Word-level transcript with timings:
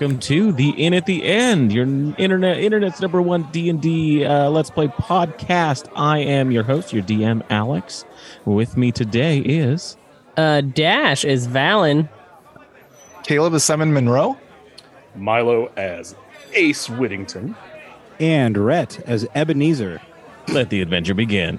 Welcome 0.00 0.20
to 0.20 0.52
the 0.52 0.70
Inn 0.70 0.94
at 0.94 1.06
the 1.06 1.24
End, 1.24 1.72
your 1.72 1.82
internet 2.18 2.58
internet's 2.58 3.00
number 3.00 3.20
one 3.20 3.42
D 3.50 3.68
and 3.68 3.82
D 3.82 4.24
uh, 4.24 4.48
Let's 4.48 4.70
Play 4.70 4.86
podcast. 4.86 5.90
I 5.96 6.18
am 6.18 6.52
your 6.52 6.62
host, 6.62 6.92
your 6.92 7.02
DM 7.02 7.42
Alex. 7.50 8.04
With 8.44 8.76
me 8.76 8.92
today 8.92 9.38
is 9.40 9.96
Uh, 10.36 10.60
Dash 10.60 11.24
is 11.24 11.48
Valen. 11.48 12.08
Caleb 13.24 13.54
is 13.54 13.64
Simon 13.64 13.92
Monroe. 13.92 14.36
Milo 15.16 15.66
as 15.76 16.14
Ace 16.54 16.88
Whittington. 16.88 17.56
and 18.20 18.56
Rhett 18.56 19.00
as 19.00 19.26
Ebenezer. 19.34 20.00
Let 20.46 20.70
the 20.70 20.80
Adventure 20.80 21.14
Begin. 21.14 21.58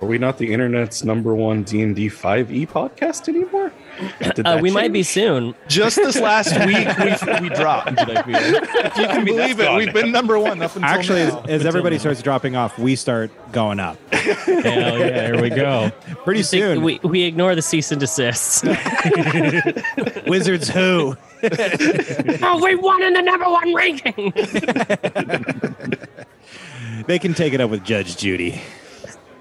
Are 0.00 0.06
we 0.06 0.18
not 0.18 0.38
the 0.38 0.52
internet's 0.52 1.02
number 1.02 1.34
one 1.34 1.64
D 1.64 1.82
and 1.82 1.96
D 1.96 2.08
five 2.08 2.52
E 2.52 2.64
podcast 2.64 3.28
anymore? 3.28 3.72
Did 3.98 4.46
Uh, 4.46 4.54
that 4.54 4.62
we 4.62 4.70
might 4.70 4.92
be 4.92 5.02
soon. 5.02 5.54
Just 5.68 5.96
this 5.96 6.18
last 6.18 6.52
week, 6.66 6.88
we, 6.98 7.48
we 7.48 7.54
dropped. 7.54 7.92
If 7.98 8.96
you 8.96 9.06
can 9.06 9.24
believe 9.24 9.60
it, 9.60 9.64
gone 9.64 9.76
we've 9.78 9.92
been 9.92 10.10
number 10.12 10.38
one 10.38 10.60
up 10.62 10.74
until 10.74 10.84
Actually, 10.88 11.22
as, 11.22 11.32
now. 11.34 11.42
as 11.48 11.66
everybody 11.66 11.98
starts 11.98 12.22
dropping 12.22 12.56
off, 12.56 12.78
we 12.78 12.96
start 12.96 13.30
going 13.52 13.80
up. 13.80 13.98
Hell 14.12 14.98
yeah, 14.98 15.26
here 15.26 15.40
we 15.42 15.50
go. 15.50 15.90
Pretty 16.24 16.42
soon, 16.42 16.82
We, 16.82 17.00
we 17.02 17.22
ignore 17.22 17.54
the 17.54 17.62
cease 17.62 17.92
and 17.92 18.00
desist. 18.00 18.64
Wizards 20.26 20.68
who? 20.68 21.16
oh, 22.42 22.60
we 22.62 22.74
won 22.76 23.02
in 23.02 23.12
the 23.14 23.22
number 23.22 23.48
one 23.50 23.74
ranking. 23.74 24.32
They 27.06 27.18
can 27.18 27.34
take 27.34 27.52
it 27.52 27.60
up 27.60 27.68
with 27.70 27.84
Judge 27.84 28.16
Judy. 28.16 28.60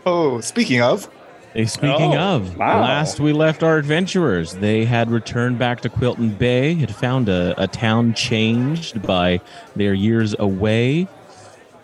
Oh, 0.06 0.42
speaking 0.42 0.82
of, 0.82 1.06
Hey, 1.06 1.21
speaking 1.66 2.14
Oh, 2.16 2.36
of, 2.38 2.58
wow. 2.58 2.82
last 2.82 3.20
we 3.20 3.34
left 3.34 3.62
our 3.64 3.78
adventurers, 3.78 4.54
they 4.56 4.86
had 4.86 5.12
returned 5.12 5.60
back 5.60 5.82
to 5.82 5.90
Quilton 5.90 6.38
Bay, 6.38 6.74
had 6.76 6.94
found 6.96 7.28
a, 7.30 7.54
a 7.62 7.68
town 7.68 8.14
changed 8.14 9.02
by 9.02 9.42
their 9.76 9.94
years 9.94 10.36
away, 10.40 11.08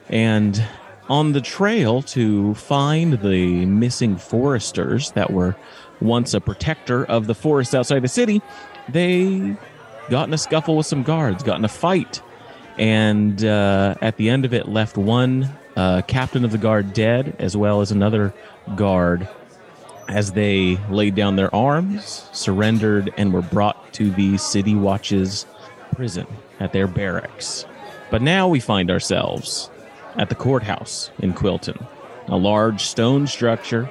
and 0.10 0.64
on 1.10 1.34
the 1.34 1.42
trail 1.42 2.02
to 2.02 2.54
find 2.56 3.14
the 3.22 3.66
missing 3.66 4.16
foresters 4.18 5.12
that 5.12 5.32
were 5.32 5.56
once 6.00 6.34
a 6.34 6.40
protector 6.42 7.06
of 7.06 7.28
the 7.28 7.36
forest 7.36 7.74
outside 7.76 8.02
the 8.02 8.08
city, 8.08 8.42
they 8.90 9.56
got 10.10 10.28
in 10.28 10.34
a 10.34 10.38
scuffle 10.38 10.78
with 10.78 10.86
some 10.86 11.04
guards, 11.04 11.44
got 11.44 11.58
in 11.58 11.66
a 11.66 11.70
fight, 11.70 12.22
and 12.78 13.44
uh, 13.44 13.96
at 14.02 14.16
the 14.18 14.30
end 14.30 14.46
of 14.46 14.54
it, 14.54 14.68
left 14.70 14.98
one 14.98 15.50
uh, 15.76 16.02
captain 16.04 16.46
of 16.46 16.52
the 16.52 16.58
guard 16.58 16.94
dead, 16.94 17.36
as 17.40 17.58
well 17.58 17.82
as 17.82 17.92
another 17.92 18.34
guard 18.76 19.28
as 20.08 20.32
they 20.32 20.78
laid 20.90 21.16
down 21.16 21.36
their 21.36 21.54
arms, 21.54 22.30
surrendered, 22.32 23.14
and 23.18 23.34
were 23.34 23.42
brought 23.42 23.94
to 23.94 24.10
the 24.12 24.38
City 24.38 24.76
Watch's 24.76 25.46
prison 25.94 26.28
at 26.60 26.74
their 26.74 26.88
barracks. 26.88 27.66
But 28.10 28.22
now 28.22 28.48
we 28.48 28.60
find 28.60 28.90
ourselves 28.90 29.70
at 30.16 30.30
the 30.30 30.36
courthouse 30.36 31.12
in 31.20 31.34
Quilton, 31.34 31.86
a 32.28 32.38
large 32.38 32.82
stone 32.82 33.28
structure 33.28 33.90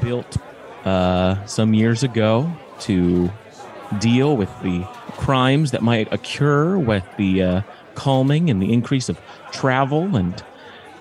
built 0.00 0.36
uh, 0.84 1.44
some 1.46 1.74
years 1.74 2.02
ago 2.02 2.52
to 2.80 3.30
deal 3.98 4.36
with 4.36 4.50
the 4.62 4.84
crimes 5.12 5.70
that 5.70 5.82
might 5.82 6.12
occur 6.12 6.78
with 6.78 7.04
the 7.16 7.42
uh, 7.42 7.62
calming 7.94 8.50
and 8.50 8.60
the 8.60 8.72
increase 8.72 9.08
of 9.08 9.20
travel 9.52 10.16
and 10.16 10.42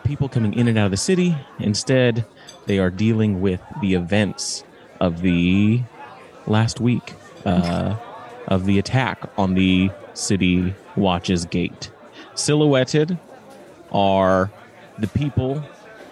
people 0.03 0.27
coming 0.27 0.53
in 0.53 0.67
and 0.67 0.77
out 0.77 0.85
of 0.85 0.91
the 0.91 0.97
city. 0.97 1.35
Instead, 1.59 2.25
they 2.65 2.79
are 2.79 2.89
dealing 2.89 3.41
with 3.41 3.61
the 3.81 3.93
events 3.93 4.63
of 4.99 5.21
the 5.21 5.81
last 6.47 6.79
week 6.79 7.13
uh, 7.45 7.95
of 8.47 8.65
the 8.65 8.79
attack 8.79 9.29
on 9.37 9.53
the 9.53 9.89
city 10.13 10.73
watch's 10.95 11.45
gate. 11.45 11.91
Silhouetted 12.35 13.17
are 13.91 14.51
the 14.99 15.07
people 15.07 15.63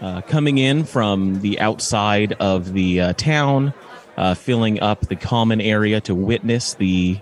uh, 0.02 0.22
coming 0.22 0.58
in 0.58 0.84
from 0.84 1.42
the 1.42 1.59
outside 1.59 2.34
of 2.34 2.74
the 2.74 3.02
uh, 3.02 3.14
town, 3.14 3.74
uh, 4.18 4.34
filling 4.34 4.80
up 4.82 5.02
the 5.02 5.16
common 5.16 5.62
area 5.62 6.02
to 6.02 6.16
witness 6.16 6.74
the 6.74 7.20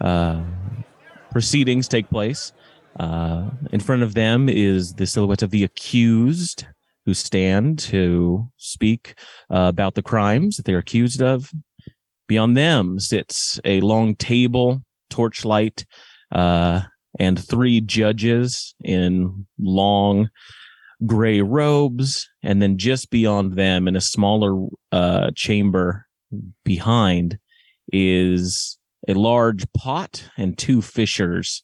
uh, 0.00 0.42
proceedings 1.30 1.88
take 1.88 2.08
place. 2.08 2.52
Uh, 2.98 3.50
in 3.72 3.80
front 3.80 4.02
of 4.02 4.14
them 4.14 4.48
is 4.48 4.94
the 4.94 5.06
silhouette 5.06 5.42
of 5.42 5.50
the 5.50 5.64
accused 5.64 6.66
who 7.04 7.14
stand 7.14 7.78
to 7.78 8.48
speak 8.56 9.18
uh, 9.50 9.66
about 9.68 9.94
the 9.94 10.02
crimes 10.02 10.56
that 10.56 10.64
they're 10.64 10.78
accused 10.78 11.22
of. 11.22 11.50
Beyond 12.26 12.56
them 12.56 12.98
sits 12.98 13.60
a 13.64 13.80
long 13.80 14.14
table, 14.14 14.82
torchlight, 15.10 15.84
uh, 16.32 16.82
and 17.18 17.38
three 17.38 17.80
judges 17.80 18.74
in 18.82 19.46
long 19.58 20.30
gray 21.06 21.42
robes. 21.42 22.28
And 22.42 22.62
then 22.62 22.78
just 22.78 23.10
beyond 23.10 23.54
them, 23.54 23.86
in 23.86 23.96
a 23.96 24.00
smaller 24.00 24.66
uh, 24.90 25.30
chamber 25.34 26.06
behind, 26.64 27.38
is 27.92 28.78
a 29.06 29.14
large 29.14 29.70
pot 29.74 30.24
and 30.38 30.56
two 30.56 30.80
fishers 30.80 31.62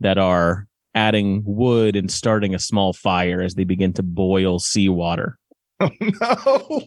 that 0.00 0.18
are 0.18 0.68
adding 0.94 1.42
wood 1.44 1.96
and 1.96 2.10
starting 2.10 2.54
a 2.54 2.58
small 2.58 2.92
fire 2.92 3.40
as 3.40 3.54
they 3.54 3.64
begin 3.64 3.92
to 3.94 4.02
boil 4.02 4.58
seawater. 4.58 5.38
oh 5.80 5.90
no, 6.00 6.82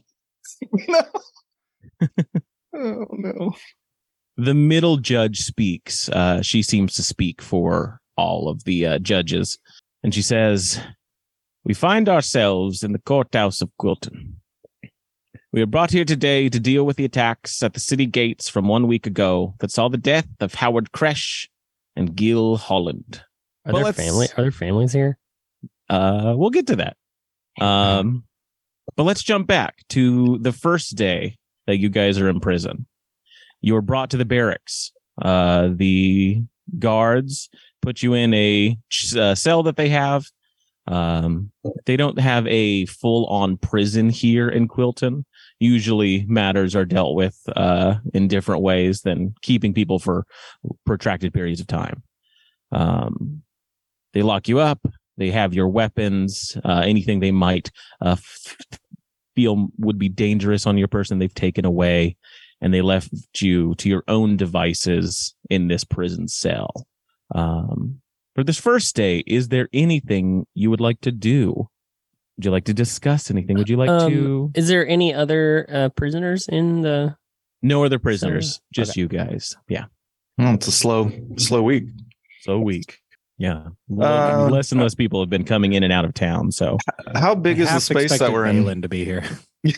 no, 0.87 1.01
oh 2.75 3.07
no. 3.11 3.55
The 4.37 4.53
middle 4.53 4.97
judge 4.97 5.39
speaks. 5.39 6.09
Uh, 6.09 6.41
she 6.41 6.61
seems 6.61 6.93
to 6.95 7.03
speak 7.03 7.41
for 7.41 8.01
all 8.17 8.49
of 8.49 8.63
the 8.65 8.85
uh, 8.85 8.99
judges. 8.99 9.57
And 10.03 10.13
she 10.13 10.21
says, 10.21 10.81
We 11.63 11.73
find 11.73 12.09
ourselves 12.09 12.83
in 12.83 12.91
the 12.91 12.99
courthouse 12.99 13.61
of 13.61 13.71
Quilton. 13.81 14.35
We 15.51 15.61
are 15.61 15.67
brought 15.67 15.91
here 15.91 16.03
today 16.03 16.49
to 16.49 16.59
deal 16.59 16.85
with 16.85 16.97
the 16.97 17.05
attacks 17.05 17.63
at 17.63 17.73
the 17.73 17.79
city 17.79 18.05
gates 18.05 18.49
from 18.49 18.67
one 18.67 18.87
week 18.87 19.07
ago 19.07 19.55
that 19.59 19.71
saw 19.71 19.87
the 19.87 19.97
death 19.97 20.27
of 20.41 20.55
Howard 20.55 20.91
Kresh 20.91 21.47
and 21.95 22.13
Gil 22.13 22.57
Holland. 22.57 23.23
Are 23.65 23.73
Well, 23.73 23.83
there 23.83 23.93
family? 23.93 24.27
Are 24.37 24.43
there 24.43 24.51
families 24.51 24.93
here? 24.93 25.17
Uh, 25.89 26.33
we'll 26.35 26.49
get 26.49 26.67
to 26.67 26.75
that. 26.77 26.97
Um, 27.59 28.25
but 28.95 29.03
let's 29.03 29.23
jump 29.23 29.47
back 29.47 29.83
to 29.89 30.37
the 30.39 30.51
first 30.51 30.95
day 30.95 31.37
that 31.67 31.77
you 31.77 31.89
guys 31.89 32.19
are 32.19 32.29
in 32.29 32.39
prison. 32.39 32.85
You 33.61 33.73
were 33.73 33.81
brought 33.81 34.11
to 34.11 34.17
the 34.17 34.25
barracks. 34.25 34.91
Uh, 35.19 35.69
the 35.73 36.43
guards 36.77 37.49
put 37.81 38.03
you 38.03 38.13
in 38.13 38.33
a 38.33 38.77
uh, 39.17 39.35
cell 39.35 39.63
that 39.63 39.77
they 39.77 39.89
have. 39.89 40.25
Um, 40.87 41.51
they 41.85 41.97
don't 41.97 42.19
have 42.19 42.45
a 42.45 42.85
full 42.85 43.25
on 43.27 43.57
prison 43.57 44.09
here 44.09 44.49
in 44.49 44.67
Quilton. 44.67 45.23
Usually 45.59 46.25
matters 46.27 46.75
are 46.75 46.85
dealt 46.85 47.15
with 47.15 47.39
uh, 47.55 47.95
in 48.13 48.27
different 48.27 48.61
ways 48.61 49.01
than 49.01 49.33
keeping 49.41 49.73
people 49.73 49.97
for 49.97 50.25
protracted 50.85 51.33
periods 51.33 51.61
of 51.61 51.67
time. 51.67 52.03
Um, 52.71 53.41
they 54.15 54.23
lock 54.23 54.47
you 54.47 54.59
up. 54.59 54.79
They 55.17 55.29
have 55.29 55.53
your 55.53 55.67
weapons, 55.69 56.57
uh, 56.65 56.81
anything 56.85 57.19
they 57.19 57.31
might 57.31 57.69
uh, 58.01 58.17
f- 58.17 58.55
feel 59.35 59.67
would 59.77 59.99
be 59.99 60.09
dangerous 60.09 60.65
on 60.65 60.77
your 60.77 60.87
person, 60.87 61.19
they've 61.19 61.33
taken 61.33 61.63
away, 61.65 62.17
and 62.61 62.73
they 62.73 62.81
left 62.81 63.13
you 63.41 63.75
to 63.75 63.87
your 63.89 64.03
own 64.07 64.35
devices 64.37 65.35
in 65.49 65.67
this 65.67 65.83
prison 65.83 66.27
cell. 66.27 66.87
Um, 67.33 68.01
for 68.35 68.43
this 68.43 68.59
first 68.59 68.95
day, 68.95 69.19
is 69.27 69.47
there 69.49 69.69
anything 69.71 70.45
you 70.53 70.69
would 70.69 70.81
like 70.81 70.99
to 71.01 71.11
do? 71.11 71.69
Would 72.37 72.45
you 72.45 72.51
like 72.51 72.65
to 72.65 72.73
discuss 72.73 73.31
anything? 73.31 73.57
Would 73.57 73.69
you 73.69 73.77
like 73.77 73.89
Um, 73.89 74.11
to? 74.11 74.51
Is 74.55 74.67
there 74.67 74.85
any 74.85 75.13
other 75.13 75.65
uh, 75.71 75.89
prisoners 75.89 76.47
in 76.49 76.81
the? 76.81 77.15
No 77.61 77.85
other 77.85 77.99
prisoners, 77.99 78.55
so- 78.55 78.61
just 78.73 78.91
okay. 78.91 78.99
you 79.01 79.07
guys. 79.07 79.55
Yeah, 79.69 79.85
it's 80.37 80.67
a 80.67 80.71
slow, 80.73 81.09
slow 81.37 81.61
week. 81.63 81.85
so 82.41 82.59
weak. 82.59 82.99
Yeah, 83.37 83.63
Uh, 83.99 84.47
less 84.49 84.71
and 84.71 84.79
less 84.81 84.95
people 84.95 85.19
have 85.21 85.29
been 85.29 85.43
coming 85.43 85.73
in 85.73 85.83
and 85.83 85.91
out 85.91 86.05
of 86.05 86.13
town. 86.13 86.51
So 86.51 86.77
How 87.15 87.35
big 87.35 87.59
I 87.59 87.63
is 87.63 87.69
the 87.73 87.79
space 87.81 88.17
that 88.19 88.31
we're 88.31 88.45
in? 88.45 88.63
Valen 88.63 88.81
to 88.83 88.89
be 88.89 89.03
here. 89.05 89.23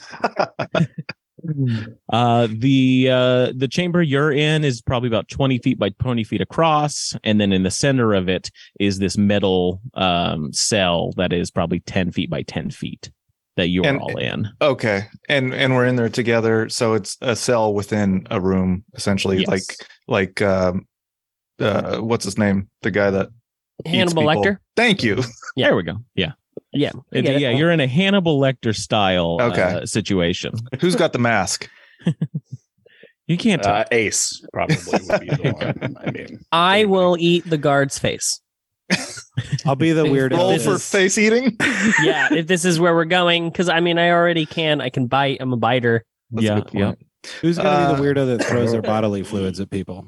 Uh, 2.12 2.48
the 2.52 3.08
uh, 3.12 3.52
the 3.56 3.68
chamber 3.70 4.02
you're 4.02 4.32
in 4.32 4.64
is 4.66 4.82
probably 4.82 5.08
about 5.08 5.28
20 5.30 5.60
feet 5.60 5.78
by 5.78 5.90
20 5.90 6.24
feet 6.24 6.42
across, 6.42 7.16
and 7.24 7.40
then 7.40 7.54
in 7.54 7.62
the 7.64 7.70
center 7.72 8.14
of 8.16 8.28
it 8.28 8.50
is 8.80 8.98
this 9.00 9.18
metal 9.18 9.80
um, 9.94 10.52
cell 10.52 11.12
that 11.16 11.32
is 11.32 11.52
probably 11.52 11.80
10 11.82 12.12
feet 12.12 12.30
by 12.30 12.42
10 12.42 12.72
feet 12.72 13.12
that 13.56 13.68
you 13.70 13.84
are 13.84 13.88
And- 13.88 14.00
all 14.02 14.18
in. 14.18 14.50
Okay, 14.62 15.04
and 15.30 15.54
and 15.54 15.76
we're 15.76 15.86
in 15.86 15.96
there 15.96 16.10
together, 16.10 16.70
so 16.70 16.96
it's 16.96 17.18
a 17.22 17.36
cell 17.36 17.72
within 17.74 18.26
a 18.32 18.42
room, 18.42 18.84
essentially, 18.96 19.38
Yes. 19.40 19.48
like 19.48 19.64
like 20.08 20.42
um, 20.42 20.88
uh, 21.60 21.98
what's 22.00 22.26
his 22.26 22.38
name? 22.40 22.68
The 22.82 22.92
guy 22.92 23.12
that 23.12 23.28
eats 23.28 23.37
Hannibal. 23.86 24.24
Lecter. 24.24 24.58
Thank 24.76 25.04
you. 25.04 25.24
Yeah. 25.56 25.68
There 25.68 25.76
we 25.76 25.84
go. 25.84 25.98
Yeah. 26.16 26.34
Yeah. 26.74 26.92
It- 27.12 27.22
get 27.24 27.36
it. 27.36 27.42
yeah, 27.42 27.50
you're 27.52 27.72
in 27.72 27.80
a 27.80 27.88
Hannibal 27.88 28.40
Lecter 28.40 28.76
style 28.76 29.38
Okay. 29.42 29.62
uh, 29.62 29.86
situation. 29.86 30.54
Who's 30.80 30.96
got 30.96 31.14
the 31.14 31.20
mask? 31.20 31.70
You 33.28 33.38
can't 33.38 33.62
tell. 33.62 33.76
Uh, 33.76 33.84
Ace 33.92 34.42
probably 34.54 34.78
would 34.78 35.20
be 35.20 35.28
the 35.28 35.52
one. 35.82 35.98
I 36.00 36.12
mean, 36.12 36.40
I 36.54 36.86
will 36.86 37.18
eat 37.20 37.44
the 37.50 37.58
guard's 37.58 38.00
face. 38.00 38.40
I'll 39.66 39.76
be 39.76 39.92
the 39.92 40.06
weird. 40.10 40.32
Roll 40.32 40.48
this 40.52 40.64
for 40.64 40.76
is- 40.76 40.90
face 40.90 41.18
eating. 41.18 41.58
yeah, 42.02 42.34
if 42.34 42.48
this 42.48 42.64
is 42.64 42.80
where 42.80 42.96
we're 42.96 43.04
going, 43.04 43.50
because 43.50 43.68
I 43.68 43.82
mean, 43.82 43.98
I 44.00 44.12
already 44.12 44.46
can. 44.46 44.80
I 44.80 44.90
can 44.90 45.08
bite. 45.08 45.40
I'm 45.42 45.52
a 45.52 45.58
biter. 45.58 46.06
That's 46.32 46.44
a 46.44 46.46
yeah, 46.48 46.60
good 46.62 46.74
yeah. 46.74 46.94
Who's 47.42 47.58
gonna 47.58 47.68
Uh, 47.70 47.96
be 47.96 48.02
the 48.02 48.08
weirdo 48.08 48.38
that 48.38 48.46
throws 48.46 48.72
their 48.72 48.82
bodily 48.82 49.24
fluids 49.24 49.60
at 49.60 49.70
people? 49.70 50.08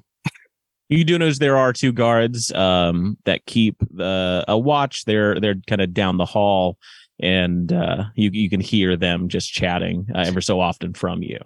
You 0.90 1.04
do 1.04 1.18
notice 1.20 1.38
there 1.38 1.58
are 1.58 1.72
two 1.72 1.92
guards 1.92 2.52
um, 2.54 3.18
that 3.26 3.46
keep 3.46 3.78
the 3.92 4.44
a 4.48 4.58
watch. 4.58 5.06
They're 5.06 5.40
they're 5.40 5.56
kind 5.68 5.82
of 5.82 5.94
down 5.94 6.18
the 6.18 6.26
hall, 6.26 6.78
and 7.20 7.72
uh, 7.72 8.06
you 8.16 8.32
you 8.34 8.50
can 8.50 8.60
hear 8.60 8.98
them 8.98 9.30
just 9.30 9.52
chatting 9.54 10.08
uh, 10.16 10.24
ever 10.26 10.42
so 10.42 10.60
often 10.60 10.94
from 10.94 11.22
you. 11.22 11.38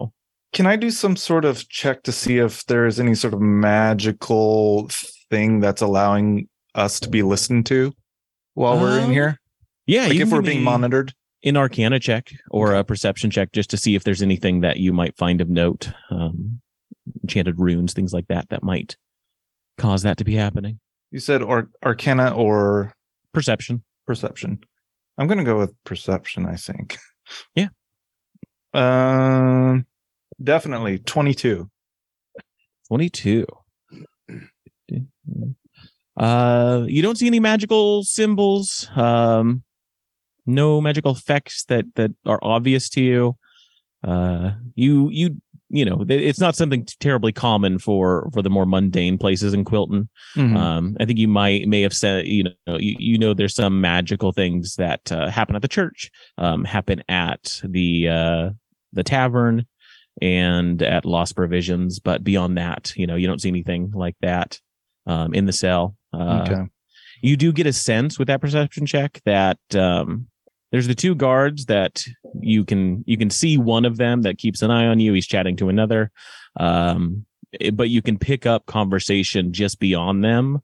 Can 0.54 0.66
I 0.66 0.76
do 0.76 0.90
some 0.90 1.16
sort 1.16 1.44
of 1.44 1.68
check 1.68 2.04
to 2.04 2.12
see 2.12 2.38
if 2.38 2.64
there's 2.66 2.98
any 2.98 3.14
sort 3.14 3.34
of 3.34 3.40
magical 3.40 4.88
thing 5.30 5.60
that's 5.60 5.82
allowing 5.82 6.48
us 6.74 7.00
to 7.00 7.08
be 7.10 7.22
listened 7.22 7.66
to 7.66 7.92
while 8.54 8.80
we're 8.80 8.98
in 8.98 9.04
Um, 9.06 9.10
here? 9.10 9.40
Yeah, 9.86 10.06
Like 10.06 10.16
if 10.20 10.30
we're 10.30 10.42
being 10.42 10.62
monitored? 10.62 11.12
an 11.42 11.56
Arcana 11.58 11.98
check 12.00 12.30
or 12.50 12.72
a 12.74 12.84
perception 12.84 13.30
check 13.30 13.52
just 13.52 13.68
to 13.70 13.76
see 13.76 13.94
if 13.96 14.04
there's 14.04 14.22
anything 14.22 14.60
that 14.62 14.78
you 14.78 14.92
might 14.94 15.16
find 15.18 15.40
of 15.42 15.48
note, 15.50 15.90
um, 16.10 16.60
enchanted 17.22 17.58
runes, 17.60 17.92
things 17.92 18.12
like 18.14 18.28
that, 18.28 18.48
that 18.48 18.62
might 18.62 18.96
cause 19.78 20.02
that 20.02 20.16
to 20.18 20.24
be 20.24 20.34
happening. 20.34 20.78
You 21.10 21.20
said 21.20 21.42
or 21.42 21.68
arcana 21.84 22.34
or 22.34 22.92
Perception. 23.32 23.82
perception. 24.06 24.58
I'm 25.18 25.26
gonna 25.26 25.44
go 25.44 25.58
with 25.58 25.72
perception, 25.84 26.46
I 26.46 26.56
think. 26.56 26.98
Yeah. 27.54 27.68
Um 28.74 29.86
definitely 30.42 30.98
22. 30.98 31.70
22. 32.88 33.46
Uh, 36.16 36.84
you 36.86 37.02
don't 37.02 37.16
see 37.18 37.26
any 37.26 37.40
magical 37.40 38.04
symbols. 38.04 38.88
Um, 38.94 39.62
no 40.46 40.80
magical 40.80 41.12
effects 41.12 41.64
that 41.64 41.86
that 41.96 42.12
are 42.26 42.38
obvious 42.42 42.88
to 42.90 43.00
you. 43.02 43.36
Uh, 44.02 44.52
you 44.74 45.08
you 45.10 45.40
you 45.74 45.84
know 45.84 46.04
it's 46.08 46.38
not 46.38 46.54
something 46.54 46.86
terribly 47.00 47.32
common 47.32 47.78
for 47.78 48.30
for 48.32 48.42
the 48.42 48.50
more 48.50 48.64
mundane 48.64 49.18
places 49.18 49.52
in 49.52 49.64
Quilton. 49.64 50.08
Mhm. 50.36 50.56
Um, 50.56 50.96
I 51.00 51.04
think 51.04 51.18
you 51.18 51.28
might 51.28 51.66
may 51.66 51.82
have 51.82 51.92
said 51.92 52.26
you 52.26 52.44
know 52.44 52.76
you, 52.78 52.96
you 52.98 53.18
know 53.18 53.34
there's 53.34 53.54
some 53.54 53.80
magical 53.80 54.32
things 54.32 54.76
that 54.76 55.10
uh, 55.10 55.28
happen 55.30 55.56
at 55.56 55.62
the 55.62 55.68
church, 55.68 56.10
um, 56.38 56.64
happen 56.64 57.02
at 57.08 57.60
the 57.64 58.08
uh, 58.08 58.50
the 58.92 59.02
tavern, 59.02 59.66
and 60.22 60.80
at 60.82 61.04
Lost 61.04 61.34
Provisions, 61.34 61.98
but 61.98 62.22
beyond 62.22 62.56
that, 62.56 62.92
you 62.96 63.06
know, 63.06 63.16
you 63.16 63.26
don't 63.26 63.40
see 63.40 63.48
anything 63.48 63.90
like 63.94 64.16
that 64.20 64.60
um, 65.06 65.34
in 65.34 65.46
the 65.46 65.52
cell. 65.52 65.96
Uh, 66.12 66.46
okay. 66.46 66.62
You 67.20 67.36
do 67.36 67.52
get 67.52 67.66
a 67.66 67.72
sense 67.72 68.18
with 68.18 68.28
that 68.28 68.40
perception 68.40 68.86
check 68.86 69.20
that 69.24 69.58
um, 69.74 70.28
there's 70.74 70.88
the 70.88 70.94
two 70.96 71.14
guards 71.14 71.66
that 71.66 72.04
you 72.40 72.64
can 72.64 73.04
you 73.06 73.16
can 73.16 73.30
see 73.30 73.56
one 73.56 73.84
of 73.84 73.96
them 73.96 74.22
that 74.22 74.38
keeps 74.38 74.60
an 74.60 74.72
eye 74.72 74.86
on 74.88 74.98
you. 74.98 75.12
He's 75.12 75.24
chatting 75.24 75.54
to 75.58 75.68
another, 75.68 76.10
um, 76.58 77.24
it- 77.52 77.76
but 77.76 77.90
you 77.90 78.02
can 78.02 78.18
pick 78.18 78.44
up 78.44 78.66
conversation 78.66 79.52
just 79.52 79.78
beyond 79.78 80.24
them 80.24 80.58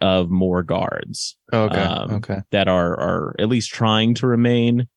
of 0.00 0.30
more 0.30 0.64
guards 0.64 1.36
Okay. 1.52 1.78
um, 1.80 2.10
okay. 2.10 2.40
that 2.50 2.66
are 2.66 2.98
are 2.98 3.36
at 3.38 3.48
least 3.48 3.70
trying 3.70 4.14
to 4.14 4.26
remain 4.26 4.88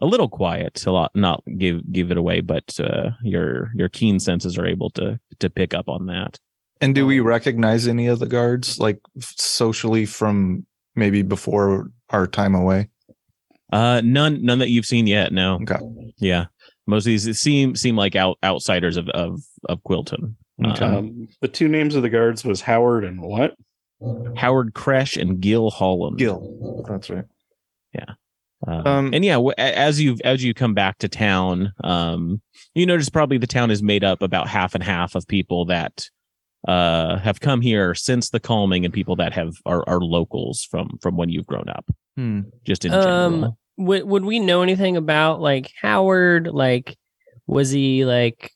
a 0.00 0.06
little 0.06 0.28
quiet 0.28 0.74
to 0.74 0.92
lot, 0.92 1.10
not 1.16 1.42
give 1.58 1.80
give 1.92 2.12
it 2.12 2.16
away, 2.16 2.40
but 2.40 2.78
uh, 2.78 3.10
your 3.24 3.72
your 3.74 3.88
keen 3.88 4.20
senses 4.20 4.56
are 4.58 4.66
able 4.66 4.90
to 4.90 5.18
to 5.40 5.50
pick 5.50 5.74
up 5.74 5.88
on 5.88 6.06
that. 6.06 6.38
And 6.80 6.94
do 6.94 7.04
we 7.04 7.18
recognize 7.18 7.88
any 7.88 8.06
of 8.06 8.20
the 8.20 8.26
guards 8.26 8.78
like 8.78 9.00
socially 9.18 10.06
from 10.06 10.66
maybe 10.94 11.22
before 11.22 11.90
our 12.10 12.28
time 12.28 12.54
away? 12.54 12.90
Uh, 13.72 14.00
none 14.04 14.44
none 14.44 14.58
that 14.58 14.68
you've 14.70 14.84
seen 14.86 15.06
yet. 15.06 15.32
No. 15.32 15.58
Okay. 15.62 15.78
Yeah, 16.18 16.46
most 16.86 17.02
of 17.02 17.06
these 17.06 17.38
seem 17.40 17.74
seem 17.74 17.96
like 17.96 18.14
out 18.14 18.38
outsiders 18.44 18.96
of 18.96 19.08
of 19.08 19.40
of 19.68 19.82
Quilton. 19.82 20.34
Okay. 20.64 20.84
Um, 20.84 20.94
um, 20.96 21.28
the 21.40 21.48
two 21.48 21.66
names 21.68 21.94
of 21.94 22.02
the 22.02 22.10
guards 22.10 22.44
was 22.44 22.60
Howard 22.60 23.04
and 23.04 23.20
what? 23.22 23.54
Howard 24.36 24.74
Kresh 24.74 25.20
and 25.20 25.40
Gil 25.40 25.70
Holland. 25.70 26.18
Gil. 26.18 26.84
That's 26.88 27.08
right. 27.10 27.24
Um, 28.64 28.86
Um, 28.86 29.10
and 29.14 29.24
yeah, 29.24 29.40
as 29.58 30.00
you 30.00 30.16
as 30.24 30.44
you 30.44 30.54
come 30.54 30.72
back 30.72 30.98
to 30.98 31.08
town, 31.08 31.72
um, 31.82 32.40
you 32.74 32.86
notice 32.86 33.08
probably 33.08 33.36
the 33.38 33.46
town 33.48 33.72
is 33.72 33.82
made 33.82 34.04
up 34.04 34.22
about 34.22 34.46
half 34.46 34.76
and 34.76 34.84
half 34.84 35.16
of 35.16 35.26
people 35.26 35.64
that 35.66 36.08
uh 36.68 37.18
have 37.18 37.40
come 37.40 37.60
here 37.60 37.92
since 37.92 38.30
the 38.30 38.38
calming 38.38 38.84
and 38.84 38.94
people 38.94 39.16
that 39.16 39.32
have 39.32 39.54
are, 39.66 39.82
are 39.88 40.00
locals 40.00 40.62
from 40.70 40.96
from 41.00 41.16
when 41.16 41.28
you've 41.28 41.46
grown 41.46 41.68
up. 41.68 41.84
Hmm. 42.16 42.40
Just 42.64 42.84
in 42.84 42.92
Um, 42.92 43.00
general. 43.02 43.58
Would 43.84 44.04
would 44.04 44.24
we 44.24 44.38
know 44.38 44.62
anything 44.62 44.96
about 44.96 45.40
like 45.40 45.70
Howard? 45.80 46.48
Like, 46.48 46.96
was 47.46 47.70
he 47.70 48.04
like 48.04 48.50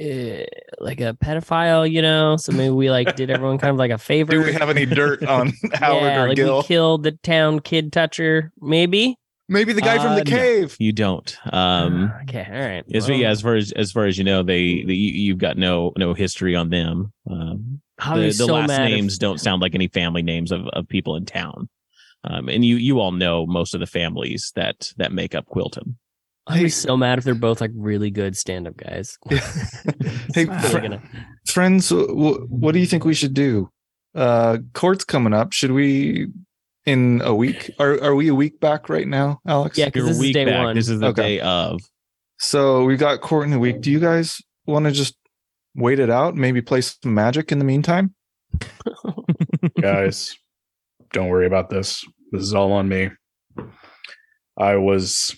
uh, 0.00 0.44
like 0.78 1.00
a 1.00 1.16
pedophile? 1.22 1.90
You 1.90 2.02
know, 2.02 2.36
so 2.36 2.52
maybe 2.52 2.70
we 2.70 2.90
like 2.90 3.16
did 3.16 3.30
everyone 3.30 3.58
kind 3.58 3.70
of 3.70 3.76
like 3.78 3.90
a 3.90 3.98
favor. 3.98 4.32
Do 4.34 4.42
we 4.42 4.52
have 4.52 4.68
any 4.70 4.86
dirt 4.86 5.24
on 5.24 5.52
Howard 5.74 6.02
yeah, 6.02 6.22
or 6.22 6.28
like 6.28 6.36
Gil? 6.36 6.58
we 6.58 6.62
killed 6.64 7.02
the 7.02 7.12
town 7.12 7.60
kid 7.60 7.92
toucher. 7.92 8.52
Maybe. 8.60 9.16
Maybe 9.48 9.72
the 9.72 9.80
guy 9.80 9.98
from 9.98 10.08
Uh, 10.08 10.16
the 10.16 10.24
no. 10.24 10.36
cave. 10.36 10.76
You 10.80 10.90
don't. 10.92 11.36
Um, 11.52 12.12
okay, 12.24 12.44
all 12.52 12.58
right. 12.60 12.84
as, 12.92 13.08
Well, 13.08 13.16
yeah, 13.16 13.30
as 13.30 13.42
far 13.42 13.54
as 13.54 13.70
as 13.72 13.92
far 13.92 14.06
as 14.06 14.18
you 14.18 14.24
know, 14.24 14.42
they, 14.42 14.82
they 14.82 14.94
you, 14.94 15.12
you've 15.12 15.38
got 15.38 15.56
no 15.56 15.92
no 15.96 16.14
history 16.14 16.56
on 16.56 16.70
them. 16.70 17.12
Um, 17.30 17.80
the 18.04 18.14
the 18.26 18.32
so 18.32 18.46
last 18.46 18.66
mad 18.68 18.90
if- 18.90 18.96
names 18.96 19.18
don't 19.18 19.38
sound 19.40 19.62
like 19.62 19.76
any 19.76 19.86
family 19.86 20.22
names 20.22 20.50
of, 20.50 20.66
of 20.72 20.88
people 20.88 21.14
in 21.14 21.26
town. 21.26 21.68
Um, 22.24 22.48
and 22.48 22.64
you 22.64 22.76
you 22.76 22.98
all 23.00 23.12
know 23.12 23.46
most 23.46 23.74
of 23.74 23.80
the 23.80 23.86
families 23.86 24.52
that 24.56 24.92
that 24.96 25.12
make 25.12 25.34
up 25.34 25.46
Quilton. 25.48 25.94
I'll 26.48 26.62
be 26.62 26.68
so 26.68 26.96
mad 26.96 27.18
if 27.18 27.24
they're 27.24 27.34
both 27.34 27.60
like 27.60 27.72
really 27.74 28.10
good 28.10 28.36
stand-up 28.36 28.76
guys. 28.76 29.18
Hey, 30.34 30.44
fr- 30.44 30.78
gonna- 30.80 31.02
friends, 31.48 31.88
w- 31.88 32.46
what 32.48 32.72
do 32.72 32.78
you 32.78 32.86
think 32.86 33.04
we 33.04 33.14
should 33.14 33.32
do? 33.34 33.70
Uh, 34.14 34.58
court's 34.74 35.04
coming 35.04 35.32
up. 35.32 35.52
Should 35.52 35.72
we 35.72 36.28
in 36.84 37.20
a 37.24 37.34
week? 37.34 37.70
Are 37.78 38.00
are 38.02 38.14
we 38.14 38.28
a 38.28 38.34
week 38.34 38.60
back 38.60 38.88
right 38.88 39.08
now, 39.08 39.40
Alex? 39.46 39.76
Yeah, 39.78 39.86
'cause 39.90 39.96
You're 40.00 40.06
this 40.08 40.20
a 40.20 40.24
is 40.24 40.32
day 40.32 40.44
back. 40.44 40.64
one. 40.64 40.74
This 40.76 40.88
is 40.88 41.00
the 41.00 41.06
Okay. 41.08 41.36
day 41.36 41.40
of. 41.40 41.80
So 42.38 42.84
we 42.84 42.96
got 42.96 43.20
court 43.22 43.46
in 43.46 43.52
a 43.54 43.58
week. 43.58 43.80
Do 43.80 43.90
you 43.90 43.98
guys 44.00 44.40
want 44.66 44.84
to 44.86 44.92
just 44.92 45.16
wait 45.74 45.98
it 45.98 46.10
out? 46.10 46.34
Maybe 46.36 46.60
play 46.60 46.80
some 46.82 47.14
magic 47.14 47.50
in 47.50 47.58
the 47.58 47.64
meantime? 47.64 48.14
Guys, 49.80 50.36
don't 51.12 51.28
worry 51.28 51.46
about 51.46 51.70
this. 51.70 52.04
This 52.32 52.42
is 52.42 52.54
all 52.54 52.72
on 52.72 52.88
me. 52.88 53.10
I 54.58 54.76
was 54.76 55.36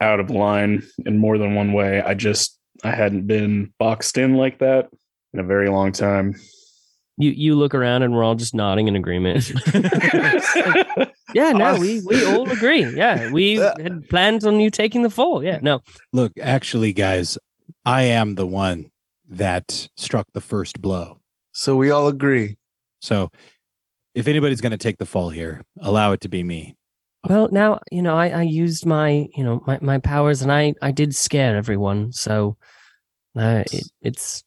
out 0.00 0.20
of 0.20 0.30
line 0.30 0.82
in 1.06 1.18
more 1.18 1.38
than 1.38 1.54
one 1.54 1.72
way. 1.72 2.02
I 2.02 2.14
just 2.14 2.58
I 2.84 2.92
hadn't 2.92 3.26
been 3.26 3.72
boxed 3.78 4.16
in 4.18 4.34
like 4.34 4.58
that 4.58 4.88
in 5.32 5.40
a 5.40 5.44
very 5.44 5.68
long 5.68 5.92
time. 5.92 6.34
You 7.16 7.30
you 7.30 7.54
look 7.54 7.74
around 7.74 8.02
and 8.02 8.14
we're 8.14 8.24
all 8.24 8.34
just 8.34 8.54
nodding 8.54 8.88
in 8.88 8.96
agreement. 8.96 9.50
yeah, 11.34 11.52
no, 11.52 11.78
we 11.78 12.00
we 12.06 12.24
all 12.24 12.50
agree. 12.50 12.88
Yeah, 12.94 13.30
we 13.30 13.56
had 13.56 14.08
plans 14.08 14.46
on 14.46 14.60
you 14.60 14.70
taking 14.70 15.02
the 15.02 15.10
fall. 15.10 15.44
Yeah, 15.44 15.58
no, 15.60 15.80
Look, 16.12 16.32
actually, 16.40 16.92
guys, 16.92 17.36
I 17.84 18.02
am 18.02 18.36
the 18.36 18.46
one 18.46 18.90
that 19.28 19.88
struck 19.96 20.26
the 20.32 20.40
first 20.40 20.80
blow. 20.80 21.20
So 21.52 21.76
we 21.76 21.90
all 21.90 22.08
agree. 22.08 22.56
So 23.00 23.30
if 24.14 24.28
anybody's 24.28 24.60
going 24.60 24.72
to 24.72 24.78
take 24.78 24.98
the 24.98 25.06
fall 25.06 25.30
here, 25.30 25.62
allow 25.80 26.12
it 26.12 26.20
to 26.22 26.28
be 26.28 26.42
me. 26.42 26.76
Well, 27.28 27.48
now 27.52 27.80
you 27.90 28.00
know 28.00 28.16
I, 28.16 28.28
I 28.28 28.42
used 28.42 28.86
my 28.86 29.28
you 29.36 29.44
know 29.44 29.62
my, 29.66 29.78
my 29.82 29.98
powers 29.98 30.40
and 30.42 30.50
I 30.50 30.74
I 30.80 30.90
did 30.90 31.14
scare 31.14 31.56
everyone, 31.56 32.12
so 32.12 32.56
uh, 33.36 33.64
it, 33.70 33.84
it's 34.00 34.42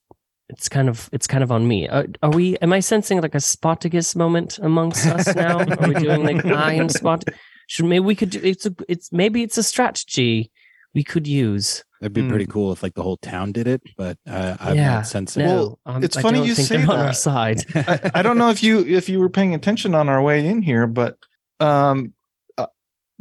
it's 0.50 0.70
kind 0.70 0.90
of 0.90 1.10
it's 1.12 1.28
kind 1.28 1.44
of 1.44 1.52
on 1.52 1.68
me. 1.68 1.88
Uh, 1.88 2.06
are 2.24 2.32
we? 2.32 2.58
Am 2.58 2.74
I 2.74 2.80
sensing 2.80 3.22
like 3.22 3.36
a 3.36 3.40
Spartacus 3.40 4.16
moment 4.16 4.58
amongst 4.60 5.06
us 5.06 5.36
now? 5.36 5.60
Are 5.60 5.88
we 5.88 5.94
doing 5.94 6.24
like 6.24 6.46
I 6.46 6.74
am 6.74 6.88
Spart? 6.88 7.24
Should 7.68 7.86
maybe 7.86 8.06
we 8.06 8.16
could 8.16 8.32
do? 8.32 8.40
It's 8.44 8.66
a 8.66 8.76
it's 8.90 9.12
maybe 9.12 9.44
it's 9.44 9.58
a 9.58 9.64
strategy 9.64 10.52
we 10.94 11.04
could 11.04 11.28
use. 11.28 11.84
That'd 12.02 12.14
be 12.14 12.22
Hmm. 12.22 12.30
pretty 12.30 12.46
cool 12.48 12.72
if 12.74 12.84
like 12.84 12.94
the 12.96 13.02
whole 13.04 13.18
town 13.18 13.52
did 13.54 13.66
it, 13.68 13.82
but 13.98 14.18
uh, 14.28 14.58
I'm 14.60 14.76
Yeah, 14.76 14.96
not 14.96 15.08
sensing. 15.08 15.46
No, 15.46 15.56
Well, 15.56 15.80
um, 15.86 16.04
it's 16.04 16.18
I 16.18 16.22
funny 16.22 16.46
you 16.46 16.54
say 16.54 16.78
they're 16.78 16.90
on 16.92 17.00
our 17.00 17.06
that. 17.08 17.16
side. 17.16 17.64
I, 17.76 18.12
I 18.16 18.22
don't 18.22 18.38
know 18.38 18.50
if 18.50 18.62
you 18.62 18.80
if 18.86 19.08
you 19.10 19.20
were 19.20 19.30
paying 19.30 19.54
attention 19.56 19.96
on 19.96 20.10
our 20.10 20.22
way 20.22 20.46
in 20.46 20.62
here, 20.62 20.86
but 20.86 21.18
um, 21.62 22.14
uh, 22.58 22.66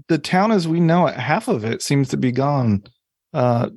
the 0.09 0.19
town 0.19 0.50
as 0.50 0.67
we 0.67 0.81
know 0.81 1.07
it, 1.07 1.14
half 1.17 1.47
of 1.49 1.64
it 1.64 1.81
seems 1.83 2.09
to 2.09 2.17
be 2.17 2.33
gone. 2.33 2.83
Uh, 3.33 3.71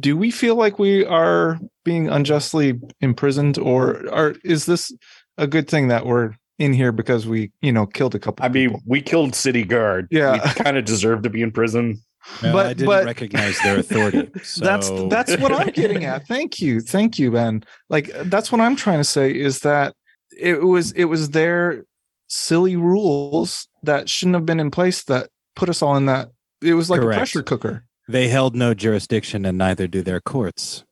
do 0.00 0.16
we 0.16 0.30
feel 0.30 0.54
like 0.54 0.78
we 0.78 1.04
are 1.04 1.58
being 1.84 2.08
unjustly 2.08 2.80
imprisoned, 3.00 3.58
or 3.58 4.08
are 4.12 4.34
is 4.44 4.64
this 4.66 4.92
a 5.36 5.46
good 5.46 5.68
thing 5.68 5.88
that 5.88 6.06
we're 6.06 6.32
in 6.58 6.72
here 6.72 6.90
because 6.90 7.26
we 7.26 7.52
you 7.60 7.70
know 7.72 7.84
killed 7.86 8.14
a 8.14 8.18
couple? 8.18 8.46
I 8.46 8.48
mean, 8.48 8.68
people? 8.70 8.82
we 8.86 9.02
killed 9.02 9.34
city 9.34 9.64
guard. 9.64 10.08
Yeah. 10.10 10.38
kind 10.54 10.78
of 10.78 10.84
deserve 10.86 11.22
to 11.22 11.30
be 11.30 11.42
in 11.42 11.50
prison. 11.52 12.00
Well, 12.42 12.52
but- 12.52 12.66
I 12.66 12.68
didn't 12.74 12.86
but- 12.86 13.04
recognize 13.04 13.58
their 13.62 13.78
authority. 13.78 14.30
So 14.44 14.64
that's 14.64 14.90
that's 15.10 15.36
what 15.38 15.52
I'm 15.52 15.68
getting 15.70 16.04
at. 16.04 16.26
Thank 16.26 16.60
you, 16.60 16.80
thank 16.80 17.18
you, 17.18 17.30
Ben. 17.30 17.64
Like 17.88 18.10
that's 18.24 18.50
what 18.52 18.60
I'm 18.60 18.76
trying 18.76 18.98
to 18.98 19.04
say 19.04 19.34
is 19.34 19.60
that 19.60 19.94
it 20.38 20.62
was 20.62 20.92
it 20.92 21.04
was 21.04 21.30
their 21.30 21.84
silly 22.28 22.76
rules 22.76 23.68
that 23.82 24.08
shouldn't 24.08 24.34
have 24.34 24.46
been 24.46 24.60
in 24.60 24.70
place 24.70 25.04
that 25.04 25.30
put 25.56 25.68
us 25.68 25.82
all 25.82 25.96
in 25.96 26.06
that. 26.06 26.28
It 26.62 26.74
was 26.74 26.90
like 26.90 27.00
Correct. 27.00 27.16
a 27.16 27.20
pressure 27.20 27.42
cooker. 27.42 27.84
they 28.08 28.28
held 28.28 28.54
no 28.54 28.74
jurisdiction, 28.74 29.44
and 29.44 29.56
neither 29.58 29.86
do 29.86 30.02
their 30.02 30.20
courts. 30.20 30.84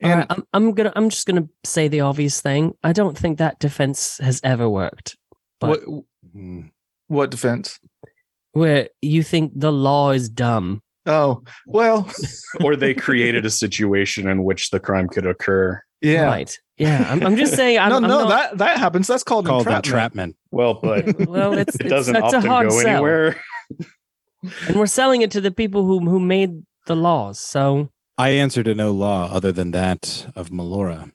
And 0.00 0.20
right, 0.20 0.26
I'm, 0.30 0.44
I'm 0.52 0.72
gonna. 0.74 0.92
I'm 0.96 1.08
just 1.10 1.26
gonna 1.26 1.48
say 1.64 1.88
the 1.88 2.00
obvious 2.02 2.40
thing. 2.40 2.74
I 2.84 2.92
don't 2.92 3.16
think 3.18 3.38
that 3.38 3.58
defense 3.58 4.18
has 4.18 4.40
ever 4.44 4.68
worked. 4.68 5.16
But 5.60 5.86
what 5.88 6.04
Hmm. 6.32 6.60
what 7.08 7.30
defense? 7.30 7.78
Where 8.58 8.88
you 9.02 9.22
think 9.22 9.52
the 9.54 9.72
law 9.72 10.10
is 10.10 10.28
dumb. 10.28 10.82
Oh 11.06 11.42
well, 11.66 12.10
or 12.62 12.76
they 12.76 12.94
created 12.94 13.46
a 13.46 13.50
situation 13.50 14.28
in 14.28 14.44
which 14.44 14.70
the 14.70 14.80
crime 14.80 15.08
could 15.08 15.26
occur. 15.26 15.82
yeah. 16.02 16.22
Right. 16.24 16.58
Yeah. 16.76 17.06
I'm, 17.10 17.22
I'm 17.24 17.36
just 17.36 17.54
saying. 17.60 17.78
I'm, 17.78 17.88
no, 17.90 17.96
I'm 17.96 18.02
no, 18.02 18.08
not- 18.08 18.28
that 18.28 18.58
that 18.58 18.78
happens. 18.78 19.06
That's 19.06 19.22
called, 19.24 19.46
Called 19.46 19.66
entrapment. 19.66 19.86
entrapment. 19.86 20.36
Well, 20.50 20.74
but 20.74 21.28
Well, 21.28 21.54
it's, 21.56 21.76
it 21.76 21.88
doesn't 21.88 22.12
that's 22.14 22.32
a 22.34 22.36
often 22.38 22.50
hard 22.50 22.68
go 22.68 22.80
sell. 22.80 22.88
anywhere. 22.96 23.40
and 24.66 24.76
we're 24.76 24.86
selling 24.86 25.22
it 25.22 25.30
to 25.32 25.40
the 25.40 25.50
people 25.50 25.84
who 25.86 25.98
who 26.00 26.20
made 26.20 26.62
the 26.86 26.94
laws. 26.96 27.40
So 27.40 27.90
I 28.18 28.30
answer 28.30 28.62
to 28.62 28.74
no 28.74 28.90
law 28.92 29.30
other 29.32 29.50
than 29.52 29.70
that 29.72 30.26
of 30.36 30.50
Melora. 30.50 31.10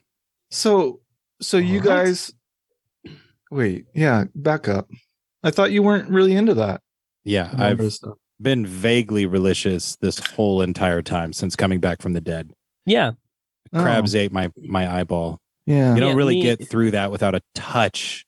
So 0.50 1.00
so 1.40 1.56
you 1.56 1.78
What? 1.78 1.84
guys, 1.86 2.32
wait, 3.50 3.86
yeah, 3.94 4.24
back 4.34 4.68
up. 4.68 4.88
I 5.42 5.50
thought 5.50 5.72
you 5.72 5.82
weren't 5.82 6.08
really 6.10 6.34
into 6.34 6.54
that. 6.54 6.80
Yeah, 7.24 7.50
I've 7.56 7.92
stuff. 7.92 8.14
been 8.40 8.66
vaguely 8.66 9.26
religious 9.26 9.96
this 9.96 10.18
whole 10.18 10.60
entire 10.62 11.02
time 11.02 11.32
since 11.32 11.56
coming 11.56 11.80
back 11.80 12.02
from 12.02 12.12
the 12.12 12.20
dead. 12.20 12.52
yeah, 12.86 13.12
Oh, 13.72 13.80
Crabs 13.82 14.14
ate 14.14 14.30
my 14.32 14.50
my 14.62 15.00
eyeball. 15.00 15.40
yeah. 15.66 15.94
You 15.94 16.00
don't 16.00 16.10
Yeah, 16.10 16.16
really 16.16 16.34
me- 16.36 16.42
get 16.42 16.68
through 16.68 16.90
that 16.92 17.10
without 17.10 17.34
a 17.34 17.40
touch 17.54 18.24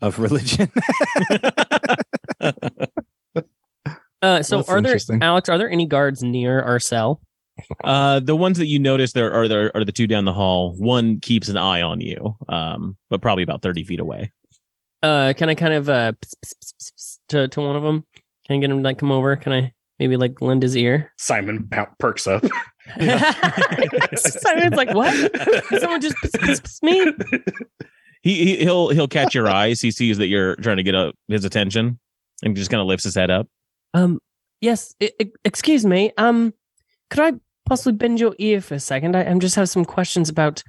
of 0.00 0.18
religion. 0.20 0.70
Uh, 4.22 4.42
so 4.42 4.56
That's 4.58 4.68
are 4.70 4.80
there. 4.80 4.98
Alex? 5.20 5.48
Are 5.48 5.58
there 5.58 5.70
any 5.70 5.86
guards 5.86 6.22
near 6.22 6.60
our 6.62 6.78
cell? 6.80 7.20
Uh, 7.84 8.20
the 8.20 8.34
ones 8.36 8.58
that 8.58 8.66
you 8.66 8.78
notice 8.78 9.12
there 9.12 9.32
are 9.32 9.46
there 9.48 9.70
are 9.76 9.84
the 9.84 9.92
two 9.92 10.06
down 10.06 10.24
the 10.24 10.32
hall. 10.32 10.74
One 10.76 11.20
keeps 11.20 11.48
an 11.48 11.56
eye 11.56 11.82
on 11.82 12.00
you, 12.00 12.36
um, 12.48 12.96
but 13.10 13.20
probably 13.20 13.42
about 13.44 13.62
thirty 13.62 13.84
feet 13.84 14.00
away. 14.00 14.32
Uh, 15.02 15.34
can 15.36 15.48
I 15.50 15.54
kind 15.54 15.74
of 15.74 15.88
uh 15.88 16.12
ps- 16.12 16.34
ps- 16.42 16.54
ps- 16.54 16.72
ps- 16.72 16.90
ps- 16.92 17.18
to 17.28 17.48
to 17.48 17.60
one 17.60 17.76
of 17.76 17.82
them? 17.82 18.04
Can 18.46 18.56
I 18.56 18.60
get 18.60 18.70
him 18.70 18.78
to 18.78 18.82
like 18.82 18.98
come 18.98 19.12
over? 19.12 19.34
Can 19.36 19.52
I 19.52 19.72
maybe 19.98 20.16
like 20.16 20.40
lend 20.40 20.62
his 20.62 20.76
ear? 20.76 21.12
Simon 21.18 21.68
perks 21.98 22.26
up. 22.26 22.44
Simon's 24.16 24.76
like, 24.76 24.94
what? 24.94 25.12
Did 25.70 25.80
someone 25.80 26.00
just 26.00 26.16
ps- 26.16 26.30
ps- 26.38 26.60
ps- 26.60 26.82
me? 26.82 27.12
He, 28.22 28.44
he 28.44 28.56
he'll 28.58 28.88
he'll 28.90 29.08
catch 29.08 29.34
your 29.34 29.48
eyes. 29.48 29.80
He 29.80 29.90
sees 29.90 30.18
that 30.18 30.26
you're 30.28 30.56
trying 30.56 30.76
to 30.78 30.82
get 30.82 30.94
up 30.94 31.14
his 31.28 31.44
attention, 31.44 31.98
and 32.42 32.56
just 32.56 32.70
kind 32.70 32.80
of 32.80 32.86
lifts 32.86 33.04
his 33.04 33.14
head 33.14 33.30
up. 33.30 33.48
Um, 33.94 34.20
yes. 34.60 34.94
I- 35.02 35.12
I- 35.20 35.30
excuse 35.44 35.84
me. 35.86 36.12
Um, 36.18 36.52
could 37.10 37.20
I 37.20 37.32
possibly 37.66 37.92
bend 37.92 38.20
your 38.20 38.34
ear 38.38 38.60
for 38.60 38.74
a 38.74 38.80
second? 38.80 39.16
I, 39.16 39.24
I'm 39.24 39.40
just 39.40 39.56
have 39.56 39.68
some 39.68 39.84
questions 39.84 40.28
about, 40.28 40.62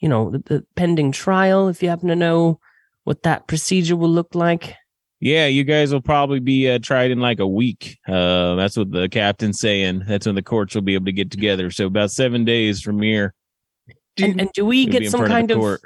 you 0.00 0.08
know, 0.08 0.30
the, 0.30 0.38
the 0.38 0.66
pending 0.76 1.12
trial. 1.12 1.68
If 1.68 1.82
you 1.82 1.88
happen 1.88 2.08
to 2.08 2.16
know 2.16 2.60
what 3.04 3.22
that 3.22 3.46
procedure 3.46 3.96
will 3.96 4.10
look 4.10 4.34
like. 4.34 4.74
Yeah, 5.20 5.46
you 5.46 5.64
guys 5.64 5.92
will 5.92 6.00
probably 6.00 6.38
be 6.38 6.70
uh, 6.70 6.78
tried 6.78 7.10
in 7.10 7.18
like 7.18 7.40
a 7.40 7.46
week. 7.46 7.98
Uh, 8.06 8.54
that's 8.54 8.76
what 8.76 8.92
the 8.92 9.08
captain's 9.08 9.58
saying. 9.58 10.04
That's 10.06 10.26
when 10.26 10.36
the 10.36 10.42
courts 10.42 10.74
will 10.74 10.82
be 10.82 10.94
able 10.94 11.06
to 11.06 11.12
get 11.12 11.30
together. 11.30 11.70
So 11.70 11.86
about 11.86 12.12
seven 12.12 12.44
days 12.44 12.80
from 12.80 13.02
here, 13.02 13.34
Do 14.16 14.26
and, 14.26 14.40
and 14.40 14.50
do 14.52 14.64
we 14.64 14.86
get 14.86 15.10
some 15.10 15.26
kind 15.26 15.50
the 15.50 15.58
of 15.58 15.80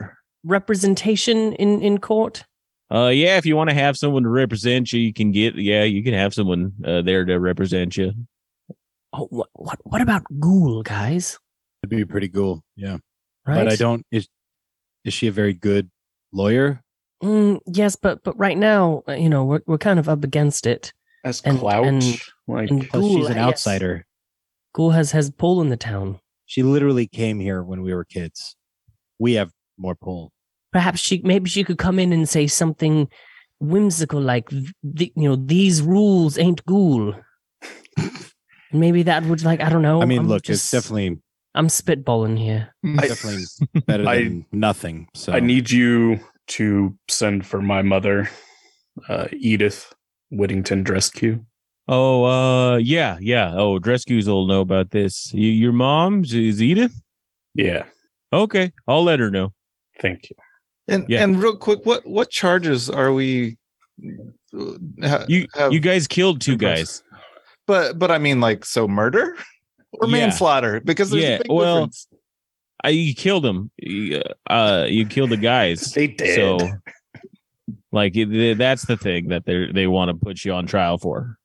representation 0.44 1.54
in 1.54 1.80
in 1.80 1.98
court? 1.98 2.44
Uh, 2.92 3.08
yeah, 3.08 3.38
if 3.38 3.46
you 3.46 3.56
want 3.56 3.70
to 3.70 3.74
have 3.74 3.96
someone 3.96 4.22
to 4.24 4.28
represent 4.28 4.92
you, 4.92 5.00
you 5.00 5.14
can 5.14 5.32
get. 5.32 5.54
Yeah, 5.54 5.84
you 5.84 6.04
can 6.04 6.12
have 6.12 6.34
someone 6.34 6.72
uh, 6.84 7.00
there 7.00 7.24
to 7.24 7.38
represent 7.38 7.96
you. 7.96 8.12
Oh, 9.14 9.28
what 9.30 9.48
what 9.54 9.78
what 9.84 10.02
about 10.02 10.24
Ghoul, 10.38 10.82
guys? 10.82 11.38
It'd 11.82 11.90
be 11.90 12.04
pretty 12.04 12.28
cool. 12.28 12.62
Yeah. 12.76 12.98
Right. 13.46 13.64
But 13.64 13.72
I 13.72 13.76
don't 13.76 14.04
is 14.10 14.28
is 15.06 15.14
she 15.14 15.26
a 15.26 15.32
very 15.32 15.54
good 15.54 15.90
lawyer? 16.32 16.81
Mm, 17.22 17.60
yes, 17.66 17.96
but 17.96 18.22
but 18.24 18.36
right 18.38 18.58
now, 18.58 19.02
uh, 19.08 19.12
you 19.12 19.28
know, 19.28 19.44
we're 19.44 19.60
we're 19.66 19.78
kind 19.78 19.98
of 19.98 20.08
up 20.08 20.24
against 20.24 20.66
it. 20.66 20.92
As 21.24 21.40
And- 21.42 21.58
clout, 21.58 21.86
and- 21.86 22.18
like 22.48 22.68
and 22.70 22.88
Ghoul, 22.90 23.16
she's 23.18 23.26
an 23.28 23.36
yes. 23.36 23.44
outsider. 23.46 24.06
Ghoul 24.74 24.90
has 24.90 25.12
has 25.12 25.30
pull 25.30 25.60
in 25.60 25.68
the 25.68 25.76
town. 25.76 26.18
She 26.46 26.62
literally 26.62 27.06
came 27.06 27.38
here 27.40 27.62
when 27.62 27.82
we 27.82 27.94
were 27.94 28.04
kids. 28.04 28.56
We 29.18 29.34
have 29.34 29.52
more 29.78 29.94
pull. 29.94 30.32
Perhaps 30.72 31.00
she 31.00 31.20
maybe 31.24 31.48
she 31.48 31.62
could 31.64 31.78
come 31.78 31.98
in 32.00 32.12
and 32.12 32.28
say 32.28 32.46
something 32.48 33.08
whimsical 33.60 34.20
like 34.20 34.48
the, 34.82 35.12
you 35.14 35.28
know 35.28 35.36
these 35.36 35.80
rules 35.80 36.36
ain't 36.38 36.64
Ghoul. 36.66 37.14
maybe 38.72 39.02
that 39.04 39.22
would 39.24 39.44
like 39.44 39.60
I 39.60 39.68
don't 39.68 39.82
know. 39.82 40.02
I 40.02 40.06
mean, 40.06 40.20
I'm 40.20 40.28
look, 40.28 40.42
just- 40.42 40.64
it's 40.64 40.70
definitely 40.84 41.20
I'm 41.54 41.68
spitballing 41.68 42.38
here. 42.38 42.74
I- 42.84 43.06
definitely 43.08 43.44
better 43.86 44.08
I- 44.08 44.24
than 44.24 44.46
nothing. 44.50 45.06
So 45.14 45.32
I 45.32 45.40
need 45.40 45.70
you 45.70 46.18
to 46.48 46.96
send 47.08 47.46
for 47.46 47.60
my 47.62 47.82
mother, 47.82 48.28
uh, 49.08 49.26
Edith 49.32 49.92
Whittington 50.30 50.82
Drescue. 50.82 51.44
Oh, 51.88 52.24
uh, 52.24 52.76
yeah, 52.76 53.18
yeah. 53.20 53.52
Oh, 53.54 53.78
Drescue's 53.78 54.28
will 54.28 54.46
know 54.46 54.60
about 54.60 54.90
this. 54.90 55.32
You, 55.34 55.48
your 55.50 55.72
mom 55.72 56.24
is 56.24 56.62
Edith. 56.62 56.94
Yeah, 57.54 57.84
Okay, 58.32 58.72
I'll 58.88 59.04
let 59.04 59.20
her 59.20 59.30
know. 59.30 59.52
thank 60.00 60.30
you. 60.30 60.36
And 60.88 61.04
Yeah. 61.08 61.22
and 61.22 61.40
real 61.42 61.56
quick, 61.56 61.80
what 61.84 62.06
what 62.06 62.30
charges 62.30 62.88
are 62.90 63.12
we? 63.12 63.56
uh, 64.58 64.72
ha- 65.06 65.26
You 65.28 65.46
have- 65.54 65.72
you 65.72 65.80
guys 65.80 66.06
killed 66.08 66.40
two 66.40 66.52
impressed? 66.52 67.04
guys. 67.10 67.20
but 67.66 67.98
but 67.98 68.10
I 68.10 68.18
mean, 68.18 68.40
like, 68.40 68.64
so 68.64 68.88
murder 68.88 69.36
or 69.92 70.08
Yeah. 70.08 70.12
manslaughter? 70.26 70.80
Because 70.80 71.10
there's 71.10 71.22
Yeah, 71.24 71.36
a 71.36 71.38
big 71.42 71.50
well, 71.50 71.74
difference. 71.86 72.08
I, 72.84 72.88
you 72.90 73.14
killed 73.14 73.44
them. 73.44 73.70
You, 73.76 74.22
uh, 74.48 74.86
you 74.88 75.06
killed 75.06 75.30
the 75.30 75.36
guys. 75.36 75.92
They 75.92 76.08
did. 76.08 76.34
So, 76.34 76.58
like, 77.92 78.14
that's 78.14 78.86
the 78.86 78.96
thing 78.96 79.28
that 79.28 79.44
they 79.46 79.70
they 79.72 79.86
want 79.86 80.08
to 80.10 80.14
put 80.14 80.44
you 80.44 80.52
on 80.52 80.66
trial 80.66 80.98
for. 80.98 81.38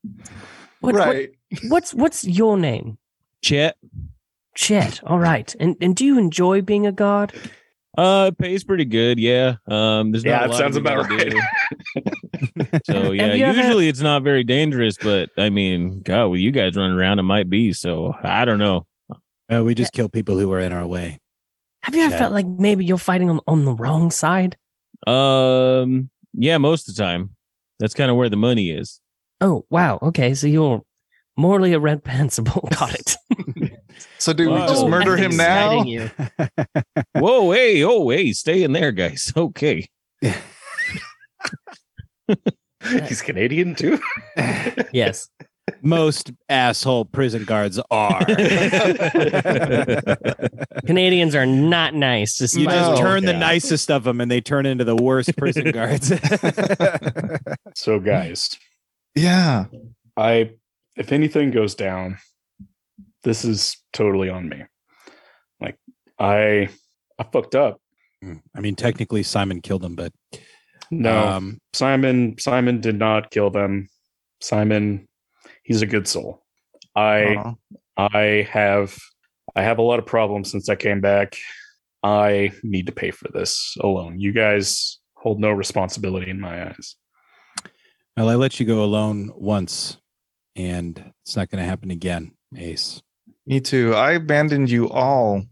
What, 0.80 0.94
what- 0.94 1.06
right? 1.06 1.30
what's 1.68 1.94
what's 1.94 2.24
your 2.24 2.56
name? 2.56 2.98
Chet, 3.42 3.76
Chet. 4.56 5.00
All 5.04 5.18
right. 5.18 5.54
And 5.60 5.76
and 5.80 5.94
do 5.94 6.04
you 6.04 6.18
enjoy 6.18 6.60
being 6.62 6.86
a 6.86 6.92
guard? 6.92 7.32
uh, 7.96 8.30
it 8.32 8.38
pays 8.38 8.62
pretty 8.64 8.84
good. 8.84 9.18
Yeah. 9.18 9.56
Um, 9.68 10.12
there's 10.12 10.24
Yeah, 10.24 10.38
not 10.40 10.50
a 10.50 10.52
it 10.52 10.56
sounds 10.56 10.76
about 10.76 11.08
right. 11.10 11.32
So 12.84 13.12
yeah, 13.12 13.34
you 13.34 13.44
ever- 13.44 13.58
usually 13.60 13.88
it's 13.88 14.00
not 14.00 14.22
very 14.22 14.44
dangerous, 14.44 14.96
but 15.00 15.30
I 15.38 15.50
mean, 15.50 16.00
God, 16.02 16.28
with 16.28 16.40
you 16.40 16.50
guys 16.50 16.76
running 16.76 16.96
around, 16.96 17.18
it 17.18 17.22
might 17.24 17.48
be. 17.50 17.72
So 17.72 18.14
I 18.22 18.44
don't 18.44 18.58
know. 18.58 18.86
Uh, 19.52 19.64
we 19.64 19.74
just 19.74 19.92
kill 19.92 20.08
people 20.08 20.38
who 20.38 20.52
are 20.52 20.60
in 20.60 20.72
our 20.72 20.86
way. 20.86 21.18
Have 21.82 21.94
you 21.94 22.02
ever 22.02 22.10
Chet. 22.10 22.18
felt 22.18 22.32
like 22.32 22.46
maybe 22.46 22.84
you're 22.84 22.98
fighting 22.98 23.30
on, 23.30 23.40
on 23.46 23.64
the 23.64 23.74
wrong 23.74 24.10
side? 24.10 24.56
Um, 25.06 26.10
yeah, 26.34 26.58
most 26.58 26.88
of 26.88 26.94
the 26.94 27.02
time, 27.02 27.30
that's 27.78 27.94
kind 27.94 28.10
of 28.10 28.16
where 28.16 28.28
the 28.28 28.36
money 28.36 28.70
is. 28.70 29.00
Oh 29.40 29.64
wow. 29.70 29.98
Okay, 30.02 30.34
so 30.34 30.46
you're 30.46 30.82
morally 31.36 31.76
reprehensible. 31.76 32.68
Got 32.78 32.94
it. 32.94 33.16
So 34.18 34.32
do 34.32 34.50
we 34.50 34.58
just 34.58 34.84
Oh, 34.84 34.88
murder 34.88 35.14
I'm 35.14 35.32
him 35.32 35.36
now? 35.36 35.82
Whoa, 37.14 37.50
hey, 37.50 37.82
oh, 37.84 38.08
hey, 38.10 38.32
stay 38.32 38.62
in 38.62 38.72
there, 38.72 38.92
guys. 38.92 39.32
Okay. 39.36 39.88
He's 43.08 43.22
Canadian 43.22 43.74
too. 43.74 43.98
Yes. 44.92 45.28
Most 45.82 46.32
asshole 46.48 47.04
prison 47.06 47.44
guards 47.44 47.78
are. 47.90 48.24
Canadians 50.86 51.34
are 51.34 51.46
not 51.46 51.94
nice. 51.94 52.40
You 52.40 52.46
just 52.66 52.90
No. 52.90 52.96
turn 52.96 53.24
the 53.24 53.32
Yeah. 53.32 53.38
nicest 53.38 53.90
of 53.90 54.04
them 54.04 54.20
and 54.20 54.30
they 54.30 54.40
turn 54.40 54.66
into 54.66 54.84
the 54.84 54.96
worst 54.96 55.36
prison 55.36 55.70
guards. 55.72 56.12
So, 57.74 57.98
guys, 58.00 58.50
Yeah. 59.14 59.66
I 60.16 60.50
if 60.96 61.12
anything 61.12 61.50
goes 61.50 61.74
down, 61.74 62.18
this 63.22 63.44
is 63.44 63.76
totally 63.92 64.28
on 64.28 64.48
me. 64.48 64.64
Like 65.60 65.76
I 66.18 66.68
I 67.18 67.24
fucked 67.32 67.54
up. 67.54 67.80
Mm. 68.24 68.40
I 68.54 68.60
mean, 68.60 68.74
technically, 68.74 69.22
Simon 69.22 69.60
killed 69.60 69.84
him, 69.84 69.94
but 69.94 70.12
No, 70.90 71.26
um, 71.28 71.58
Simon 71.72 72.36
Simon 72.38 72.80
did 72.80 72.98
not 72.98 73.30
kill 73.30 73.50
them. 73.50 73.88
Simon, 74.40 75.07
he's 75.68 75.82
a 75.82 75.86
good 75.86 76.08
soul. 76.08 76.42
I 76.96 77.36
Uh, 77.36 77.52
I 77.96 78.48
have 78.50 78.98
I 79.54 79.62
have 79.62 79.78
a 79.78 79.82
lot 79.82 79.98
of 79.98 80.06
problems 80.06 80.50
since 80.50 80.68
I 80.68 80.74
came 80.74 81.00
back. 81.00 81.36
I 82.02 82.52
need 82.62 82.86
to 82.86 82.92
pay 82.92 83.10
for 83.10 83.28
this 83.32 83.76
alone. 83.80 84.18
You 84.18 84.32
guys 84.32 84.98
hold 85.14 85.40
no 85.40 85.50
responsibility 85.50 86.30
in 86.30 86.40
my 86.40 86.68
eyes. 86.68 86.96
well, 88.16 88.28
I 88.28 88.34
let 88.34 88.58
you 88.58 88.66
go 88.66 88.82
alone 88.82 89.30
once, 89.36 89.98
and 90.56 91.12
it's 91.22 91.36
not 91.36 91.50
going 91.50 91.62
to 91.62 91.68
happen 91.68 91.90
again, 91.90 92.32
Ace. 92.56 93.02
me 93.46 93.60
too. 93.60 93.94
I 93.94 94.12
abandoned 94.12 94.70
you 94.70 94.88
all. 94.88 95.42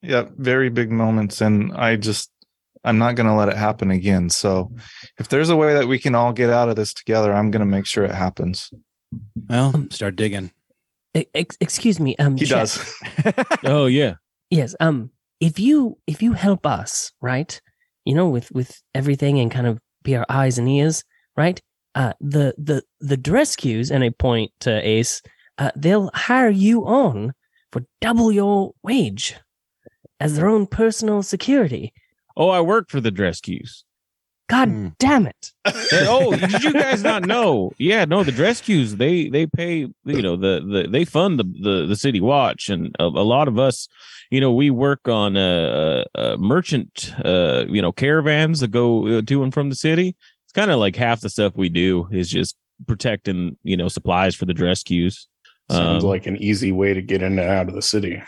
Yeah, 0.00 0.26
very 0.36 0.70
big 0.70 0.90
moments, 0.90 1.40
and 1.40 1.72
I 1.74 1.96
just 1.96 2.30
I'm 2.84 2.98
not 2.98 3.14
going 3.14 3.28
to 3.28 3.34
let 3.34 3.48
it 3.48 3.56
happen 3.56 3.90
again. 3.90 4.30
So, 4.30 4.72
if 5.18 5.28
there's 5.28 5.50
a 5.50 5.56
way 5.56 5.74
that 5.74 5.86
we 5.86 5.98
can 5.98 6.14
all 6.14 6.32
get 6.32 6.50
out 6.50 6.68
of 6.68 6.76
this 6.76 6.92
together, 6.94 7.32
I'm 7.32 7.50
going 7.50 7.60
to 7.60 7.76
make 7.76 7.86
sure 7.86 8.04
it 8.04 8.14
happens. 8.14 8.72
Well, 9.48 9.86
start 9.90 10.16
digging. 10.16 10.50
Ex- 11.34 11.58
excuse 11.60 12.00
me. 12.00 12.16
Um, 12.16 12.36
He 12.36 12.46
Chet. 12.46 12.58
does. 12.58 13.44
Oh 13.64 13.86
yeah. 13.86 14.14
Yes. 14.50 14.74
Um, 14.80 15.10
if 15.40 15.58
you 15.58 15.98
if 16.06 16.22
you 16.22 16.32
help 16.32 16.66
us, 16.66 17.12
right? 17.20 17.60
You 18.04 18.14
know, 18.14 18.28
with 18.28 18.50
with 18.52 18.80
everything 18.94 19.38
and 19.38 19.50
kind 19.50 19.66
of 19.66 19.78
be 20.02 20.16
our 20.16 20.26
eyes 20.28 20.58
and 20.58 20.68
ears, 20.68 21.04
right? 21.36 21.60
Uh, 21.94 22.12
the 22.20 22.54
the 22.58 22.82
the 23.00 23.16
Drescues 23.16 23.90
and 23.90 24.02
I 24.02 24.10
point 24.10 24.50
to 24.60 24.70
Ace. 24.86 25.22
Uh, 25.58 25.70
they'll 25.76 26.10
hire 26.14 26.48
you 26.48 26.86
on 26.86 27.34
for 27.70 27.82
double 28.00 28.32
your 28.32 28.72
wage 28.82 29.36
as 30.18 30.36
their 30.36 30.48
own 30.48 30.66
personal 30.66 31.22
security. 31.22 31.92
Oh, 32.36 32.48
I 32.48 32.60
work 32.62 32.88
for 32.90 33.00
the 33.00 33.10
Drescues. 33.12 33.84
God 34.52 34.68
Hmm. 34.68 34.88
damn 34.98 35.26
it! 35.26 35.52
And- 35.64 36.06
oh, 36.08 36.36
did 36.36 36.62
you 36.62 36.72
guys 36.74 37.02
not 37.02 37.24
know? 37.26 37.72
Yeah, 37.78 38.04
no, 38.04 38.22
the 38.22 38.32
Drescues 38.32 38.96
they 38.96 39.28
they 39.30 39.46
pay 39.46 39.88
you 40.04 40.22
know 40.22 40.36
the 40.36 40.60
the 40.72 40.88
they 40.90 41.04
fund 41.06 41.38
the 41.38 41.44
the, 41.44 41.86
the 41.86 41.96
city 41.96 42.20
watch 42.20 42.68
and 42.68 42.94
a, 42.98 43.04
a 43.04 43.26
lot 43.34 43.48
of 43.48 43.58
us, 43.58 43.88
you 44.30 44.40
know, 44.42 44.52
we 44.52 44.68
work 44.70 45.08
on 45.08 45.36
uh, 45.36 46.04
uh 46.14 46.36
merchant 46.38 47.14
uh 47.24 47.64
you 47.68 47.80
know 47.80 47.92
caravans 47.92 48.60
that 48.60 48.70
go 48.70 49.06
uh, 49.18 49.22
to 49.22 49.42
and 49.42 49.54
from 49.54 49.70
the 49.70 49.74
city. 49.76 50.14
It's 50.44 50.52
kind 50.52 50.70
of 50.70 50.78
like 50.78 50.96
half 50.96 51.20
the 51.22 51.30
stuff 51.30 51.54
we 51.56 51.70
do 51.70 52.08
is 52.12 52.28
just 52.28 52.54
protecting 52.86 53.56
you 53.62 53.76
know 53.76 53.88
supplies 53.88 54.34
for 54.34 54.44
the 54.44 54.54
Drescues. 54.54 55.26
Sounds 55.70 56.04
Um, 56.04 56.10
like 56.10 56.26
an 56.26 56.36
easy 56.36 56.72
way 56.72 56.92
to 56.92 57.00
get 57.00 57.22
in 57.22 57.38
and 57.38 57.48
out 57.48 57.68
of 57.68 57.74
the 57.74 57.80
city. 57.82 58.22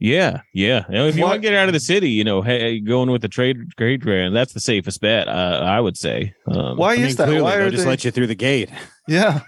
Yeah, 0.00 0.40
yeah. 0.54 0.84
You 0.88 0.94
know, 0.94 1.06
if 1.08 1.14
you 1.14 1.22
What- 1.22 1.28
want 1.32 1.42
to 1.42 1.48
get 1.48 1.54
out 1.56 1.68
of 1.68 1.74
the 1.74 1.80
city, 1.80 2.08
you 2.10 2.24
know, 2.24 2.40
hey, 2.42 2.80
going 2.80 3.10
with 3.10 3.20
the 3.22 3.28
trade 3.28 3.58
trade 3.76 4.00
grand, 4.00 4.34
that's 4.34 4.54
the 4.54 4.60
safest 4.60 5.00
bet. 5.02 5.28
Uh, 5.28 5.60
I 5.62 5.78
would 5.78 5.96
say. 5.98 6.32
Um, 6.46 6.78
Why 6.78 6.94
I 6.94 6.96
mean, 6.96 7.04
is 7.06 7.16
that? 7.16 7.26
clearly, 7.26 7.42
Why 7.42 7.58
they'll 7.58 7.70
just 7.70 7.86
let 7.86 8.02
you 8.04 8.10
through 8.10 8.28
the 8.28 8.34
gate. 8.34 8.70
Yeah. 9.06 9.40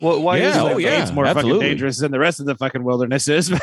Well, 0.00 0.20
why 0.20 0.38
is 0.38 0.42
Yeah, 0.56 0.64
that? 0.64 0.72
oh, 0.74 0.78
yeah. 0.78 1.02
It's 1.02 1.12
more 1.12 1.24
absolutely. 1.26 1.52
fucking 1.60 1.68
dangerous 1.70 1.98
than 2.00 2.10
the 2.10 2.18
rest 2.18 2.40
of 2.40 2.46
the 2.46 2.56
fucking 2.56 2.82
wilderness 2.82 3.28
is. 3.28 3.52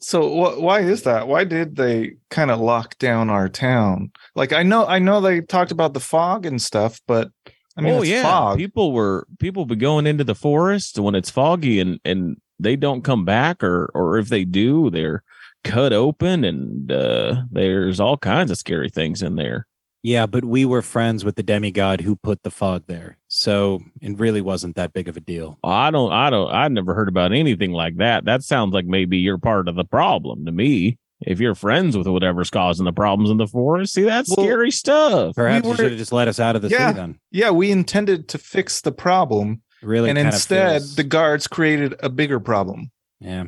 So 0.00 0.28
wh- 0.28 0.60
why 0.60 0.80
is 0.80 1.04
that? 1.04 1.28
Why 1.28 1.44
did 1.44 1.76
they 1.76 2.16
kind 2.30 2.50
of 2.50 2.60
lock 2.60 2.98
down 2.98 3.30
our 3.30 3.48
town? 3.48 4.12
Like 4.34 4.52
I 4.52 4.62
know 4.62 4.86
I 4.86 4.98
know 4.98 5.20
they 5.20 5.40
talked 5.40 5.70
about 5.72 5.94
the 5.94 6.00
fog 6.00 6.44
and 6.44 6.60
stuff, 6.60 7.00
but 7.06 7.30
I 7.76 7.82
mean 7.82 7.94
oh 7.94 8.02
it's 8.02 8.08
yeah, 8.10 8.22
fog. 8.22 8.58
people 8.58 8.92
were 8.92 9.26
people 9.38 9.66
be 9.66 9.76
going 9.76 10.06
into 10.06 10.24
the 10.24 10.34
forest 10.34 10.98
when 10.98 11.14
it's 11.14 11.30
foggy 11.30 11.80
and 11.80 12.00
and 12.04 12.36
they 12.60 12.76
don't 12.76 13.02
come 13.02 13.24
back, 13.24 13.62
or 13.64 13.90
or 13.94 14.18
if 14.18 14.28
they 14.28 14.44
do, 14.44 14.90
they're 14.90 15.22
cut 15.64 15.92
open 15.92 16.44
and 16.44 16.92
uh, 16.92 17.42
there's 17.50 17.98
all 18.00 18.16
kinds 18.18 18.50
of 18.50 18.58
scary 18.58 18.90
things 18.90 19.22
in 19.22 19.36
there. 19.36 19.66
yeah, 20.02 20.26
but 20.26 20.44
we 20.44 20.64
were 20.66 20.82
friends 20.82 21.24
with 21.24 21.36
the 21.36 21.42
demigod 21.42 22.02
who 22.02 22.14
put 22.14 22.42
the 22.42 22.50
fog 22.50 22.84
there, 22.86 23.16
so 23.28 23.80
it 24.02 24.18
really 24.18 24.42
wasn't 24.42 24.76
that 24.76 24.92
big 24.92 25.08
of 25.08 25.16
a 25.16 25.20
deal. 25.20 25.58
I 25.64 25.90
don't, 25.90 26.12
I 26.12 26.28
don't, 26.30 26.52
I 26.52 26.68
never 26.68 26.94
heard 26.94 27.08
about 27.08 27.32
anything 27.32 27.72
like 27.72 27.96
that. 27.96 28.24
That 28.26 28.42
sounds 28.42 28.74
like 28.74 28.84
maybe 28.86 29.16
you're 29.18 29.38
part 29.38 29.66
of 29.66 29.76
the 29.76 29.84
problem 29.84 30.44
to 30.44 30.52
me. 30.52 30.98
If 31.26 31.40
you're 31.40 31.54
friends 31.54 31.96
with 31.96 32.06
whatever's 32.06 32.50
causing 32.50 32.84
the 32.84 32.92
problems 32.92 33.30
in 33.30 33.36
the 33.38 33.46
forest, 33.46 33.94
see 33.94 34.02
that's 34.02 34.28
Well, 34.36 34.44
scary 34.46 34.70
stuff. 34.70 35.34
Perhaps 35.34 35.64
We 35.64 35.70
you 35.70 35.76
should 35.76 35.90
have 35.92 35.98
just 35.98 36.12
let 36.12 36.28
us 36.28 36.38
out 36.38 36.54
of 36.56 36.62
the 36.62 36.68
Yeah. 36.68 36.88
city 36.88 37.00
then. 37.00 37.18
yeah, 37.30 37.50
we 37.50 37.70
intended 37.70 38.28
to 38.28 38.38
fix 38.38 38.80
the 38.82 38.92
problem, 38.92 39.62
Really, 39.82 40.10
and 40.10 40.18
instead 40.18 40.80
feels- 40.82 40.96
the 40.96 41.04
guards 41.04 41.46
created 41.46 41.94
a 42.02 42.08
bigger 42.08 42.40
problem 42.40 42.90
yeah. 43.20 43.44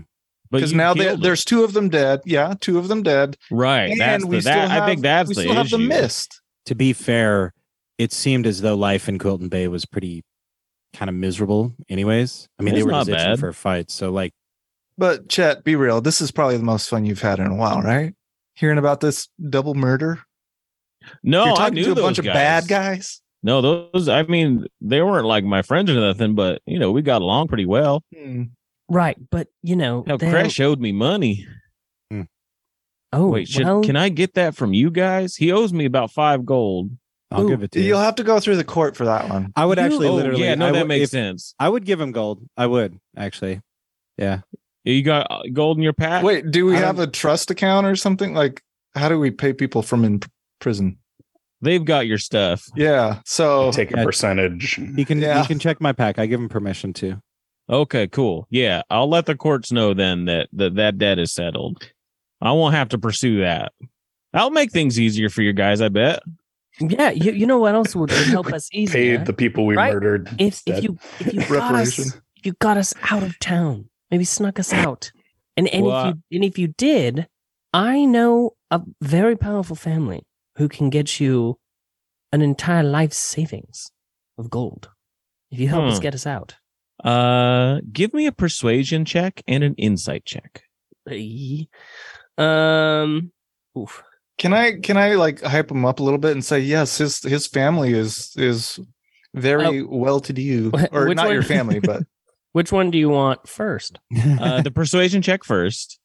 Because 0.51 0.73
now 0.73 0.95
they, 0.95 1.17
there's 1.17 1.45
two 1.45 1.65
of 1.65 1.73
them 1.73 1.89
dead. 1.89 2.21
Yeah, 2.25 2.55
two 2.61 2.79
of 2.79 2.87
them 2.89 3.03
dead, 3.03 3.37
right. 3.51 3.91
and 3.91 4.01
That's 4.01 4.25
we 4.25 4.37
the, 4.37 4.43
still 4.43 4.55
that, 4.55 4.71
have 4.71 4.83
I 4.85 4.87
think 4.87 5.03
that's 5.03 5.29
we 5.29 5.35
the 5.35 5.41
still 5.43 5.55
have 5.55 5.71
the 5.71 5.79
mist. 5.79 6.41
To 6.67 6.75
be 6.77 6.93
fair, 6.93 7.53
it 7.99 8.13
seemed 8.13 8.47
as 8.47 8.61
though 8.61 8.77
life 8.77 9.09
in 9.09 9.19
Quilton 9.19 9.51
Bay 9.51 9.67
was 9.67 9.85
pretty 9.85 10.23
kind 10.95 11.09
of 11.09 11.17
miserable. 11.17 11.75
Anyways, 11.89 12.49
I 12.59 12.63
mean, 12.63 12.75
they 12.75 12.85
were 12.85 12.93
not 12.93 13.07
just 13.07 13.19
itching 13.19 13.33
bad. 13.33 13.41
for 13.41 13.49
a 13.49 13.55
fight. 13.55 13.91
So 13.91 14.11
like, 14.13 14.33
But 14.99 15.29
Chet, 15.29 15.63
be 15.65 15.77
real. 15.77 16.01
This 16.01 16.21
is 16.21 16.31
probably 16.31 16.57
the 16.57 16.63
most 16.65 16.89
fun 16.89 17.05
you've 17.05 17.21
had 17.23 17.39
in 17.39 17.47
a 17.49 17.55
while, 17.55 17.83
right? 17.83 18.15
Hearing 18.55 18.79
about 18.79 19.01
this 19.01 19.29
double 19.51 19.75
murder. 19.75 20.21
No, 21.23 21.45
You're 21.45 21.53
I 21.53 21.57
talking 21.57 21.75
knew 21.75 21.85
to 21.85 21.93
a 21.93 21.95
those 21.95 22.05
bunch 22.05 22.17
guys. 22.19 22.27
of 22.27 22.33
bad 22.35 22.69
guys. 22.69 23.21
No, 23.43 23.61
those. 23.93 24.09
I 24.09 24.23
mean, 24.25 24.67
they 24.81 25.03
weren't 25.03 25.27
like 25.27 25.45
my 25.45 25.63
friends 25.63 25.91
or 25.91 25.95
nothing, 25.95 26.35
but 26.35 26.63
you 26.67 26.79
know, 26.79 26.91
we 26.91 27.03
got 27.03 27.23
along 27.23 27.49
pretty 27.49 27.67
well. 27.67 28.03
Hmm. 28.17 28.45
Right, 28.89 29.17
but 29.31 29.49
you 29.63 29.77
know, 29.77 30.05
Hell, 30.07 30.19
they're- 30.19 30.33
Kresh 30.33 30.61
owed 30.65 30.81
me 30.81 30.93
money. 30.93 31.47
Oh, 33.13 33.29
Wait, 33.29 33.49
should, 33.49 33.65
well, 33.65 33.83
can 33.83 33.97
I 33.97 34.09
get 34.09 34.35
that 34.35 34.57
from 34.57 34.75
you 34.75 34.91
guys? 34.91 35.37
He 35.37 35.53
owes 35.53 35.73
me 35.73 35.85
about 35.85 36.11
five 36.11 36.45
gold. 36.45 36.91
I'll 37.31 37.45
Ooh, 37.45 37.49
give 37.49 37.63
it 37.63 37.71
to 37.73 37.81
you. 37.81 37.87
You'll 37.87 38.01
have 38.01 38.17
to 38.17 38.25
go 38.25 38.41
through 38.41 38.57
the 38.57 38.65
court 38.65 38.97
for 38.97 39.05
that 39.05 39.29
one. 39.31 39.53
I 39.57 39.65
would 39.65 39.79
You- 39.79 39.85
actually 39.85 40.09
oh, 40.09 40.15
literally. 40.15 40.43
yeah, 40.43 40.55
no, 40.57 40.67
I 40.69 40.73
that 40.73 40.79
would- 40.81 40.89
makes 40.89 41.05
if- 41.05 41.11
sense. 41.11 41.55
I 41.59 41.69
would 41.69 41.85
give 41.85 42.01
him 42.01 42.11
gold. 42.13 42.43
I 42.57 42.67
would 42.67 42.99
actually. 43.17 43.61
Yeah. 44.19 44.41
You 44.87 45.03
got 45.03 45.27
uh, 45.31 45.43
gold 45.53 45.77
in 45.77 45.83
your 45.83 45.93
pack. 45.93 46.23
Wait, 46.25 46.51
do 46.51 46.65
we 46.67 46.77
I 46.77 46.79
have 46.79 46.97
don't- 46.97 47.09
a 47.09 47.11
trust 47.11 47.51
account 47.51 47.87
or 47.87 47.97
something? 47.97 48.33
Like, 48.35 48.63
how 48.95 49.09
do 49.09 49.19
we 49.19 49.31
pay 49.31 49.53
people 49.53 49.83
from 49.83 50.05
in 50.05 50.21
prison? 50.61 50.99
they've 51.63 51.85
got 51.85 52.07
your 52.07 52.19
stuff. 52.19 52.65
Yeah. 52.77 53.21
So 53.25 53.73
Take 53.73 53.91
a 53.91 54.05
percentage. 54.05 54.75
He 54.95 55.05
can. 55.05 55.21
Yeah. 55.21 55.41
He 55.43 55.47
can 55.49 55.59
check 55.59 55.81
my 55.81 55.93
pack. 55.93 56.19
I 56.19 56.27
give 56.27 56.39
him 56.41 56.49
permission 56.49 56.93
to. 56.95 57.21
Okay, 57.69 58.07
cool. 58.07 58.47
Yeah, 58.51 58.83
I'll 58.91 59.09
let 59.09 59.27
the 59.27 59.35
courts 59.35 59.73
know 59.73 59.93
then 59.95 60.27
that 60.27 60.49
that, 60.53 60.77
that 60.77 60.99
debt 60.99 61.19
is 61.19 61.33
settled. 61.33 61.83
I 62.41 62.53
won't 62.53 62.75
have 62.75 62.91
to 62.91 62.99
pursue 62.99 63.41
that. 63.41 63.73
I'll 64.35 64.51
make 64.51 64.71
things 64.71 65.01
easier 65.01 65.29
for 65.31 65.43
you 65.43 65.53
guys. 65.55 65.81
I 65.81 65.89
bet. 65.89 66.23
yeah, 66.79 67.11
you, 67.11 67.33
you 67.33 67.47
know 67.47 67.59
what 67.59 67.75
else 67.75 67.97
would, 67.97 68.13
would 68.13 68.27
help 68.29 68.53
us 68.53 68.69
easier? 68.73 69.17
Paid 69.19 69.27
the 69.27 69.33
people 69.33 69.65
we 69.67 69.75
Right? 69.77 69.93
murdered. 69.95 70.29
if 70.39 70.63
if 70.67 70.85
you 70.85 70.99
if 71.19 71.33
you 71.35 71.41
got 71.49 71.75
us 71.75 71.99
if 71.99 72.45
you 72.45 72.53
got 72.61 72.77
us 72.77 72.93
out 73.11 73.23
of 73.25 73.37
town, 73.41 73.89
maybe 74.11 74.25
snuck 74.25 74.59
us 74.59 74.73
out, 74.73 75.11
and 75.57 75.69
and 75.69 75.87
Well, 75.87 76.01
if 76.01 76.07
you 76.31 76.37
and 76.39 76.45
if 76.45 76.59
you 76.59 76.69
did, 76.69 77.27
I 77.73 78.05
know 78.05 78.53
a 78.71 78.81
very 79.01 79.37
powerful 79.37 79.77
family 79.77 80.23
who 80.57 80.69
can 80.69 80.91
get 80.91 81.21
you 81.21 81.59
an 82.33 82.43
entire 82.43 82.83
life 82.83 83.13
savings 83.13 83.87
of 84.39 84.51
gold 84.51 84.91
if 85.51 85.59
you 85.61 85.69
help 85.69 85.85
us 85.87 85.99
Hmm. 85.99 86.03
get 86.03 86.15
us 86.15 86.27
out. 86.27 86.57
Uh, 87.05 87.81
give 87.93 88.13
me 88.15 88.27
a 88.27 88.33
persuasion 88.33 89.05
check 89.05 89.43
and 89.47 89.63
an 89.63 89.75
insight 89.77 90.25
check. 90.25 90.63
Um, 92.39 93.33
oof. 93.79 94.03
can 94.39 94.53
I 94.53 94.79
can 94.81 94.97
I 94.97 95.15
like 95.15 95.41
hype 95.43 95.71
him 95.71 95.85
up 95.85 96.01
a 96.01 96.03
little 96.03 96.19
bit 96.19 96.33
and 96.33 96.45
say 96.45 96.59
yes, 96.61 96.99
his 96.99 97.23
his 97.23 97.47
family 97.47 97.93
is 97.93 98.33
is 98.37 98.79
very 99.35 99.83
well 99.83 100.21
to 100.21 100.33
do, 100.33 100.71
or 100.93 101.07
which 101.07 101.17
not 101.17 101.27
one? 101.27 101.35
your 101.35 101.43
family, 101.43 101.81
but 101.81 102.03
Which 102.57 102.73
one 102.73 102.91
do 102.91 102.97
you 102.97 103.11
want 103.11 103.47
first? 103.47 103.99
Uh, 104.41 104.63
the 104.63 104.71
persuasion 104.71 105.21
check 105.21 105.45
first, 105.45 105.99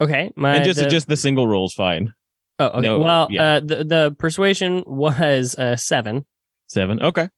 Okay, 0.00 0.30
my 0.36 0.54
and 0.54 0.64
just 0.64 0.78
the- 0.78 0.88
just 0.88 1.08
the 1.08 1.16
single 1.16 1.48
roll's 1.48 1.74
fine. 1.74 2.14
oh 2.60 2.66
okay. 2.66 2.80
no, 2.82 3.00
well, 3.00 3.26
yeah. 3.28 3.54
uh, 3.54 3.60
the 3.60 3.76
the 3.84 4.16
persuasion 4.16 4.84
was 4.86 5.56
uh 5.58 5.74
seven. 5.74 6.24
Seven. 6.68 7.02
Okay, 7.02 7.28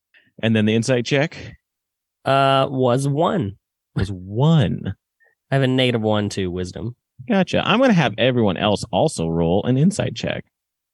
and 0.42 0.54
then 0.54 0.66
the 0.66 0.74
insight 0.74 1.06
check 1.06 1.56
Uh, 2.26 2.66
was 2.70 3.08
one. 3.08 3.56
was 3.96 4.12
one. 4.12 4.96
I 5.50 5.54
have 5.54 5.62
a 5.62 5.66
negative 5.66 6.02
one 6.02 6.28
to 6.36 6.48
wisdom. 6.50 6.94
Gotcha. 7.26 7.62
I'm 7.64 7.80
gonna 7.80 7.94
have 7.94 8.12
everyone 8.18 8.58
else 8.58 8.84
also 8.92 9.28
roll 9.28 9.64
an 9.64 9.78
insight 9.78 10.14
check. 10.14 10.44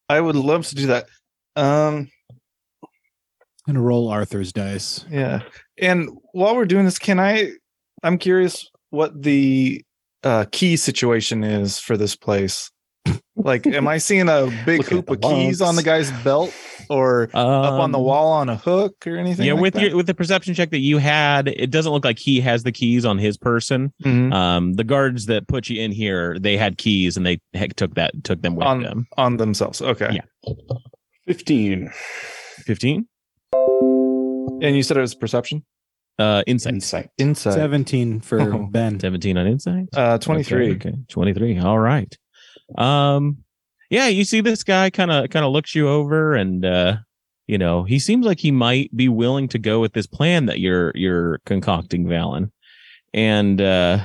I 0.08 0.20
would 0.20 0.36
love 0.36 0.64
to 0.68 0.76
do 0.76 0.86
that. 0.86 1.08
Um, 1.56 2.08
I'm 3.68 3.74
gonna 3.74 3.84
roll 3.84 4.08
Arthur's 4.08 4.52
dice. 4.52 5.04
yeah. 5.10 5.42
And 5.78 6.08
while 6.32 6.56
we're 6.56 6.64
doing 6.64 6.86
this, 6.86 6.98
can 6.98 7.20
I? 7.20 7.50
I'm 8.02 8.16
curious 8.18 8.66
what 8.90 9.22
the 9.22 9.84
uh, 10.24 10.46
key 10.50 10.76
situation 10.76 11.44
is 11.44 11.78
for 11.78 11.96
this 11.98 12.16
place. 12.16 12.70
Like, 13.36 13.66
am 13.66 13.86
I 13.86 13.98
seeing 13.98 14.28
a 14.28 14.50
big 14.66 14.84
hoop 14.84 15.06
the 15.06 15.12
of 15.12 15.20
keys 15.20 15.60
on 15.60 15.76
the 15.76 15.82
guy's 15.82 16.10
belt? 16.22 16.52
or 16.90 17.24
up 17.34 17.34
on 17.34 17.92
the 17.92 17.98
Um, 17.98 18.04
wall 18.04 18.28
on 18.32 18.48
a 18.48 18.56
hook 18.56 19.06
or 19.06 19.16
anything? 19.18 19.44
Yeah, 19.46 19.52
like 19.52 19.60
with 19.62 19.74
that? 19.74 19.82
your 19.82 19.96
with 19.96 20.06
the 20.06 20.14
perception 20.14 20.54
check 20.54 20.70
that 20.70 20.78
you 20.78 20.96
had, 20.96 21.48
it 21.48 21.70
doesn't 21.70 21.92
look 21.92 22.04
like 22.06 22.18
he 22.18 22.40
has 22.40 22.62
the 22.62 22.72
keys 22.72 23.04
on 23.04 23.18
his 23.18 23.36
person. 23.36 23.92
Mhm. 24.02 24.32
Um, 24.32 24.72
the 24.72 24.84
guards 24.84 25.26
that 25.26 25.46
put 25.48 25.68
you 25.68 25.80
in 25.82 25.92
here, 25.92 26.38
they 26.40 26.56
had 26.56 26.78
keys 26.78 27.18
and 27.18 27.26
they 27.26 27.40
heck 27.52 27.76
took 27.76 27.94
that 27.96 28.12
took 28.24 28.40
them 28.40 28.56
with 28.56 28.66
on 28.66 28.82
them. 28.82 29.06
on 29.18 29.36
themselves. 29.36 29.82
Okay. 29.82 30.08
Yeah. 30.14 30.54
15 31.26 31.90
Fifteen. 32.64 33.06
And 34.60 34.76
you 34.76 34.82
said 34.82 34.96
it 34.96 35.00
was 35.00 35.14
perception? 35.14 35.64
Uh, 36.18 36.42
insight. 36.46 36.74
insight. 36.74 37.10
Insight. 37.18 37.54
17 37.54 38.20
for 38.20 38.40
Oh. 38.40 38.66
Ben. 38.70 38.98
Seventeen 38.98 39.38
on 39.38 39.46
insight. 39.46 39.86
Uh 39.96 40.18
23. 40.18 40.72
Okay, 40.72 40.88
okay. 40.90 40.98
23. 41.08 41.58
All 41.60 41.78
right. 41.78 42.12
Um 42.76 43.38
yeah, 43.90 44.08
you 44.08 44.24
see 44.24 44.40
this 44.40 44.64
guy 44.64 44.90
kind 44.90 45.10
of 45.10 45.30
kind 45.30 45.44
of 45.46 45.52
looks 45.52 45.74
you 45.74 45.88
over 45.88 46.34
and 46.34 46.64
uh 46.64 46.96
you 47.46 47.56
know, 47.56 47.84
he 47.84 47.98
seems 47.98 48.26
like 48.26 48.40
he 48.40 48.50
might 48.50 48.94
be 48.94 49.08
willing 49.08 49.48
to 49.48 49.58
go 49.58 49.80
with 49.80 49.92
this 49.94 50.06
plan 50.06 50.46
that 50.46 50.58
you're 50.58 50.92
you're 50.96 51.38
concocting, 51.46 52.04
Valen. 52.06 52.50
And 53.14 53.60
uh 53.60 54.00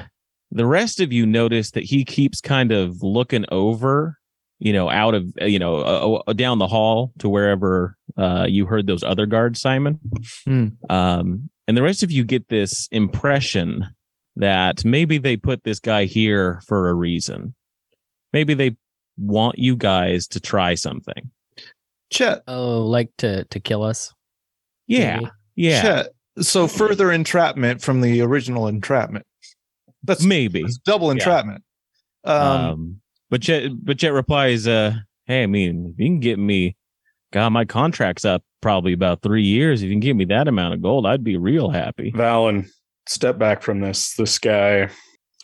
the 0.51 0.67
rest 0.67 0.99
of 0.99 1.11
you 1.11 1.25
notice 1.25 1.71
that 1.71 1.83
he 1.83 2.05
keeps 2.05 2.39
kind 2.41 2.71
of 2.71 3.01
looking 3.01 3.45
over, 3.51 4.19
you 4.63 4.71
know, 4.71 4.89
out 4.89 5.13
of 5.13 5.25
you 5.41 5.59
know, 5.59 5.75
uh, 5.77 6.21
uh, 6.29 6.33
down 6.33 6.57
the 6.57 6.67
hall 6.67 7.11
to 7.19 7.27
wherever 7.27 7.97
uh 8.17 8.45
you 8.47 8.65
heard 8.65 8.87
those 8.87 9.03
other 9.03 9.25
guards, 9.25 9.59
Simon. 9.59 9.99
Hmm. 10.45 10.67
Um 10.89 11.49
and 11.67 11.75
the 11.75 11.83
rest 11.83 12.01
of 12.03 12.11
you 12.11 12.23
get 12.23 12.47
this 12.47 12.87
impression 12.91 13.85
that 14.37 14.85
maybe 14.85 15.17
they 15.17 15.35
put 15.37 15.63
this 15.63 15.79
guy 15.79 16.05
here 16.05 16.61
for 16.65 16.89
a 16.89 16.93
reason. 16.93 17.53
Maybe 18.31 18.53
they 18.53 18.77
want 19.17 19.59
you 19.59 19.75
guys 19.75 20.27
to 20.29 20.39
try 20.39 20.75
something. 20.75 21.29
Chet. 22.11 22.43
Oh, 22.47 22.85
like 22.85 23.11
to 23.17 23.43
to 23.45 23.59
kill 23.59 23.83
us? 23.83 24.13
Yeah. 24.87 25.17
Maybe. 25.17 25.31
Yeah. 25.55 25.81
Chet. 25.81 26.07
So 26.39 26.67
further 26.67 27.11
entrapment 27.11 27.81
from 27.81 28.01
the 28.01 28.21
original 28.21 28.67
entrapment. 28.67 29.25
That's, 30.03 30.23
Maybe. 30.23 30.61
that's 30.61 30.77
double 30.79 31.11
entrapment. 31.11 31.63
Um, 32.23 32.35
Um, 32.35 33.01
but 33.33 33.41
Chet 33.41 33.71
but 33.83 33.97
Chet 33.97 34.13
replies, 34.13 34.67
uh, 34.67 34.93
hey, 35.25 35.41
I 35.41 35.47
mean, 35.47 35.91
if 35.91 35.99
you 35.99 36.05
can 36.05 36.19
get 36.19 36.37
me 36.37 36.77
God, 37.31 37.49
my 37.49 37.65
contract's 37.65 38.25
up 38.25 38.43
probably 38.61 38.93
about 38.93 39.23
three 39.23 39.41
years. 39.41 39.81
If 39.81 39.85
you 39.85 39.93
can 39.93 40.01
give 40.01 40.15
me 40.15 40.25
that 40.25 40.47
amount 40.47 40.75
of 40.75 40.83
gold, 40.83 41.07
I'd 41.07 41.23
be 41.23 41.35
real 41.35 41.71
happy. 41.71 42.11
Valen, 42.11 42.69
step 43.07 43.39
back 43.39 43.63
from 43.63 43.79
this. 43.79 44.13
This 44.13 44.37
guy, 44.37 44.87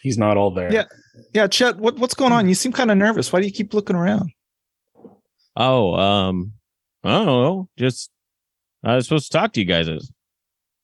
he's 0.04 0.20
not 0.20 0.38
all 0.38 0.52
there. 0.52 0.72
Yeah. 0.72 0.84
yeah, 1.34 1.48
Chet, 1.48 1.78
what, 1.78 1.98
what's 1.98 2.14
going 2.14 2.32
on? 2.32 2.48
You 2.48 2.54
seem 2.54 2.72
kind 2.72 2.92
of 2.92 2.98
nervous. 2.98 3.34
Why 3.34 3.40
do 3.40 3.48
you 3.48 3.52
keep 3.52 3.74
looking 3.74 3.96
around? 3.96 4.30
Oh, 5.56 5.96
um, 5.96 6.54
I 7.04 7.10
don't 7.10 7.26
know. 7.26 7.70
Just 7.76 8.12
I 8.84 8.98
was 8.98 9.08
supposed 9.08 9.32
to 9.32 9.36
talk 9.36 9.54
to 9.54 9.62
you 9.62 9.66
guys. 9.66 9.90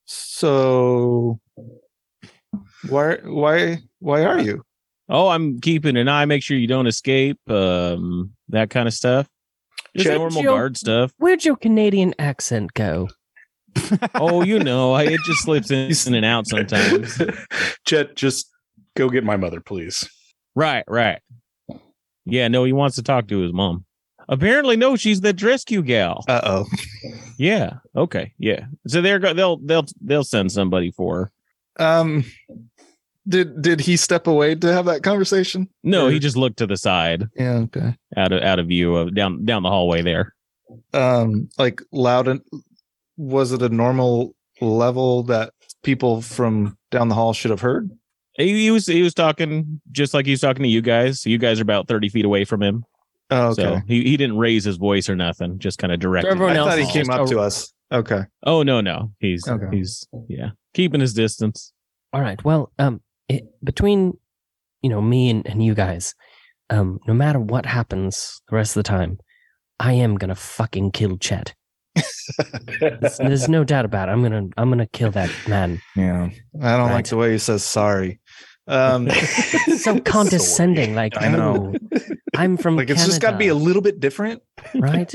So 0.06 1.39
why 2.89 3.18
why 3.24 3.84
why 4.00 4.26
are 4.26 4.41
you? 4.41 4.63
Oh, 5.08 5.28
I'm 5.30 5.60
keeping 5.60 5.98
an 5.98 6.08
eye, 6.08 6.26
make 6.26 6.41
sure 6.44 6.58
you 6.58 6.68
don't 6.68 6.88
escape, 6.88 7.39
um, 7.50 8.32
that 8.50 8.70
kind 8.70 8.88
of 8.88 8.94
stuff. 8.94 9.28
Just 9.96 10.08
Chet- 10.08 10.18
normal 10.18 10.41
Joe- 10.41 10.50
guard 10.56 10.78
stuff. 10.78 11.13
Where'd 11.18 11.46
your 11.46 11.56
Canadian 11.56 12.13
accent 12.20 12.74
go? 12.74 13.10
Oh, 14.15 14.41
you 14.44 14.58
know, 14.60 14.94
I, 14.94 15.04
it 15.04 15.20
just 15.26 15.44
slips 15.44 15.70
in, 15.72 15.91
in 16.08 16.15
and 16.15 16.26
out 16.26 16.48
sometimes. 16.48 17.22
Chet, 17.86 18.15
just 18.15 18.50
go 18.96 19.10
get 19.10 19.24
my 19.24 19.36
mother, 19.38 19.60
please. 19.62 20.10
right, 20.56 20.84
right. 20.88 21.22
Yeah, 22.26 22.48
no, 22.48 22.63
he 22.63 22.74
wants 22.74 22.96
to 22.96 23.04
talk 23.04 23.28
to 23.28 23.39
his 23.39 23.54
mom. 23.54 23.86
Apparently, 24.28 24.76
no, 24.76 24.96
she's 24.96 25.22
the 25.22 25.34
Drescue 25.34 25.84
gal. 25.84 26.24
Uh 26.28 26.41
oh. 26.44 26.65
Yeah. 27.38 27.74
Okay. 27.96 28.34
Yeah. 28.39 28.65
So 28.88 29.02
they're 29.02 29.20
go- 29.20 29.34
they'll 29.36 29.58
they'll 29.58 29.86
they'll 30.02 30.24
send 30.24 30.52
somebody 30.52 30.89
for 30.89 31.32
her. 31.78 31.86
Um 31.86 32.24
did 33.28 33.62
did 33.62 33.80
he 33.82 33.98
step 33.98 34.28
away 34.28 34.56
to 34.56 34.72
have 34.74 34.86
that 34.86 35.04
conversation? 35.04 35.68
No, 35.84 36.08
Or- 36.08 36.12
he 36.12 36.20
just 36.20 36.38
looked 36.38 36.58
to 36.58 36.68
the 36.68 36.78
side, 36.78 37.28
Yeah, 37.36 37.54
okay. 37.66 37.96
out 38.18 38.32
of 38.32 38.42
out 38.44 38.60
of 38.60 38.68
view 38.68 38.96
of 38.96 39.14
down 39.16 39.46
down 39.46 39.64
the 39.64 39.70
hallway 39.70 40.02
there. 40.02 40.34
Um 40.94 41.50
like 41.58 41.82
loud 41.92 42.28
and 42.28 42.42
was 43.18 43.52
it 43.52 43.62
a 43.62 43.70
normal 43.70 44.36
level 44.62 45.24
that 45.24 45.54
people 45.84 46.22
from 46.22 46.78
down 46.92 47.08
the 47.10 47.16
hall 47.16 47.34
should 47.34 47.52
have 47.52 47.62
heard? 47.62 47.90
He, 48.38 48.64
he 48.64 48.72
was 48.72 48.86
he 48.88 49.02
was 49.02 49.14
talking 49.14 49.80
just 49.92 50.14
like 50.14 50.26
he 50.26 50.32
was 50.32 50.42
talking 50.42 50.64
to 50.64 50.70
you 50.70 50.82
guys. 50.82 51.22
So 51.22 51.30
you 51.30 51.38
guys 51.38 51.60
are 51.60 51.64
about 51.64 51.88
thirty 51.88 52.10
feet 52.10 52.26
away 52.26 52.44
from 52.46 52.62
him. 52.62 52.84
Oh, 53.32 53.48
okay. 53.50 53.64
So 53.64 53.82
he, 53.88 54.04
he 54.04 54.18
didn't 54.18 54.38
raise 54.38 54.64
his 54.66 54.78
voice 54.78 55.10
or 55.10 55.16
nothing. 55.16 55.58
Just 55.58 55.80
kind 55.80 55.92
of 55.94 56.00
directed. 56.00 56.32
Everyone 56.32 56.56
I 56.56 56.60
else 56.60 56.70
thought 56.70 56.80
he 56.80 56.92
came 56.92 57.10
up 57.10 57.26
a- 57.26 57.30
to 57.30 57.40
us. 57.40 57.72
Okay. 57.92 58.22
Oh 58.46 58.64
no 58.64 58.82
no 58.82 59.12
he's 59.20 59.48
Okay. 59.48 59.68
he's 59.78 60.06
yeah 60.28 60.50
keeping 60.74 61.00
his 61.00 61.14
distance. 61.14 61.72
All 62.12 62.22
right. 62.22 62.44
Well, 62.44 62.72
um, 62.80 63.02
it, 63.30 63.44
between 63.64 64.18
you 64.82 64.90
know 64.90 65.02
me 65.02 65.30
and, 65.30 65.48
and 65.48 65.64
you 65.64 65.74
guys, 65.74 66.16
um, 66.70 67.00
no 67.08 67.14
matter 67.14 67.40
what 67.40 67.66
happens 67.66 68.42
the 68.50 68.56
rest 68.56 68.76
of 68.76 68.84
the 68.84 68.88
time, 68.90 69.20
I 69.80 69.94
am 69.94 70.16
gonna 70.16 70.36
fucking 70.36 70.92
kill 70.92 71.18
Chet. 71.18 71.54
There's, 72.80 73.18
there's 73.18 73.50
no 73.50 73.64
doubt 73.64 73.86
about 73.86 74.10
it. 74.10 74.12
I'm 74.12 74.22
gonna 74.22 74.48
I'm 74.58 74.70
gonna 74.70 74.88
kill 74.88 75.12
that 75.12 75.30
man. 75.48 75.82
Yeah. 75.96 76.30
I 76.62 76.78
don't 76.78 76.92
like 76.92 77.08
the 77.08 77.18
way 77.18 77.32
he 77.32 77.38
says 77.38 77.64
sorry. 77.64 78.20
Um 78.68 79.10
So 79.78 80.00
condescending. 80.06 80.96
Like 80.96 81.14
I 81.22 81.30
know. 81.30 81.74
"Oh, 81.94 82.00
I'm 82.36 82.58
from 82.58 82.76
like 82.76 82.90
it's 82.90 83.06
just 83.06 83.22
got 83.22 83.32
to 83.32 83.38
be 83.38 83.48
a 83.48 83.56
little 83.56 83.82
bit 83.82 84.00
different. 84.00 84.42
right. 84.76 85.14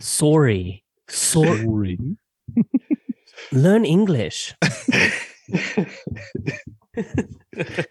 Sorry. 0.00 0.84
Sorry. 1.08 1.98
Learn 3.52 3.84
English. 3.84 4.54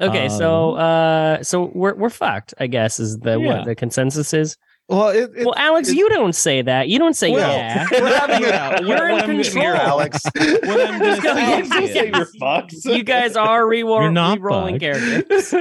Okay, 0.00 0.28
so 0.28 0.74
uh 0.74 1.42
so 1.42 1.72
we're 1.74 1.94
we're 1.94 2.08
fucked, 2.10 2.54
I 2.60 2.68
guess 2.68 3.00
is 3.00 3.18
the 3.18 3.38
Yeah. 3.40 3.46
what 3.58 3.64
the 3.64 3.74
consensus 3.74 4.32
is. 4.32 4.56
Well, 4.90 5.08
it, 5.08 5.30
it, 5.36 5.44
well, 5.44 5.54
Alex, 5.58 5.88
it- 5.90 5.96
you 5.96 6.08
don't 6.08 6.34
say 6.36 6.62
that. 6.62 6.88
You 6.88 6.98
don't 7.00 7.14
say 7.16 7.30
Well, 7.32 7.50
yeah. 7.50 7.84
we're 7.92 8.16
having 8.16 8.44
a- 8.44 8.48
Yeah, 8.48 8.80
You're 8.80 8.88
what- 8.88 9.06
in 9.28 9.36
what 9.36 9.44
control. 9.44 9.62
here, 9.64 9.74
Alex. 9.74 10.20
What 10.36 10.80
I'm 10.88 10.98
gonna 11.00 11.20
Go 11.20 11.32
ahead, 11.32 11.66
say 11.66 11.86
say 11.92 12.10
you're 12.14 12.28
fucked. 12.40 12.72
you 12.84 13.02
guys 13.02 13.36
are 13.36 13.66
re- 13.68 13.80
You're 13.80 14.10
not 14.12 14.40
rolling 14.40 14.78
fucked. 14.78 14.80
characters. 14.80 15.52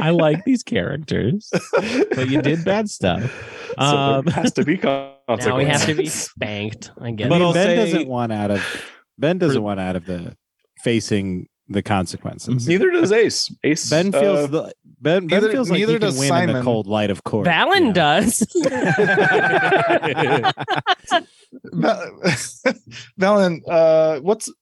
I 0.00 0.10
like 0.10 0.44
these 0.44 0.62
characters, 0.62 1.50
but 1.72 2.28
you 2.30 2.40
did 2.42 2.64
bad 2.64 2.88
stuff. 2.88 3.22
So 3.78 3.84
Um, 3.84 4.24
there 4.24 4.34
has 4.34 4.52
to 4.54 4.64
be 4.64 4.78
consequences. 4.78 5.46
Now 5.46 5.56
we 5.58 5.66
have 5.66 5.84
to 5.84 5.94
be 5.94 6.06
spanked. 6.06 6.90
I 6.98 7.08
I 7.08 7.10
guess. 7.12 7.28
But 7.28 7.42
I'll 7.42 7.52
Ben 7.52 7.66
say- 7.66 7.76
doesn't 7.76 8.08
want 8.08 8.32
out 8.32 8.50
of 8.50 8.64
Ben 9.18 9.36
doesn't 9.36 9.62
want 9.62 9.78
out 9.78 9.94
of 9.94 10.06
the 10.06 10.34
facing 10.82 11.48
the 11.68 11.82
consequences. 11.82 12.66
Neither 12.66 12.90
does 12.90 13.12
Ace. 13.12 13.54
Ace. 13.64 13.90
Ben 13.90 14.12
feels 14.12 14.38
uh, 14.38 14.46
the 14.46 14.74
Ben, 15.00 15.26
ben 15.26 15.40
neither- 15.40 15.52
feels 15.52 15.70
like 15.70 15.78
neither 15.78 15.92
he 15.92 15.98
can 15.98 16.08
does 16.08 16.18
win 16.18 16.48
in 16.48 16.56
the 16.56 16.62
cold 16.62 16.86
light 16.86 17.10
of 17.10 17.22
court. 17.24 17.46
Valen 17.46 17.76
you 17.76 17.84
know? 17.86 17.92
does. 17.92 18.46
Val- 21.72 22.20
Valen, 23.20 23.60
uh, 23.68 24.20
what's 24.20 24.52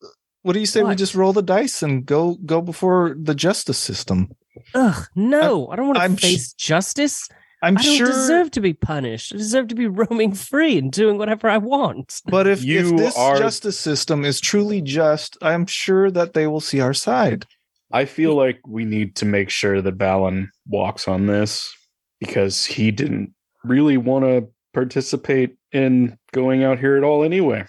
what 0.43 0.53
do 0.53 0.61
you 0.61 0.67
say 0.67 0.83
we 0.83 0.95
just 0.95 1.15
roll 1.15 1.33
the 1.33 1.43
dice 1.43 1.83
and 1.83 2.07
go 2.07 2.37
go 2.47 2.61
before 2.61 3.17
the 3.21 3.35
justice 3.35 3.79
system? 3.79 4.31
Ugh, 4.75 5.07
no, 5.15 5.69
I 5.69 5.77
don't 5.77 5.87
want 5.87 5.99
to 5.99 6.03
I'm 6.05 6.17
sh- 6.17 6.21
face 6.23 6.53
justice. 6.53 7.29
I'm 7.67 7.77
I 7.77 7.83
don't 7.83 7.97
sure, 7.97 8.07
deserve 8.07 8.53
to 8.53 8.61
be 8.61 8.73
punished. 8.75 9.35
I 9.35 9.39
deserve 9.39 9.67
to 9.69 9.75
be 9.75 9.87
roaming 10.01 10.33
free 10.35 10.79
and 10.79 10.93
doing 10.93 11.19
whatever 11.19 11.49
I 11.49 11.59
want. 11.59 12.21
but 12.27 12.47
if, 12.47 12.65
if 12.65 12.97
this 12.97 13.17
are- 13.17 13.37
justice 13.39 13.79
system 13.79 14.25
is 14.25 14.41
truly 14.41 14.81
just, 14.81 15.37
I'm 15.43 15.67
sure 15.67 16.11
that 16.13 16.33
they 16.33 16.47
will 16.47 16.61
see 16.61 16.81
our 16.81 16.95
side. 16.95 17.45
I 17.93 18.05
feel 18.05 18.35
like 18.37 18.61
we 18.67 18.85
need 18.85 19.17
to 19.17 19.25
make 19.25 19.51
sure 19.51 19.83
that 19.83 19.99
Valen 19.99 20.49
walks 20.69 21.09
on 21.09 21.27
this 21.27 21.73
because 22.21 22.65
he 22.65 22.91
didn't 22.91 23.35
really 23.65 23.97
want 23.97 24.25
to 24.25 24.49
participate 24.73 25.57
in 25.73 26.17
going 26.33 26.63
out 26.63 26.79
here 26.79 26.97
at 26.97 27.03
all 27.05 27.25
anyway. 27.25 27.65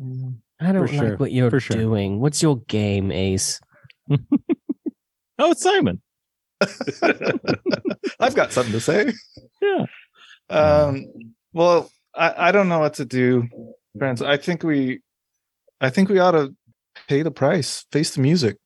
Mm, 0.00 0.36
I 0.60 0.72
don't 0.72 0.86
For 0.86 0.92
like 0.94 1.06
sure, 1.06 1.16
what 1.16 1.32
you're 1.32 1.60
sure. 1.60 1.76
doing. 1.76 2.20
What's 2.20 2.42
your 2.42 2.58
game, 2.68 3.10
Ace? 3.10 3.60
oh, 4.10 4.16
it's 5.50 5.62
Simon. 5.62 6.00
I've 8.20 8.34
got 8.34 8.52
something 8.52 8.72
to 8.72 8.80
say. 8.80 9.12
Yeah. 9.60 9.86
Um. 10.50 11.06
Well, 11.52 11.90
I 12.14 12.48
I 12.48 12.52
don't 12.52 12.68
know 12.68 12.78
what 12.80 12.94
to 12.94 13.04
do, 13.04 13.48
friends. 13.98 14.22
I 14.22 14.36
think 14.36 14.62
we, 14.62 15.00
I 15.80 15.90
think 15.90 16.08
we 16.08 16.18
ought 16.18 16.32
to 16.32 16.54
pay 17.08 17.22
the 17.22 17.30
price, 17.30 17.84
face 17.92 18.14
the 18.14 18.20
music. 18.20 18.56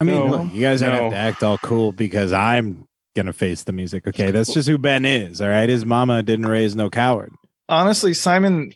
I 0.00 0.04
mean, 0.04 0.14
No, 0.16 0.26
look, 0.26 0.52
you 0.52 0.60
guys 0.60 0.80
don't 0.80 0.92
have 0.92 1.10
to 1.10 1.16
act 1.16 1.42
all 1.42 1.58
cool 1.58 1.92
because 1.92 2.32
I'm 2.32 2.86
gonna 3.14 3.32
face 3.32 3.62
the 3.64 3.72
music. 3.72 4.06
Okay, 4.06 4.30
that's 4.30 4.52
just 4.52 4.68
who 4.68 4.78
Ben 4.78 5.04
is. 5.04 5.40
All 5.40 5.48
right, 5.48 5.68
his 5.68 5.86
mama 5.86 6.22
didn't 6.22 6.46
raise 6.46 6.76
no 6.76 6.90
coward. 6.90 7.32
Honestly, 7.68 8.14
Simon, 8.14 8.72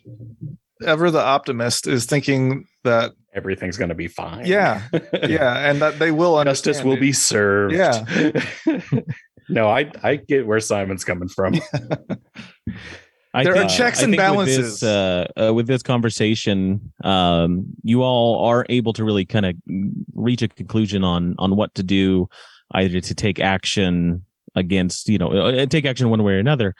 ever 0.85 1.11
the 1.11 1.21
optimist, 1.21 1.87
is 1.87 2.05
thinking 2.05 2.65
that 2.83 3.11
Everything's 3.33 3.77
going 3.77 3.89
to 3.89 3.95
be 3.95 4.07
fine. 4.07 4.45
yeah, 4.45 4.81
yeah, 5.13 5.69
and 5.69 5.81
that 5.81 5.99
they 5.99 6.11
will 6.11 6.43
Justice 6.43 6.77
understand 6.77 6.89
will 6.89 6.97
it. 6.97 6.99
be 6.99 7.13
served. 7.13 7.73
Yeah. 7.73 8.03
no, 9.49 9.69
I 9.69 9.89
I 10.03 10.17
get 10.17 10.45
where 10.45 10.59
Simon's 10.59 11.05
coming 11.05 11.29
from. 11.29 11.55
I 13.33 13.45
There 13.45 13.55
are 13.55 13.69
checks 13.69 14.01
I 14.01 14.03
and 14.03 14.11
think 14.11 14.11
with 14.11 14.17
balances. 14.17 14.79
This, 14.81 14.83
uh, 14.83 15.27
uh, 15.41 15.53
with 15.53 15.67
this 15.67 15.81
conversation, 15.81 16.91
um, 17.05 17.67
you 17.83 18.03
all 18.03 18.43
are 18.45 18.65
able 18.67 18.91
to 18.93 19.05
really 19.05 19.23
kind 19.23 19.45
of 19.45 19.55
reach 20.13 20.41
a 20.41 20.49
conclusion 20.49 21.03
on 21.05 21.35
on 21.39 21.55
what 21.55 21.73
to 21.75 21.83
do, 21.83 22.27
either 22.73 22.99
to 22.99 23.15
take 23.15 23.39
action 23.39 24.25
against, 24.55 25.07
you 25.07 25.17
know, 25.17 25.31
uh, 25.31 25.65
take 25.65 25.85
action 25.85 26.09
one 26.09 26.23
way 26.23 26.33
or 26.33 26.39
another. 26.39 26.75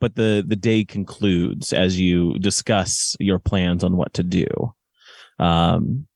But 0.00 0.14
the 0.16 0.42
the 0.46 0.56
day 0.56 0.86
concludes 0.86 1.74
as 1.74 2.00
you 2.00 2.38
discuss 2.38 3.14
your 3.20 3.38
plans 3.38 3.84
on 3.84 3.98
what 3.98 4.14
to 4.14 4.22
do. 4.22 4.46
Um, 5.40 6.06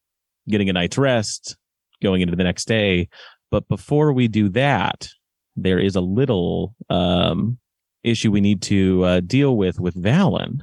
getting 0.48 0.68
a 0.68 0.72
night's 0.72 0.98
rest, 0.98 1.56
going 2.02 2.20
into 2.20 2.37
the 2.37 2.44
next 2.44 2.66
day. 2.68 3.08
But 3.50 3.66
before 3.68 4.12
we 4.12 4.28
do 4.28 4.48
that, 4.50 5.08
there 5.56 5.78
is 5.78 5.96
a 5.96 6.00
little 6.00 6.74
um, 6.90 7.58
issue 8.02 8.30
we 8.30 8.40
need 8.40 8.60
to 8.62 9.02
uh, 9.04 9.20
deal 9.20 9.56
with 9.56 9.80
with 9.80 9.94
Valen. 9.94 10.60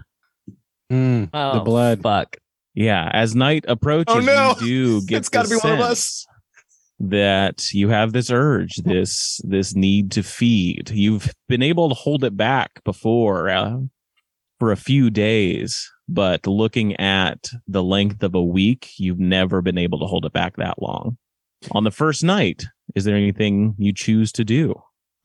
Mm, 0.91 1.30
Oh, 1.34 1.54
the 1.56 1.60
blood. 1.62 2.02
Fuck. 2.02 2.38
Yeah, 2.74 3.10
as 3.12 3.36
night 3.36 3.65
approaches, 3.67 4.15
Oh, 4.15 4.19
no! 4.19 4.56
you 4.62 5.02
do 5.02 5.02
get 5.08 5.17
It's 5.19 5.30
gotta 5.30 5.50
be 5.50 5.56
one 5.56 5.74
of 5.74 5.80
us. 5.80 6.26
sense 6.26 6.28
That 7.00 7.74
you 7.74 7.89
have 7.89 8.13
this 8.13 8.30
urge, 8.30 8.76
this 8.76 9.41
this 9.43 9.74
need 9.76 10.12
to 10.12 10.24
feed. 10.24 10.91
You've 10.91 11.34
been 11.50 11.63
able 11.63 11.89
to 11.89 11.95
hold 11.95 12.24
it 12.24 12.38
back 12.38 12.84
before 12.84 13.50
uh, 13.50 13.80
for 14.62 14.71
a 14.71 14.78
few 14.78 15.10
days, 15.10 15.91
but 16.08 16.45
looking 16.45 16.95
at 16.97 17.50
the 17.67 17.82
length 17.82 18.21
of 18.21 18.36
a 18.36 18.43
week, 18.43 18.91
you've 18.97 19.17
never 19.17 19.60
been 19.60 19.80
able 19.80 19.97
to 19.97 20.06
hold 20.06 20.24
it 20.24 20.34
back 20.34 20.56
that 20.58 20.80
long. 20.80 21.17
On 21.71 21.84
the 21.84 21.89
first 21.89 22.24
night, 22.24 22.65
is 22.93 23.04
there 23.04 23.15
anything 23.15 23.74
you 23.80 23.91
choose 23.91 24.32
to 24.34 24.45
do? 24.45 24.76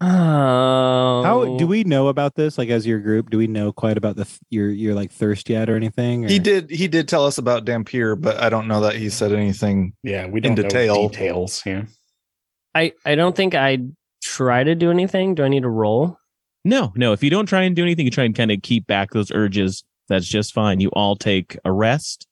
Oh. 0.01 1.23
How 1.23 1.59
do 1.59 1.67
we 1.67 1.85
know 1.85 2.09
about 2.09 2.35
this? 2.35 2.57
Like 2.57 2.71
as 2.71 2.87
your 2.87 2.99
group, 2.99 3.29
do 3.29 3.37
we 3.37 3.47
know 3.47 3.73
quite 3.73 3.99
about 3.99 4.17
the 4.17 4.25
th- 4.25 4.41
your 4.49 4.71
your 4.71 4.95
like 4.95 5.13
thirst 5.13 5.51
yet 5.51 5.69
or 5.69 5.77
anything? 5.77 6.27
He 6.27 6.39
did. 6.39 6.71
He 6.71 6.89
did 6.89 7.07
tell 7.07 7.27
us 7.27 7.37
about 7.37 7.67
dhampir, 7.67 8.19
but 8.19 8.43
I 8.43 8.49
don't 8.49 8.69
know 8.69 8.81
that 8.81 8.97
he 8.97 9.11
said 9.11 9.35
anything. 9.35 9.93
Yeah, 10.03 10.29
we 10.29 10.41
don't 10.41 10.55
know 10.55 10.63
detail. 10.63 11.09
details. 11.11 11.63
Yeah. 11.67 11.83
I 12.75 12.95
I 13.05 13.17
don't 13.17 13.37
think 13.37 13.55
I'd 13.55 13.95
try 14.23 14.65
to 14.65 14.75
do 14.75 14.91
anything. 14.91 15.35
Do 15.35 15.45
I 15.45 15.49
need 15.49 15.65
to 15.65 15.69
roll? 15.69 16.19
No, 16.67 16.93
no. 16.97 17.13
If 17.13 17.23
you 17.23 17.31
don't 17.31 17.47
try 17.47 17.63
and 17.63 17.77
do 17.77 17.83
anything, 17.83 18.05
you 18.07 18.11
try 18.11 18.25
and 18.25 18.35
kind 18.35 18.51
of 18.51 18.61
keep 18.61 18.87
back 18.89 19.13
those 19.13 19.31
urges. 19.31 19.85
That's 20.09 20.27
just 20.27 20.53
fine. 20.53 20.81
You 20.81 20.89
all 20.91 21.15
take 21.15 21.57
a 21.65 21.71
rest. 21.71 22.27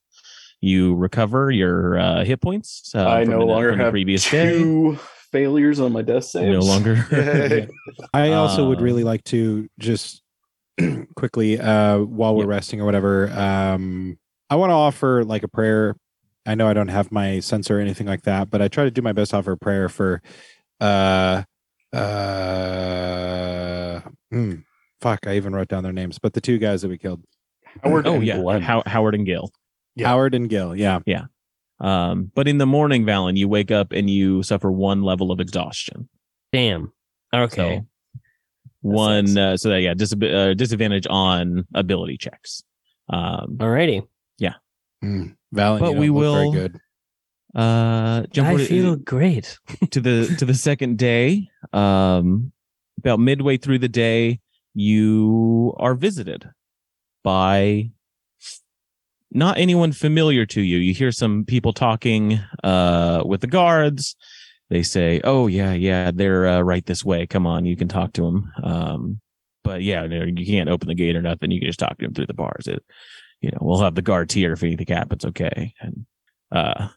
You 0.61 0.95
recover 0.97 1.51
your 1.53 1.99
uh, 1.99 2.25
hit 2.25 2.41
points. 2.41 2.91
Uh, 2.95 3.07
I 3.07 3.23
no 3.25 3.39
the- 3.39 3.45
longer 3.45 3.77
have 3.77 3.93
previous 3.93 4.29
day. 4.29 4.59
two 4.59 4.99
failures 5.33 5.79
on 5.79 5.93
my 5.93 6.03
death 6.03 6.25
saves. 6.25 6.53
No 6.53 6.61
longer. 6.61 7.07
Yay. 7.13 7.69
I 8.13 8.33
also 8.33 8.69
would 8.69 8.79
Um, 8.79 8.85
really 8.85 9.05
like 9.05 9.23
to 9.25 9.69
just 9.79 10.21
quickly, 11.17 11.61
uh, 11.61 11.99
while 11.99 12.35
we're 12.35 12.43
Yeah. 12.45 12.51
resting 12.51 12.81
or 12.81 12.87
whatever, 12.87 13.31
um, 13.31 14.19
I 14.51 14.57
want 14.57 14.71
to 14.71 14.75
offer 14.75 15.25
like 15.25 15.43
a 15.45 15.49
prayer. 15.49 15.95
I 16.47 16.55
know 16.57 16.67
I 16.69 16.73
don't 16.75 16.89
have 16.89 17.13
my 17.13 17.39
censer 17.41 17.79
or 17.79 17.81
anything 17.81 18.07
like 18.09 18.23
that, 18.23 18.51
but 18.51 18.61
I 18.61 18.67
try 18.69 18.83
to 18.85 18.91
do 18.91 19.01
my 19.03 19.13
best 19.13 19.31
to 19.31 19.37
offer 19.39 19.53
a 19.53 19.57
prayer 19.57 19.89
for, 19.89 20.21
uh, 20.81 21.43
uh, 21.93 21.99
hmm, 24.35 24.55
fuck, 25.01 25.27
I 25.27 25.37
even 25.37 25.55
wrote 25.55 25.69
down 25.69 25.83
their 25.83 25.93
names, 25.93 26.19
but 26.19 26.33
the 26.35 26.41
two 26.41 26.59
guys 26.59 26.83
that 26.83 26.89
we 26.89 26.99
killed, 26.99 27.23
Howard 27.83 28.07
oh 28.07 28.15
and 28.15 28.25
yeah, 28.27 28.39
Glenn. 28.39 28.63
How- 28.63 28.83
Howard 28.87 29.15
and 29.15 29.25
Gil. 29.27 29.51
Yeah. 29.97 30.09
Howard 30.09 30.35
and 30.35 30.49
Gil. 30.49 30.75
Yeah. 30.77 31.01
Um, 31.81 32.31
but 32.35 32.47
in 32.49 32.59
the 32.59 32.67
morning, 32.67 33.05
Valen, 33.05 33.37
you 33.37 33.49
wake 33.49 33.71
up 33.71 33.93
and 33.93 34.09
you 34.09 34.43
suffer 34.43 34.71
one 34.71 35.03
level 35.03 35.31
of 35.33 35.41
exhaustion. 35.41 36.09
Damn. 36.53 36.93
Okay. 37.35 37.79
So 37.83 37.87
one, 38.81 39.37
uh, 39.39 39.57
so 39.57 39.71
that 39.71 39.81
yeah, 39.81 39.95
dis- 39.95 40.13
uh, 40.15 40.55
disadvantage 40.55 41.07
on 41.11 41.65
ability 41.75 42.17
checks. 42.19 42.63
Um, 43.09 43.57
Alrighty. 43.59 44.03
Mm. 45.05 45.37
Valen, 45.55 45.81
But 45.81 45.97
we 45.97 46.07
don't 46.07 46.15
very 46.23 46.47
will- 46.47 46.53
good. 46.53 46.79
uh, 47.55 48.23
jump 48.33 48.49
I 48.49 48.53
over 48.53 48.59
to- 48.59 48.65
feel 48.67 48.97
great. 48.97 49.59
to 49.91 50.01
the 50.01 50.35
to 50.39 50.47
the 50.47 50.55
second 50.55 50.97
day 50.97 51.49
um 51.75 52.53
about 52.99 53.21
midway 53.21 53.57
through 53.57 53.79
the 53.79 53.89
day 53.89 54.41
you 54.75 55.75
are 55.77 55.95
visited 55.95 56.51
by 57.23 57.91
not 59.31 59.59
anyone 59.59 59.93
familiar 59.93 60.47
to 60.47 60.61
you. 60.61 60.79
You 60.79 60.95
hear 60.95 61.13
some 61.13 61.45
people 61.45 61.73
talking 61.73 62.41
uh 62.63 63.23
with 63.25 63.41
the 63.41 63.47
guards. 63.47 64.17
They 64.71 64.83
say 64.83 65.21
oh 65.25 65.47
yeah 65.47 65.73
yeah 65.73 66.11
they're 66.13 66.47
uh, 66.47 66.61
right 66.61 66.85
this 66.87 67.05
way. 67.05 67.27
Come 67.27 67.47
on 67.47 67.65
you 67.65 67.77
can 67.77 67.89
talk 67.89 68.13
to 68.15 68.23
them 68.23 68.53
um 68.63 69.21
but 69.63 69.83
yeah 69.83 70.05
you 70.05 70.47
can't 70.47 70.69
open 70.69 70.89
the 70.89 70.95
gate 70.95 71.17
or 71.17 71.23
nothing. 71.23 71.51
You 71.51 71.61
can 71.61 71.69
just 71.69 71.79
talk 71.79 71.99
to 71.99 72.05
them 72.05 72.15
through 72.15 72.27
the 72.27 72.35
bars. 72.35 72.67
It 72.67 72.85
you 73.41 73.51
know 73.51 73.59
we'll 73.61 73.81
have 73.81 73.95
the 73.95 74.03
guards 74.03 74.35
here 74.35 74.53
if 74.53 74.63
anything 74.63 74.87
happens 74.89 75.25
okay? 75.25 75.75
And 75.81 76.07
uh 76.51 76.89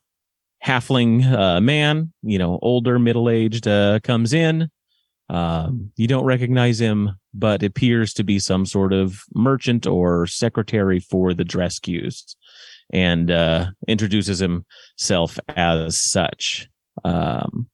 halfling 0.64 1.24
uh, 1.32 1.62
man, 1.62 2.12
you 2.24 2.38
know, 2.38 2.60
older, 2.62 3.00
middle 3.00 3.30
aged, 3.30 3.68
uh, 3.68 4.00
comes 4.04 4.34
in. 4.34 4.70
Um, 5.30 5.92
you 5.98 6.08
don't 6.08 6.26
recognize 6.26 6.80
him, 6.80 7.12
but 7.34 7.64
appears 7.64 8.14
to 8.14 8.24
be 8.24 8.40
some 8.40 8.66
sort 8.66 8.94
of 8.94 9.22
merchant 9.36 9.86
or 9.86 10.26
secretary 10.28 11.00
for 11.00 11.34
the 11.34 11.44
Drescues 11.44 12.36
and 12.94 13.30
uh, 13.30 13.68
introduces 13.88 14.40
himself 14.40 15.38
as 15.50 15.98
such. 15.98 16.70
Um, 17.04 17.68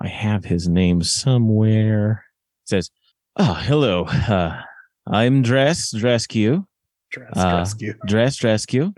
I 0.00 0.08
have 0.08 0.44
his 0.44 0.68
name 0.68 1.02
somewhere. 1.02 2.24
It 2.64 2.68
says, 2.68 2.90
Oh, 3.36 3.54
hello. 3.54 4.04
Uh, 4.04 4.60
I'm 5.06 5.42
Dress, 5.42 5.92
Drescue. 5.92 6.64
Dress 7.10 7.36
uh. 7.36 7.66
Dress 8.06 8.44
Rescue. 8.44 8.92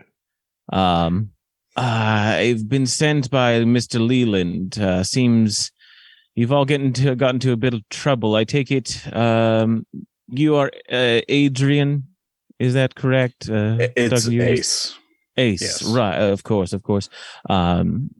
Um, 0.72 1.30
I've 1.76 2.68
been 2.68 2.86
sent 2.86 3.30
by 3.30 3.60
Mr. 3.60 4.06
Leland. 4.06 4.78
Uh, 4.78 5.02
seems 5.02 5.72
you've 6.34 6.52
all 6.52 6.64
gotten 6.64 6.92
to 6.94 7.14
gotten 7.14 7.40
to 7.40 7.52
a 7.52 7.56
bit 7.56 7.74
of 7.74 7.88
trouble. 7.88 8.34
I 8.34 8.44
take 8.44 8.70
it 8.70 9.00
um, 9.14 9.86
you 10.28 10.56
are 10.56 10.70
uh, 10.90 11.20
Adrian. 11.28 12.04
Is 12.58 12.74
that 12.74 12.94
correct? 12.94 13.48
Uh, 13.50 13.76
It's 13.96 14.28
Ace. 14.28 14.96
Ace, 15.36 15.62
Yes. 15.62 15.82
right? 15.82 16.16
Of 16.16 16.42
course, 16.44 16.72
of 16.72 16.82
course. 16.82 17.08
Um, 17.50 18.10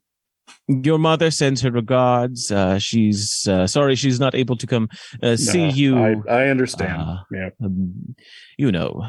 your 0.69 0.99
mother 0.99 1.31
sends 1.31 1.61
her 1.63 1.71
regards. 1.71 2.51
Uh, 2.51 2.79
she's 2.79 3.47
uh, 3.49 3.67
sorry 3.67 3.95
she's 3.95 4.19
not 4.19 4.35
able 4.35 4.57
to 4.57 4.67
come 4.67 4.89
uh, 5.23 5.37
see 5.37 5.69
No, 5.69 5.75
you. 5.75 5.99
I, 5.99 6.15
I 6.29 6.49
understand. 6.49 7.03
Uh, 7.03 7.17
yeah. 7.31 7.51
um, 7.63 8.15
you 8.59 8.73
know, 8.73 9.05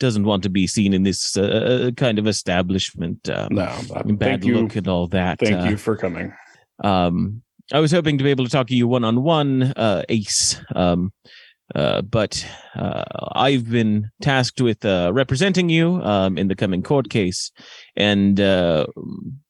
doesn't 0.00 0.24
want 0.24 0.42
to 0.44 0.48
be 0.48 0.66
seen 0.66 0.92
in 0.94 1.02
this 1.02 1.36
uh, 1.36 1.90
kind 1.96 2.18
of 2.18 2.26
establishment. 2.26 3.28
Um, 3.28 3.48
No. 3.54 3.66
Bad 4.04 4.18
thank 4.18 4.44
you. 4.44 4.60
look 4.60 4.76
and 4.76 4.88
all 4.88 5.06
that. 5.08 5.38
Thank 5.40 5.66
uh, 5.66 5.70
you 5.70 5.76
for 5.76 5.96
coming. 5.96 6.32
Um, 6.82 7.42
I 7.72 7.80
was 7.80 7.92
hoping 7.92 8.18
to 8.18 8.24
be 8.24 8.30
able 8.30 8.44
to 8.44 8.50
talk 8.50 8.66
to 8.68 8.76
you 8.76 8.86
one 8.86 9.04
on 9.04 9.22
one, 9.22 9.72
Ace. 10.08 10.60
Um, 10.74 11.12
uh, 11.74 12.02
but 12.02 12.46
uh, 12.74 13.04
I've 13.32 13.70
been 13.70 14.10
tasked 14.20 14.60
with 14.60 14.84
uh, 14.84 15.10
representing 15.12 15.68
you 15.68 16.02
um, 16.02 16.36
in 16.36 16.48
the 16.48 16.54
coming 16.54 16.82
court 16.82 17.08
case, 17.08 17.50
and 17.96 18.38
uh, 18.40 18.86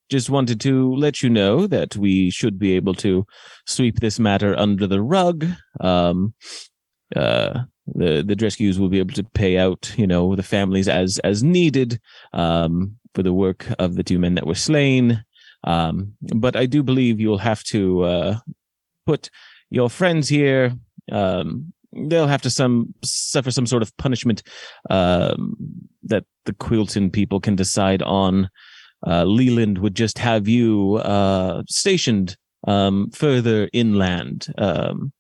just 0.09 0.31
wanted 0.31 0.61
to 0.61 0.95
let 0.95 1.23
you 1.23 1.31
know 1.31 1.67
that 1.67 1.97
we 1.97 2.31
should 2.31 2.59
be 2.59 2.73
able 2.77 2.95
to 2.95 3.27
sweep 3.67 4.01
this 4.01 4.19
matter 4.19 4.57
under 4.57 4.87
the 4.87 5.03
rug. 5.03 5.47
Um, 5.81 6.35
uh, 7.17 7.63
the 7.87 8.23
the 8.23 8.37
Drescues 8.37 8.79
will 8.79 8.89
be 8.89 9.01
able 9.01 9.15
to 9.15 9.25
pay 9.25 9.59
out, 9.59 9.93
you 9.97 10.07
know, 10.07 10.37
the 10.37 10.43
families 10.43 10.89
as 10.89 11.19
as 11.21 11.43
needed 11.43 12.01
um, 12.33 12.97
for 13.15 13.23
the 13.23 13.33
work 13.33 13.67
of 13.79 13.97
the 13.97 14.05
two 14.05 14.19
men 14.19 14.35
that 14.37 14.47
were 14.47 14.55
slain. 14.55 15.25
Um, 15.65 16.15
but 16.35 16.57
I 16.57 16.67
do 16.67 16.83
believe 16.83 17.21
you'll 17.21 17.39
have 17.39 17.63
to 17.65 18.03
uh, 18.03 18.39
put 19.07 19.31
your 19.71 19.89
friends 19.89 20.29
here. 20.29 20.73
Um, 21.11 21.73
they'll 21.93 22.27
have 22.27 22.43
to 22.43 22.51
some 22.51 22.95
suffer 23.05 23.51
some 23.51 23.67
sort 23.67 23.83
of 23.83 23.97
punishment 23.97 24.43
um, 24.91 25.55
that 26.05 26.25
the 26.47 26.53
Quilton 26.55 27.13
people 27.13 27.41
can 27.41 27.57
decide 27.57 28.03
on. 28.03 28.49
Uh, 29.07 29.25
Leland 29.25 29.79
would 29.79 29.95
just 29.97 30.19
have 30.19 30.47
you 30.49 30.97
uh, 30.97 31.63
stationed 31.69 32.37
um, 32.69 33.11
further 33.11 33.69
inland. 33.73 34.47
Um, 34.59 35.13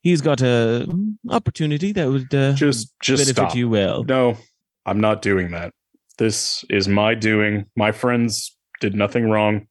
he's 0.00 0.20
got 0.22 0.40
a 0.40 0.86
opportunity 1.30 1.92
that 1.92 2.08
would 2.08 2.34
uh, 2.34 2.52
Just 2.54 2.94
just 3.02 3.20
benefit 3.20 3.36
stop. 3.36 3.54
you 3.54 3.68
well. 3.68 4.04
No, 4.04 4.36
I'm 4.86 5.00
not 5.00 5.20
doing 5.20 5.50
that. 5.50 5.72
This 6.18 6.64
is 6.70 6.88
my 6.88 7.14
doing. 7.14 7.66
My 7.76 7.92
friends 7.92 8.55
did 8.80 8.94
nothing 8.94 9.30
wrong. 9.30 9.68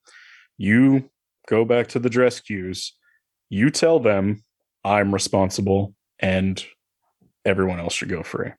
You 0.58 1.10
go 1.48 1.66
back 1.66 1.88
to 1.90 2.00
the 2.00 2.10
Drescues. 2.10 2.94
You 3.50 3.70
tell 3.70 4.00
them 4.00 4.44
I'm 4.84 5.14
responsible 5.14 5.94
and 6.20 6.64
everyone 7.44 7.80
else 7.80 7.94
should 7.94 8.10
go 8.10 8.24
free. 8.24 8.52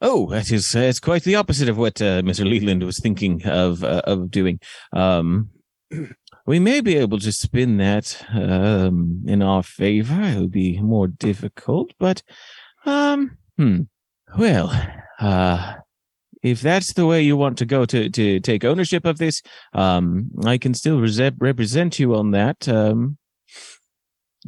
Oh, 0.00 0.28
that 0.30 0.50
is 0.50 0.74
uh, 0.74 0.80
it's 0.80 0.98
quite 0.98 1.22
the 1.22 1.36
opposite 1.36 1.68
of 1.68 1.78
what 1.78 2.02
uh, 2.02 2.22
Mr. 2.22 2.44
Leland 2.44 2.82
was 2.82 2.98
thinking 2.98 3.46
of 3.46 3.84
uh, 3.84 4.02
of 4.04 4.30
doing. 4.30 4.58
Um, 4.92 5.50
we 6.46 6.58
may 6.58 6.80
be 6.80 6.96
able 6.96 7.20
to 7.20 7.30
spin 7.30 7.76
that 7.76 8.24
um, 8.34 9.22
in 9.26 9.42
our 9.42 9.62
favor. 9.62 10.20
It 10.20 10.40
would 10.40 10.50
be 10.50 10.80
more 10.80 11.06
difficult, 11.06 11.92
but 12.00 12.22
um, 12.84 13.38
hmm. 13.56 13.82
Well, 14.36 14.72
uh, 15.20 15.74
if 16.42 16.60
that's 16.60 16.92
the 16.94 17.06
way 17.06 17.22
you 17.22 17.36
want 17.36 17.58
to 17.58 17.66
go 17.66 17.84
to 17.84 18.10
to 18.10 18.40
take 18.40 18.64
ownership 18.64 19.04
of 19.04 19.18
this, 19.18 19.42
um, 19.72 20.30
I 20.44 20.58
can 20.58 20.74
still 20.74 21.00
rese- 21.00 21.32
represent 21.38 21.98
you 21.98 22.14
on 22.14 22.32
that. 22.32 22.68
Um, 22.68 23.18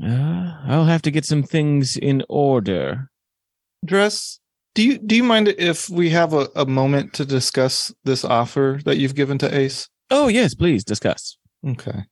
uh, 0.02 0.56
I'll 0.66 0.86
have 0.86 1.02
to 1.02 1.10
get 1.10 1.24
some 1.24 1.42
things 1.42 1.96
in 1.96 2.24
order. 2.28 3.10
Dress. 3.84 4.40
Do 4.74 4.82
you 4.82 4.98
do 4.98 5.14
you 5.14 5.22
mind 5.22 5.48
if 5.48 5.88
we 5.88 6.10
have 6.10 6.32
a, 6.32 6.48
a 6.56 6.66
moment 6.66 7.12
to 7.14 7.24
discuss 7.24 7.94
this 8.02 8.24
offer 8.24 8.80
that 8.84 8.96
you've 8.96 9.14
given 9.14 9.38
to 9.38 9.56
Ace? 9.56 9.88
Oh 10.10 10.26
yes, 10.26 10.54
please 10.54 10.82
discuss. 10.82 11.36
Okay. 11.64 12.04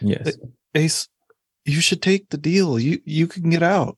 Yes. 0.00 0.36
Ace, 0.74 1.08
you 1.64 1.80
should 1.80 2.02
take 2.02 2.28
the 2.30 2.38
deal. 2.38 2.78
You 2.78 3.00
you 3.04 3.28
can 3.28 3.50
get 3.50 3.62
out. 3.62 3.96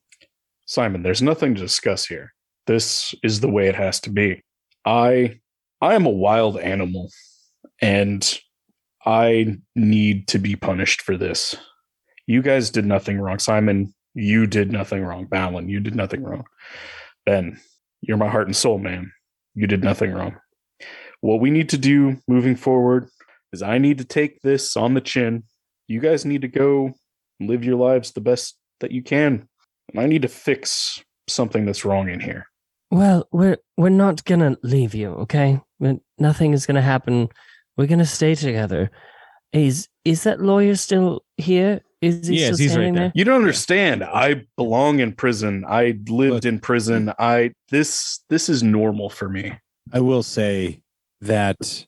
Simon, 0.67 1.01
there's 1.01 1.21
nothing 1.21 1.55
to 1.55 1.61
discuss 1.61 2.05
here. 2.05 2.33
This 2.67 3.15
is 3.23 3.39
the 3.39 3.49
way 3.49 3.67
it 3.67 3.75
has 3.75 3.99
to 4.01 4.11
be. 4.11 4.43
I 4.85 5.39
I 5.81 5.95
am 5.95 6.05
a 6.05 6.11
wild 6.11 6.57
animal 6.57 7.09
and 7.81 8.39
I 9.05 9.57
need 9.75 10.27
to 10.29 10.39
be 10.39 10.55
punished 10.55 11.01
for 11.01 11.17
this. 11.17 11.55
You 12.27 12.41
guys 12.41 12.69
did 12.69 12.85
nothing 12.85 13.19
wrong. 13.19 13.39
Simon, 13.39 13.93
you 14.13 14.47
did 14.47 14.71
nothing 14.71 15.03
wrong. 15.03 15.27
Valen, 15.27 15.69
you 15.69 15.79
did 15.79 15.95
nothing 15.95 16.23
wrong. 16.23 16.45
Ben, 17.25 17.59
you're 18.01 18.17
my 18.17 18.29
heart 18.29 18.47
and 18.47 18.55
soul, 18.55 18.79
man. 18.79 19.11
You 19.53 19.67
did 19.67 19.83
nothing 19.83 20.11
wrong. 20.11 20.37
What 21.21 21.39
we 21.39 21.49
need 21.49 21.69
to 21.69 21.77
do 21.77 22.17
moving 22.27 22.55
forward 22.55 23.09
is 23.53 23.61
I 23.61 23.77
need 23.77 23.99
to 23.99 24.05
take 24.05 24.41
this 24.41 24.75
on 24.75 24.93
the 24.93 25.01
chin. 25.01 25.43
You 25.87 25.99
guys 25.99 26.25
need 26.25 26.41
to 26.41 26.47
go 26.47 26.93
live 27.39 27.63
your 27.63 27.75
lives 27.75 28.11
the 28.11 28.21
best 28.21 28.57
that 28.79 28.91
you 28.91 29.03
can. 29.03 29.47
And 29.93 30.01
I 30.01 30.07
need 30.07 30.23
to 30.23 30.27
fix 30.27 31.03
something 31.27 31.65
that's 31.65 31.85
wrong 31.85 32.09
in 32.09 32.19
here. 32.19 32.47
Well, 32.91 33.27
we're 33.31 33.57
we're 33.77 33.89
not 33.89 34.23
gonna 34.25 34.57
leave 34.63 34.93
you, 34.93 35.09
okay? 35.25 35.61
we 35.79 35.99
nothing 36.17 36.53
is 36.53 36.65
gonna 36.65 36.81
happen. 36.81 37.29
We're 37.77 37.87
gonna 37.87 38.05
stay 38.05 38.35
together. 38.35 38.91
Is 39.51 39.87
is 40.03 40.23
that 40.23 40.41
lawyer 40.41 40.75
still 40.75 41.23
here? 41.37 41.81
Is 42.01 42.27
he 42.27 42.39
Yes, 42.39 42.55
still 42.55 42.57
he's 42.57 42.77
right 42.77 42.83
there. 42.93 43.03
there? 43.05 43.11
You 43.15 43.23
don't 43.25 43.41
understand. 43.41 44.03
I 44.03 44.45
belong 44.57 44.99
in 44.99 45.13
prison. 45.13 45.65
I 45.67 45.97
lived 46.07 46.09
Look. 46.09 46.45
in 46.45 46.59
prison. 46.59 47.11
I 47.19 47.51
this 47.69 48.23
this 48.29 48.49
is 48.49 48.61
normal 48.63 49.09
for 49.09 49.27
me. 49.29 49.53
I 49.91 49.99
will 49.99 50.23
say 50.23 50.81
that 51.21 51.85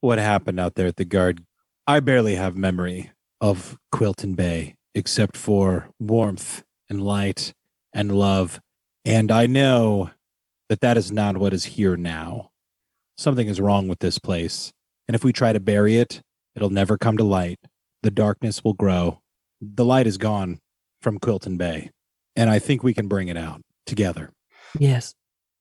what 0.00 0.18
happened 0.18 0.60
out 0.60 0.74
there 0.74 0.86
at 0.86 0.96
the 0.96 1.04
guard, 1.04 1.42
I 1.86 2.00
barely 2.00 2.36
have 2.36 2.56
memory 2.56 3.10
of 3.40 3.76
Quilton 3.92 4.36
Bay 4.36 4.76
except 4.94 5.36
for 5.36 5.90
warmth 5.98 6.62
and 6.88 7.02
light 7.02 7.52
and 7.92 8.12
love. 8.16 8.60
And 9.04 9.30
I 9.30 9.46
know 9.46 10.10
that 10.68 10.80
that 10.80 10.96
is 10.96 11.12
not 11.12 11.38
what 11.38 11.52
is 11.52 11.64
here 11.64 11.96
now. 11.96 12.50
Something 13.16 13.48
is 13.48 13.60
wrong 13.60 13.88
with 13.88 14.00
this 14.00 14.18
place. 14.18 14.72
And 15.08 15.14
if 15.14 15.24
we 15.24 15.32
try 15.32 15.52
to 15.52 15.60
bury 15.60 15.96
it, 15.96 16.22
it'll 16.54 16.70
never 16.70 16.98
come 16.98 17.16
to 17.16 17.24
light. 17.24 17.58
The 18.02 18.10
darkness 18.10 18.62
will 18.62 18.74
grow. 18.74 19.20
The 19.60 19.84
light 19.84 20.06
is 20.06 20.18
gone 20.18 20.58
from 21.00 21.18
Quilton 21.18 21.56
Bay. 21.56 21.90
And 22.34 22.50
I 22.50 22.58
think 22.58 22.82
we 22.82 22.92
can 22.92 23.08
bring 23.08 23.28
it 23.28 23.36
out 23.36 23.62
together. 23.86 24.32
Yes, 24.78 25.14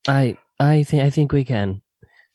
I 0.07 0.37
I 0.59 0.83
think 0.83 1.03
I 1.03 1.09
think 1.09 1.31
we 1.31 1.45
can. 1.45 1.81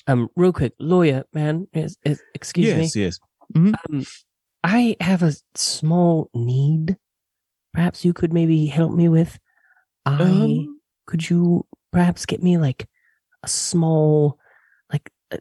Um, 0.06 0.28
real 0.34 0.52
quick, 0.52 0.72
lawyer 0.78 1.24
man, 1.34 1.68
is, 1.72 1.98
is, 2.04 2.22
excuse 2.34 2.68
yes. 2.68 2.96
me. 2.96 3.02
Yes. 3.02 3.20
Yes. 3.54 3.74
Um, 3.90 4.06
I 4.64 4.96
have 5.00 5.22
a 5.22 5.34
small 5.54 6.30
need. 6.32 6.96
Perhaps 7.74 8.04
you 8.04 8.12
could 8.12 8.32
maybe 8.32 8.66
help 8.66 8.92
me 8.92 9.08
with. 9.08 9.38
I 10.06 10.22
Um, 10.22 10.80
could 11.06 11.28
you 11.28 11.66
perhaps 11.92 12.26
get 12.26 12.42
me 12.42 12.58
like 12.58 12.86
a 13.42 13.48
small, 13.48 14.38
like 14.92 15.10
uh, 15.32 15.38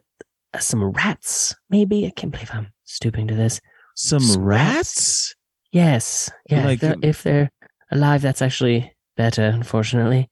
uh, 0.53 0.59
some 0.59 0.83
rats? 0.91 1.55
Maybe 1.69 2.05
I 2.05 2.11
can't 2.11 2.31
believe 2.31 2.49
I'm 2.53 2.67
stooping 2.85 3.27
to 3.27 3.35
this. 3.35 3.59
some 3.95 4.35
rats. 4.37 5.35
Yes, 5.71 6.31
yeah. 6.49 6.65
Like, 6.65 6.75
if, 6.75 6.79
they're, 6.81 6.95
if 7.09 7.23
they're 7.23 7.51
alive, 7.91 8.21
that's 8.21 8.41
actually 8.41 8.91
better. 9.17 9.43
Unfortunately, 9.43 10.29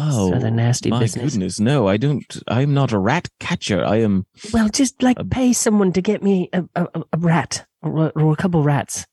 Oh, 0.00 0.30
rather 0.30 0.50
nasty 0.50 0.90
my 0.90 1.00
business. 1.00 1.32
goodness! 1.32 1.58
No, 1.60 1.88
I 1.88 1.96
don't. 1.96 2.24
I'm 2.46 2.72
not 2.72 2.92
a 2.92 2.98
rat 2.98 3.28
catcher. 3.40 3.84
I 3.84 3.96
am. 3.96 4.26
well, 4.52 4.68
just 4.68 5.02
like 5.02 5.18
A- 5.18 5.24
pay 5.24 5.52
someone 5.52 5.92
to 5.94 6.00
get 6.00 6.22
me 6.22 6.48
a, 6.52 6.62
a, 6.76 6.86
a- 6.94 7.02
a 7.14 7.18
rat 7.18 7.66
or, 7.82 8.10
or 8.14 8.32
a 8.32 8.36
couple 8.36 8.62
rats. 8.62 9.04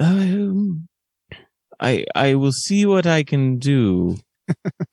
Um, 0.00 0.88
I 1.80 2.04
I 2.14 2.34
will 2.34 2.52
see 2.52 2.86
what 2.86 3.06
I 3.06 3.22
can 3.22 3.58
do. 3.58 4.16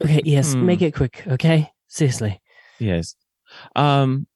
Okay, 0.03 0.21
yes, 0.25 0.53
Hmm. 0.53 0.65
make 0.65 0.81
it 0.81 0.93
quick. 0.93 1.23
Okay, 1.27 1.71
seriously. 1.87 2.41
Yes. 2.79 3.15
Um. 3.75 4.27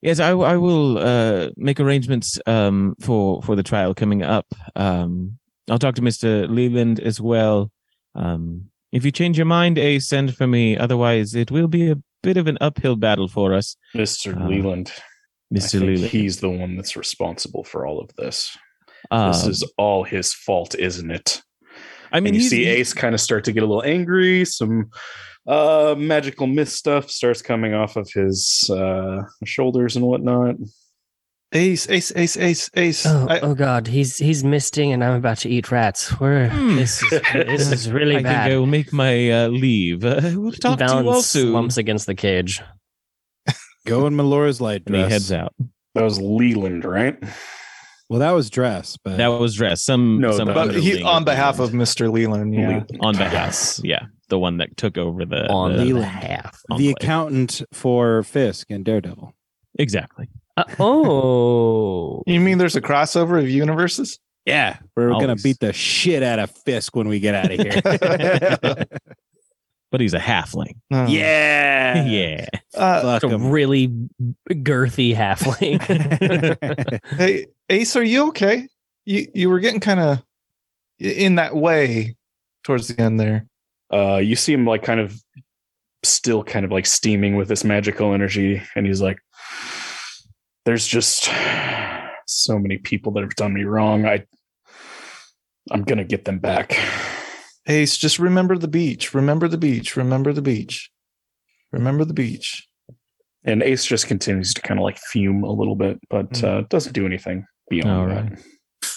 Yes, 0.00 0.20
I, 0.20 0.30
I 0.30 0.56
will 0.56 0.96
uh, 0.98 1.48
make 1.56 1.80
arrangements 1.80 2.38
um, 2.46 2.94
for 3.00 3.42
for 3.42 3.56
the 3.56 3.62
trial 3.64 3.94
coming 3.94 4.22
up. 4.22 4.46
Um, 4.76 5.38
I'll 5.68 5.78
talk 5.80 5.96
to 5.96 6.02
Mister 6.02 6.46
Leland 6.46 7.00
as 7.00 7.20
well. 7.20 7.70
Um, 8.14 8.70
if 8.92 9.04
you 9.04 9.10
change 9.10 9.36
your 9.36 9.46
mind, 9.46 9.76
A, 9.76 9.98
send 9.98 10.36
for 10.36 10.46
me. 10.46 10.76
Otherwise, 10.76 11.34
it 11.34 11.50
will 11.50 11.66
be 11.68 11.90
a 11.90 11.96
bit 12.22 12.36
of 12.36 12.46
an 12.46 12.58
uphill 12.60 12.94
battle 12.96 13.26
for 13.28 13.54
us, 13.54 13.76
Mr. 13.94 14.40
Uh, 14.40 14.46
Leland. 14.48 14.92
I 14.96 15.02
Mister 15.50 15.78
think 15.80 15.90
Leland. 15.90 16.10
he's 16.12 16.38
the 16.40 16.48
one 16.50 16.76
that's 16.76 16.96
responsible 16.96 17.64
for 17.64 17.84
all 17.86 18.00
of 18.00 18.10
this. 18.16 18.56
Um, 19.10 19.32
this 19.32 19.46
is 19.46 19.72
all 19.78 20.04
his 20.04 20.32
fault, 20.32 20.74
isn't 20.76 21.10
it? 21.10 21.42
I 22.12 22.20
mean, 22.20 22.34
and 22.34 22.42
you 22.42 22.48
see 22.48 22.66
Ace 22.66 22.92
kind 22.94 23.14
of 23.14 23.20
start 23.20 23.44
to 23.44 23.52
get 23.52 23.62
a 23.62 23.66
little 23.66 23.82
angry. 23.84 24.44
Some 24.44 24.90
uh, 25.46 25.94
magical 25.98 26.46
mist 26.46 26.76
stuff 26.76 27.10
starts 27.10 27.42
coming 27.42 27.74
off 27.74 27.96
of 27.96 28.08
his 28.12 28.68
uh, 28.72 29.22
shoulders 29.44 29.96
and 29.96 30.04
whatnot. 30.04 30.56
Ace, 31.52 31.88
Ace, 31.88 32.12
Ace, 32.14 32.36
Ace, 32.36 32.70
Ace. 32.74 33.06
Oh, 33.06 33.26
I- 33.30 33.40
oh 33.40 33.54
God, 33.54 33.86
he's 33.86 34.18
he's 34.18 34.44
misting, 34.44 34.92
and 34.92 35.02
I'm 35.02 35.14
about 35.14 35.38
to 35.38 35.48
eat 35.48 35.70
rats. 35.70 36.20
We're 36.20 36.48
Hmm. 36.50 36.76
this 36.76 37.02
is 37.02 37.10
this 37.32 37.72
is 37.72 37.90
really 37.90 38.16
I 38.18 38.22
bad. 38.22 38.44
think 38.44 38.52
I 38.54 38.58
will 38.58 38.66
make 38.66 38.92
my 38.92 39.30
uh, 39.30 39.48
leave. 39.48 40.04
Uh, 40.04 40.20
we'll 40.34 40.52
talk 40.52 40.78
to 40.78 40.84
you 40.84 41.08
all 41.08 41.22
soon. 41.22 41.52
slumps 41.52 41.78
against 41.78 42.04
the 42.06 42.14
cage. 42.14 42.60
Go 43.86 44.06
in 44.06 44.14
Melora's 44.16 44.60
light 44.60 44.82
And 44.86 44.94
he 44.96 45.00
heads 45.02 45.32
out. 45.32 45.54
That 45.94 46.04
was 46.04 46.20
Leland, 46.20 46.84
right? 46.84 47.16
Well, 48.08 48.20
that 48.20 48.30
was 48.32 48.48
dress, 48.50 48.96
but 49.04 49.18
That 49.18 49.28
was 49.28 49.54
dress. 49.54 49.82
Some, 49.82 50.18
No, 50.20 50.32
some 50.32 50.48
but 50.48 50.74
he 50.76 51.02
on 51.02 51.24
behalf 51.24 51.58
of 51.58 51.70
Mr. 51.70 52.10
Leland, 52.10 52.54
yeah. 52.54 52.68
Leland. 52.68 52.98
on 53.00 53.16
behalf, 53.16 53.78
yeah, 53.84 54.06
the 54.30 54.38
one 54.38 54.56
that 54.58 54.76
took 54.78 54.96
over 54.96 55.24
the 55.26 55.46
on 55.50 55.72
the- 55.72 55.78
the 55.78 55.84
Leland. 55.92 56.04
behalf. 56.20 56.58
on 56.70 56.78
the 56.78 56.92
play. 56.94 56.94
accountant 57.04 57.62
for 57.72 58.22
Fisk 58.22 58.70
and 58.70 58.84
Daredevil. 58.84 59.34
exactly. 59.78 60.28
Uh, 60.56 60.64
oh, 60.80 62.22
You 62.26 62.40
mean 62.40 62.58
there's 62.58 62.76
a 62.76 62.80
crossover 62.80 63.38
of 63.38 63.48
universes? 63.48 64.18
Yeah, 64.46 64.78
we're 64.96 65.10
gonna 65.10 65.36
beat 65.36 65.60
the 65.60 65.72
shit 65.74 66.22
out 66.22 66.38
of 66.38 66.50
Fisk 66.50 66.96
when 66.96 67.06
we 67.08 67.20
get 67.20 67.34
out 67.34 67.50
of 67.52 67.60
here. 67.60 68.84
But 69.90 70.02
he's 70.02 70.12
a 70.12 70.18
halfling. 70.18 70.74
No. 70.90 71.06
yeah, 71.06 72.04
yeah. 72.06 72.46
Uh, 72.74 73.00
Fuck 73.20 73.30
a 73.30 73.34
'em. 73.34 73.50
really 73.50 73.88
girthy 74.50 75.16
halfling. 75.16 75.80
hey, 77.16 77.46
Ace, 77.70 77.96
are 77.96 78.02
you 78.04 78.28
okay? 78.28 78.68
You 79.04 79.26
you 79.34 79.50
were 79.50 79.60
getting 79.60 79.80
kind 79.80 80.00
of 80.00 80.22
in 80.98 81.36
that 81.36 81.54
way 81.54 82.16
towards 82.64 82.88
the 82.88 83.00
end 83.00 83.20
there. 83.20 83.46
Uh, 83.92 84.16
you 84.16 84.36
see 84.36 84.52
him 84.52 84.66
like 84.66 84.82
kind 84.82 85.00
of 85.00 85.14
still 86.02 86.42
kind 86.44 86.64
of 86.64 86.70
like 86.72 86.86
steaming 86.86 87.36
with 87.36 87.48
this 87.48 87.64
magical 87.64 88.14
energy, 88.14 88.62
and 88.74 88.86
he's 88.86 89.00
like, 89.00 89.18
"There's 90.64 90.86
just 90.86 91.30
so 92.26 92.58
many 92.58 92.78
people 92.78 93.12
that 93.12 93.22
have 93.22 93.34
done 93.36 93.54
me 93.54 93.64
wrong. 93.64 94.06
I, 94.06 94.24
I'm 95.70 95.82
gonna 95.82 96.04
get 96.04 96.24
them 96.24 96.38
back." 96.38 96.78
Ace, 97.66 97.98
just 97.98 98.18
remember 98.18 98.56
the 98.56 98.68
beach. 98.68 99.12
Remember 99.12 99.46
the 99.46 99.58
beach. 99.58 99.94
Remember 99.96 100.32
the 100.32 100.40
beach. 100.42 100.90
Remember 101.70 102.04
the 102.06 102.14
beach. 102.14 102.66
And 103.44 103.62
Ace 103.62 103.84
just 103.84 104.06
continues 104.06 104.54
to 104.54 104.62
kind 104.62 104.80
of 104.80 104.84
like 104.84 104.96
fume 104.98 105.42
a 105.44 105.52
little 105.52 105.76
bit, 105.76 105.98
but 106.08 106.30
Mm. 106.30 106.44
uh, 106.44 106.60
doesn't 106.70 106.94
do 106.94 107.04
anything 107.04 107.44
beyond 107.68 107.90
All 107.90 108.06
that. 108.08 108.40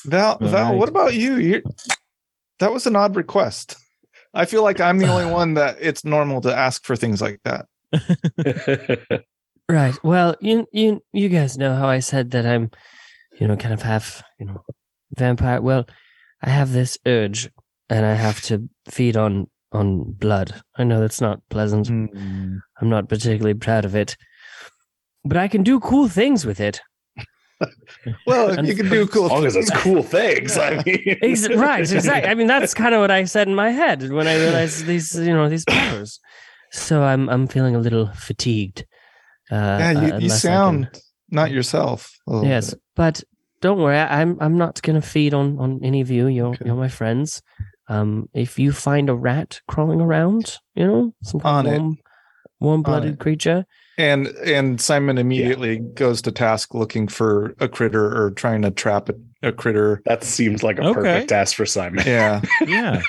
Val, 0.05 0.37
All 0.41 0.47
Val, 0.47 0.69
right. 0.71 0.77
what 0.77 0.89
about 0.89 1.13
you? 1.13 1.35
you 1.37 1.61
that 2.59 2.71
was 2.71 2.85
an 2.87 2.95
odd 2.95 3.15
request. 3.15 3.75
I 4.33 4.45
feel 4.45 4.63
like 4.63 4.79
I'm 4.79 4.97
the 4.97 5.07
only 5.07 5.31
one 5.31 5.55
that 5.55 5.77
it's 5.79 6.05
normal 6.05 6.41
to 6.41 6.55
ask 6.55 6.85
for 6.85 6.95
things 6.95 7.21
like 7.21 7.41
that. 7.43 7.65
right. 9.69 9.95
Well, 10.03 10.35
you 10.39 10.67
you 10.71 11.03
you 11.11 11.29
guys 11.29 11.57
know 11.57 11.75
how 11.75 11.87
I 11.87 11.99
said 11.99 12.31
that 12.31 12.45
I'm, 12.45 12.71
you 13.39 13.47
know, 13.47 13.57
kind 13.57 13.73
of 13.73 13.81
half, 13.81 14.23
you 14.39 14.45
know, 14.45 14.63
vampire. 15.17 15.61
Well, 15.61 15.85
I 16.41 16.49
have 16.49 16.71
this 16.71 16.97
urge, 17.05 17.49
and 17.89 18.05
I 18.05 18.13
have 18.13 18.41
to 18.43 18.69
feed 18.89 19.17
on 19.17 19.47
on 19.71 20.03
blood. 20.13 20.61
I 20.77 20.83
know 20.83 20.99
that's 20.99 21.21
not 21.21 21.41
pleasant. 21.49 21.87
Hmm. 21.87 22.57
I'm 22.79 22.89
not 22.89 23.09
particularly 23.09 23.53
proud 23.53 23.85
of 23.85 23.95
it, 23.95 24.15
but 25.25 25.37
I 25.37 25.47
can 25.47 25.63
do 25.63 25.79
cool 25.79 26.07
things 26.07 26.45
with 26.45 26.59
it. 26.59 26.81
Well, 28.25 28.57
if 28.57 28.65
you 28.65 28.75
can 28.75 28.89
do 28.89 29.05
cool 29.07 29.25
as 29.25 29.31
long 29.31 29.45
as 29.45 29.53
things- 29.53 29.69
it's 29.69 29.81
cool 29.81 30.01
things. 30.03 30.57
I 30.57 30.81
mean, 30.85 31.17
Ex- 31.21 31.47
right, 31.49 31.79
exactly. 31.81 32.29
I 32.29 32.33
mean, 32.33 32.47
that's 32.47 32.73
kind 32.73 32.95
of 32.95 33.01
what 33.01 33.11
I 33.11 33.23
said 33.25 33.47
in 33.47 33.55
my 33.55 33.69
head 33.69 34.09
when 34.11 34.27
I 34.27 34.35
realized 34.37 34.85
these, 34.85 35.13
you 35.15 35.33
know, 35.33 35.47
these 35.49 35.65
powers. 35.65 36.19
So 36.71 37.03
I'm 37.03 37.29
I'm 37.29 37.47
feeling 37.47 37.75
a 37.75 37.79
little 37.79 38.07
fatigued. 38.13 38.85
Uh, 39.51 39.77
yeah, 39.79 39.91
you, 39.91 40.13
uh, 40.13 40.17
you 40.19 40.29
sound 40.29 40.91
can- 40.91 41.01
not 41.29 41.51
yourself. 41.51 42.11
a 42.27 42.41
yes, 42.43 42.71
bit. 42.71 42.81
but 42.95 43.23
don't 43.61 43.79
worry. 43.79 43.97
I, 43.97 44.21
I'm 44.21 44.37
I'm 44.41 44.57
not 44.57 44.81
gonna 44.81 45.01
feed 45.01 45.33
on 45.33 45.59
on 45.59 45.79
any 45.83 46.01
of 46.01 46.09
you. 46.09 46.27
You're 46.27 46.47
Okay. 46.55 46.65
you're 46.65 46.75
my 46.75 46.87
friends. 46.89 47.41
Um, 47.89 48.29
if 48.33 48.57
you 48.57 48.71
find 48.71 49.09
a 49.09 49.15
rat 49.15 49.59
crawling 49.67 49.99
around, 50.01 50.57
you 50.75 50.87
know, 50.87 51.13
some 51.23 51.41
On 51.43 51.67
of 51.67 51.73
it. 51.73 51.81
Warm, 52.61 52.83
warm-blooded 52.83 53.13
it. 53.13 53.19
creature, 53.19 53.65
And 53.97 54.27
and 54.45 54.79
Simon 54.79 55.17
immediately 55.17 55.79
goes 55.95 56.21
to 56.21 56.31
task 56.31 56.73
looking 56.73 57.07
for 57.09 57.53
a 57.59 57.67
critter 57.67 58.05
or 58.15 58.31
trying 58.31 58.61
to 58.61 58.71
trap 58.71 59.09
a, 59.09 59.15
a 59.49 59.51
critter. 59.51 60.01
That 60.05 60.23
seems 60.23 60.63
like 60.63 60.77
a 60.79 60.83
Okay. 60.83 60.93
perfect 60.93 61.29
task 61.29 61.55
for 61.57 61.65
Simon. 61.65 62.03
Yeah. 62.05 62.41
Yeah. 62.67 63.01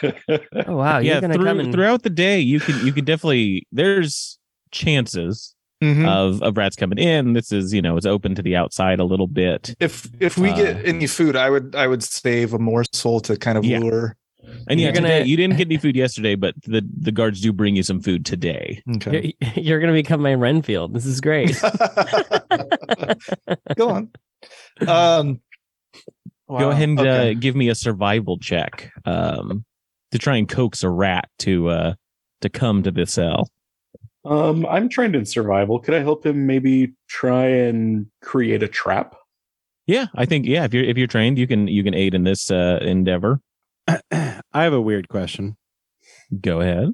oh 0.67 0.77
wow, 0.77 0.99
yeah. 0.99 1.21
you're 1.21 1.33
through- 1.33 1.45
come 1.45 1.61
and 1.61 1.73
throughout 1.73 2.03
the 2.03 2.11
day, 2.11 2.41
you 2.41 2.59
can 2.59 2.85
you 2.87 2.93
can 2.93 3.05
definitely 3.05 3.67
there's 3.71 4.39
chances 4.73 5.55
Mhm. 5.83 6.07
of 6.09 6.41
of 6.43 6.57
rats 6.57 6.77
coming 6.77 6.99
in. 6.99 7.33
This 7.33 7.51
is 7.53 7.75
you 7.75 7.83
know 7.83 7.97
it's 7.97 8.07
open 8.07 8.35
to 8.37 8.43
the 8.43 8.55
outside 8.57 9.01
a 9.01 9.05
little 9.05 9.27
bit, 9.27 9.75
if 9.81 10.09
if 10.21 10.39
we 10.39 10.51
Uh, 10.51 10.57
get 10.57 10.87
any 10.87 11.07
food, 11.09 11.35
I 11.37 11.51
would 11.51 11.75
I 11.75 11.87
would 11.89 12.03
save 12.05 12.55
a 12.55 12.59
morsel 12.59 13.19
to 13.21 13.37
kind 13.37 13.59
of 13.59 13.65
Yeah. 13.65 13.81
lure. 13.81 14.17
And 14.69 14.81
yeah, 14.81 14.87
You're 14.87 14.93
gonna- 14.95 15.09
today, 15.09 15.25
you 15.25 15.37
didn't 15.37 15.57
get 15.57 15.67
any 15.69 15.77
food 15.79 15.97
yesterday, 15.97 16.35
but 16.35 16.55
the 16.63 16.87
the 17.01 17.13
guards 17.13 17.41
do 17.41 17.53
bring 17.53 17.77
you 17.77 17.83
some 17.83 18.01
food 18.01 18.25
today. 18.25 18.83
Okay. 18.97 19.35
you're, 19.41 19.53
you're 19.65 19.81
gonna 19.81 19.93
become 19.93 20.23
my 20.23 20.35
Renfield. 20.35 20.95
This 20.95 21.07
is 21.07 21.21
great. 21.21 21.51
Go 23.77 23.89
on. 23.91 24.11
Um 24.87 25.41
Go 26.49 26.71
ahead 26.71 26.89
and 26.89 27.01
okay. 27.01 27.31
uh, 27.31 27.35
give 27.39 27.57
me 27.57 27.69
a 27.71 27.75
survival 27.75 28.39
check 28.39 28.93
um, 29.07 29.65
to 30.11 30.19
try 30.19 30.37
and 30.37 30.47
coax 30.47 30.83
a 30.83 30.91
rat 30.91 31.31
to 31.39 31.69
uh, 31.69 31.95
to 32.43 32.51
come 32.51 32.83
to 32.83 32.91
the 32.91 33.07
cell. 33.07 33.49
Um, 34.25 34.67
I'm 34.67 34.89
trained 34.91 35.17
in 35.17 35.25
survival. 35.25 35.81
Could 35.81 35.95
I 35.95 36.01
help 36.01 36.27
him 36.27 36.47
maybe 36.47 36.93
try 37.09 37.47
and 37.47 38.07
create 38.21 38.63
a 38.63 38.69
trap? 38.69 39.17
Yeah, 39.87 40.07
I 40.15 40.27
think 40.27 40.45
yeah. 40.47 40.65
If 40.65 40.75
you're 40.75 40.85
if 40.85 40.99
you're 40.99 41.07
trained, 41.07 41.39
you 41.39 41.47
can 41.47 41.69
you 41.69 41.83
can 41.83 41.95
aid 41.95 42.15
in 42.15 42.25
this 42.25 42.51
uh, 42.51 42.79
endeavor. 42.83 43.41
I 44.13 44.41
have 44.53 44.73
a 44.73 44.81
weird 44.81 45.09
question. 45.09 45.57
Go 46.41 46.61
ahead. 46.61 46.91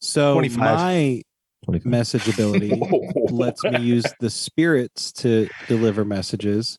So 0.00 0.34
25. 0.34 0.58
my 0.60 1.22
25. 1.64 1.86
message 1.90 2.28
ability 2.28 2.80
lets 3.30 3.62
me 3.64 3.80
use 3.80 4.04
the 4.20 4.30
spirits 4.30 5.12
to 5.12 5.48
deliver 5.68 6.04
messages. 6.04 6.78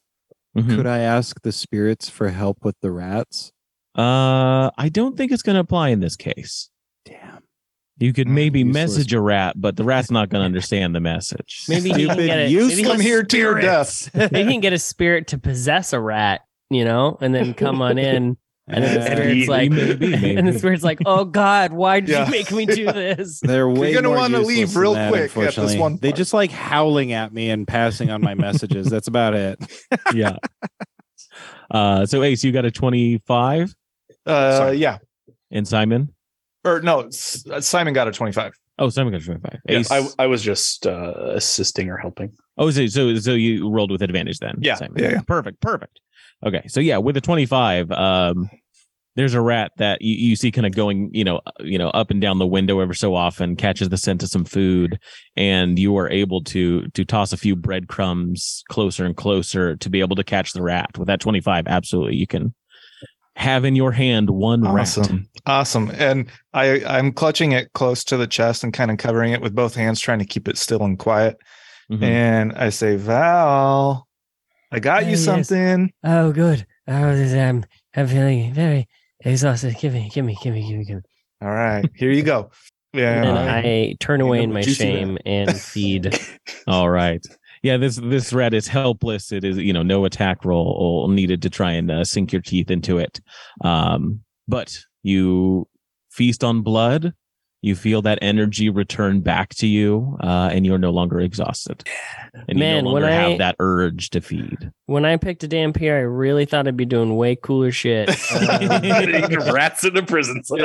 Mhm. 0.57 0.75
Could 0.75 0.87
I 0.87 0.99
ask 0.99 1.41
the 1.41 1.51
spirits 1.51 2.09
for 2.09 2.29
help 2.29 2.59
with 2.63 2.75
the 2.81 2.91
rats? 2.91 3.51
Uh, 3.97 4.69
I 4.77 4.89
don't 4.91 5.15
think 5.17 5.31
it's 5.31 5.41
going 5.43 5.55
to 5.55 5.59
apply 5.61 5.89
in 5.89 5.99
this 5.99 6.15
case. 6.15 6.69
Damn. 7.05 7.43
You 7.99 8.11
could 8.11 8.27
Mm, 8.27 8.31
maybe 8.31 8.59
useless. 8.59 8.73
message 8.97 9.13
a 9.13 9.21
rat, 9.21 9.53
but 9.59 9.75
the 9.77 9.83
rat's 9.83 10.11
not 10.11 10.29
going 10.29 10.41
to 10.41 10.45
understand 10.45 10.93
the 10.95 10.99
message. 10.99 11.63
Maybe 11.69 11.89
he 11.89 12.05
can 12.07 12.09
Stupid, 12.15 12.25
get 12.25 12.39
it. 12.39 12.49
useless 12.51 12.75
Maybe, 12.77 12.87
Come 12.87 12.99
he- 12.99 13.07
here 13.07 13.23
to 13.23 13.37
your 13.37 13.59
death. 13.61 14.09
maybe 14.13 14.37
he 14.43 14.51
can 14.51 14.59
get 14.61 14.73
a 14.73 14.79
spirit 14.79 15.27
to 15.27 15.37
possess 15.37 15.93
a 15.93 15.99
rat, 15.99 16.41
you 16.69 16.83
know, 16.85 17.17
and 17.21 17.33
then 17.33 17.53
come 17.53 17.81
on 17.81 17.97
in. 17.99 18.37
And 18.67 18.81
then 18.83 18.93
the 18.93 19.01
Uh, 19.01 19.05
spirit's 19.15 19.47
like, 19.49 19.71
maybe, 19.71 20.13
and 20.13 20.13
the 20.37 20.41
maybe. 20.43 20.57
spirit's 20.57 20.83
like, 20.85 20.99
"Oh 21.05 21.25
God, 21.25 21.73
why 21.73 21.99
did 21.99 22.09
Yeah. 22.09 22.25
you 22.25 22.31
make 22.31 22.49
me 22.51 22.65
do 22.65 22.85
this?" 22.93 23.39
They're 23.43 23.67
way 23.67 23.93
gonna 23.93 24.09
wanna 24.09 24.39
leave 24.39 24.77
real 24.77 24.93
that, 24.93 25.09
quick 25.11 25.23
at 25.23 25.29
this 25.33 25.35
unfortunately. 25.57 25.79
one 25.79 25.97
They 26.01 26.09
part. 26.11 26.17
just 26.17 26.33
like 26.33 26.49
howling 26.51 27.11
at 27.11 27.33
me 27.33 27.49
and 27.49 27.67
passing 27.67 28.09
on 28.09 28.21
my 28.21 28.35
messages. 28.35 28.87
That's 28.89 29.07
about 29.09 29.33
it. 29.33 29.59
yeah. 30.13 30.37
Uh, 31.71 32.05
so 32.05 32.23
Ace, 32.23 32.43
you 32.43 32.51
got 32.51 32.65
a 32.65 32.71
twenty-five, 32.71 33.73
Uh 34.25 34.57
Sorry. 34.57 34.77
yeah. 34.77 34.99
and 35.51 35.67
Simon. 35.67 36.13
Or 36.63 36.81
no, 36.81 37.09
Simon 37.09 37.93
got 37.93 38.07
a 38.07 38.11
25. 38.13 38.53
Oh, 38.79 38.87
Simon 38.87 39.11
got 39.11 39.21
a 39.21 39.25
twenty-five. 39.25 39.59
Yeah, 39.67 39.79
Ace. 39.79 39.91
I, 39.91 40.07
I 40.19 40.27
was 40.27 40.41
just 40.41 40.87
uh, 40.87 41.13
assisting 41.33 41.89
or 41.89 41.97
helping. 41.97 42.31
Oh, 42.57 42.71
so, 42.71 42.87
so 42.87 43.15
so 43.17 43.31
you 43.33 43.69
rolled 43.69 43.91
with 43.91 44.01
advantage 44.01 44.39
then? 44.39 44.55
Yeah, 44.61 44.75
Simon. 44.75 45.03
yeah, 45.03 45.11
yeah. 45.11 45.21
Perfect, 45.27 45.59
perfect. 45.59 45.99
Okay, 46.45 46.67
so 46.67 46.79
yeah, 46.79 46.97
with 46.97 47.15
a 47.17 47.21
twenty-five, 47.21 47.91
um, 47.91 48.49
there's 49.15 49.33
a 49.33 49.41
rat 49.41 49.71
that 49.77 50.01
you, 50.01 50.29
you 50.29 50.35
see 50.35 50.51
kind 50.51 50.65
of 50.65 50.73
going, 50.73 51.09
you 51.13 51.23
know, 51.23 51.39
uh, 51.45 51.51
you 51.59 51.77
know, 51.77 51.89
up 51.89 52.09
and 52.09 52.19
down 52.19 52.39
the 52.39 52.47
window 52.47 52.79
ever 52.79 52.93
so 52.93 53.15
often, 53.15 53.55
catches 53.55 53.89
the 53.89 53.97
scent 53.97 54.23
of 54.23 54.29
some 54.29 54.43
food, 54.43 54.99
and 55.37 55.77
you 55.79 55.95
are 55.97 56.09
able 56.09 56.43
to 56.45 56.87
to 56.89 57.05
toss 57.05 57.31
a 57.31 57.37
few 57.37 57.55
breadcrumbs 57.55 58.63
closer 58.69 59.05
and 59.05 59.15
closer 59.15 59.75
to 59.77 59.89
be 59.89 59.99
able 59.99 60.15
to 60.15 60.23
catch 60.23 60.53
the 60.53 60.61
rat. 60.61 60.97
With 60.97 61.07
that 61.07 61.21
twenty-five, 61.21 61.67
absolutely, 61.67 62.15
you 62.15 62.27
can 62.27 62.53
have 63.35 63.65
in 63.65 63.75
your 63.75 63.91
hand 63.91 64.29
one 64.29 64.61
rat. 64.63 64.81
Awesome. 64.81 65.29
Awesome. 65.45 65.91
And 65.95 66.29
I 66.53 66.83
I'm 66.85 67.11
clutching 67.13 67.51
it 67.51 67.71
close 67.73 68.03
to 68.05 68.17
the 68.17 68.27
chest 68.27 68.63
and 68.63 68.73
kind 68.73 68.91
of 68.91 68.97
covering 68.97 69.31
it 69.31 69.41
with 69.41 69.55
both 69.55 69.75
hands, 69.75 69.99
trying 69.99 70.19
to 70.19 70.25
keep 70.25 70.47
it 70.47 70.57
still 70.57 70.83
and 70.83 70.99
quiet. 70.99 71.37
Mhm. 71.91 72.03
And 72.03 72.53
I 72.53 72.69
say, 72.69 72.95
Val, 72.95 74.07
I 74.73 74.79
got 74.79 75.05
you 75.05 75.11
yes. 75.11 75.23
something. 75.23 75.93
Oh, 76.03 76.31
good. 76.31 76.65
Oh, 76.87 77.15
this, 77.15 77.33
um, 77.33 77.63
I'm 77.95 78.07
feeling 78.07 78.51
very 78.53 78.87
exhausted. 79.19 79.75
Give 79.79 79.93
me, 79.93 80.09
give 80.11 80.25
me, 80.25 80.35
give 80.41 80.53
me, 80.53 80.67
give 80.67 80.79
me, 80.79 80.85
give 80.85 80.95
me. 80.97 81.01
All 81.43 81.51
right, 81.51 81.85
here 81.95 82.11
you 82.11 82.23
go. 82.23 82.51
Yeah. 82.95 83.23
And 83.23 83.39
I 83.49 83.95
turn 83.99 84.21
away 84.21 84.37
know, 84.37 84.43
in 84.43 84.53
my 84.53 84.61
juicy 84.61 84.83
shame 84.83 85.17
and 85.25 85.59
feed. 85.59 86.15
All 86.67 86.91
right. 86.91 87.25
Yeah, 87.63 87.77
this 87.77 87.95
this 87.95 88.31
rat 88.31 88.53
is 88.53 88.67
helpless. 88.67 89.31
It 89.31 89.43
is 89.43 89.57
you 89.57 89.73
know 89.73 89.81
no 89.81 90.05
attack 90.05 90.45
roll 90.45 91.07
needed 91.09 91.41
to 91.41 91.49
try 91.49 91.71
and 91.71 91.89
uh, 91.89 92.03
sink 92.03 92.31
your 92.31 92.43
teeth 92.43 92.69
into 92.69 92.99
it. 92.99 93.19
Um, 93.63 94.19
but 94.47 94.77
you 95.01 95.67
feast 96.11 96.43
on 96.43 96.61
blood. 96.61 97.13
You 97.65 97.75
feel 97.75 98.01
that 98.01 98.19
energy 98.21 98.69
return 98.69 99.21
back 99.21 99.55
to 99.55 99.67
you, 99.67 100.17
uh, 100.21 100.49
and 100.51 100.65
you're 100.65 100.77
no 100.77 100.89
longer 100.89 101.21
exhausted. 101.21 101.81
And 102.49 102.59
Man, 102.59 102.75
you 102.75 102.81
no 102.83 102.91
when 102.93 103.03
longer 103.03 103.17
I- 103.17 103.29
have 103.29 103.37
that 103.37 103.55
urge 103.59 104.09
to 104.09 104.19
feed. 104.21 104.69
When 104.85 105.05
I 105.05 105.15
picked 105.15 105.45
a 105.45 105.47
dhampir, 105.47 105.93
I 105.93 106.01
really 106.01 106.43
thought 106.43 106.67
I'd 106.67 106.75
be 106.75 106.83
doing 106.83 107.15
way 107.15 107.37
cooler 107.37 107.71
shit. 107.71 108.09
Um, 108.33 108.83
Eating 108.83 109.39
rats 109.53 109.85
in 109.85 109.95
a 109.95 110.03
prison 110.03 110.43
cell. 110.43 110.57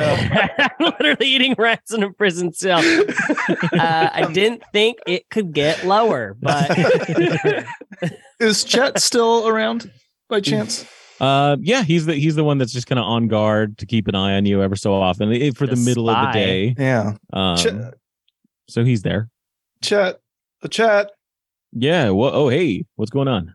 Literally 0.81 1.27
eating 1.29 1.55
rats 1.57 1.95
in 1.95 2.03
a 2.03 2.13
prison 2.13 2.53
cell. 2.53 2.81
Uh, 2.81 4.11
I 4.13 4.29
didn't 4.33 4.63
think 4.73 4.99
it 5.07 5.31
could 5.31 5.53
get 5.53 5.85
lower, 5.87 6.37
but 6.41 6.77
Is 8.41 8.65
Chet 8.65 8.99
still 9.01 9.47
around 9.47 9.91
by 10.29 10.41
chance? 10.41 10.85
Uh, 11.21 11.57
yeah, 11.61 11.83
he's 11.83 12.07
the 12.07 12.15
he's 12.15 12.37
the 12.37 12.45
one 12.45 12.59
that's 12.59 12.73
just 12.73 12.87
kind 12.87 12.99
of 12.99 13.05
on 13.05 13.27
guard 13.29 13.77
to 13.79 13.87
keep 13.87 14.07
an 14.09 14.15
eye 14.15 14.37
on 14.37 14.47
you 14.47 14.63
ever 14.63 14.77
so 14.77 14.95
often 14.95 15.33
eh, 15.33 15.51
for 15.55 15.67
the 15.67 15.75
The 15.75 15.83
middle 15.85 16.09
of 16.09 16.27
the 16.27 16.33
day. 16.39 16.75
Yeah. 16.79 17.15
Um, 17.33 17.57
Chet, 17.57 17.95
so 18.69 18.85
he's 18.85 19.03
there. 19.03 19.29
Chet, 19.83 20.21
chat. 20.71 21.11
Yeah. 21.73 22.11
Well, 22.11 22.31
oh 22.33 22.49
hey, 22.49 22.85
what's 22.97 23.11
going 23.11 23.29
on? 23.29 23.55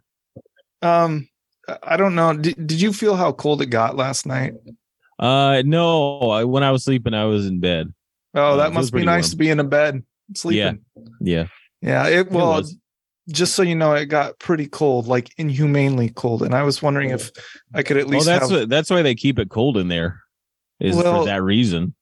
Um, 0.82 1.30
I- 1.68 1.78
I 1.84 1.98
don't 1.98 2.16
know. 2.16 2.34
Did, 2.36 2.56
did 2.68 2.82
you 2.82 2.92
feel 2.92 3.16
how 3.16 3.32
cold 3.32 3.62
it 3.62 3.68
got 3.68 3.96
last 3.96 4.26
night? 4.26 4.54
Uh, 5.18 5.62
no. 5.66 6.20
I, 6.32 6.44
when 6.44 6.64
I 6.64 6.72
was 6.72 6.84
sleeping, 6.84 7.14
I 7.14 7.24
was 7.26 7.46
in 7.48 7.60
bed. 7.62 7.94
Oh, 8.36 8.42
Uh, 8.42 8.56
that 8.58 8.66
it 8.66 8.70
was 8.70 8.76
must 8.76 8.94
be 8.94 9.06
nice 9.06 9.26
warm. 9.28 9.32
to 9.32 9.38
be 9.38 9.50
in 9.50 9.60
a 9.62 9.64
bed 9.64 10.04
sleeping. 10.36 10.84
Yeah. 10.96 11.04
Yeah. 11.22 11.48
Yeah. 11.82 12.08
it 12.20 12.30
well, 12.32 12.48
was. 12.48 12.76
Just 13.30 13.56
so 13.56 13.62
you 13.64 13.76
know, 13.76 13.94
it 13.94 14.06
got 14.08 14.40
pretty 14.40 14.68
cold, 14.68 15.08
like 15.08 15.32
inhumanely 15.38 16.10
cold, 16.10 16.44
and 16.44 16.54
I 16.54 16.64
was 16.64 16.82
wondering 16.82 17.12
if 17.12 17.32
I 17.74 17.84
could 17.84 17.98
at 17.98 18.06
Well, 18.06 18.16
least 18.16 18.26
that's 18.26 18.50
have 18.50 18.60
what, 18.60 18.70
that's 18.70 18.90
why 18.90 19.02
they 19.02 19.16
keep 19.16 19.40
it 19.40 19.50
cold 19.50 19.78
in 19.78 19.88
there. 19.88 20.22
Is 20.80 20.96
Well- 20.96 21.22
for 21.22 21.26
that 21.26 21.42
reason. 21.42 21.96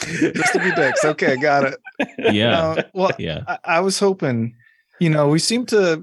just 0.00 0.52
to 0.54 0.58
be 0.58 0.72
dicks. 0.74 1.04
Okay, 1.04 1.36
got 1.36 1.64
it. 1.64 1.78
Yeah. 2.32 2.58
Uh, 2.58 2.82
well, 2.94 3.10
yeah. 3.18 3.42
I, 3.46 3.58
I 3.64 3.80
was 3.80 3.98
hoping, 3.98 4.54
you 4.98 5.10
know, 5.10 5.28
we 5.28 5.38
seem 5.38 5.66
to 5.66 6.02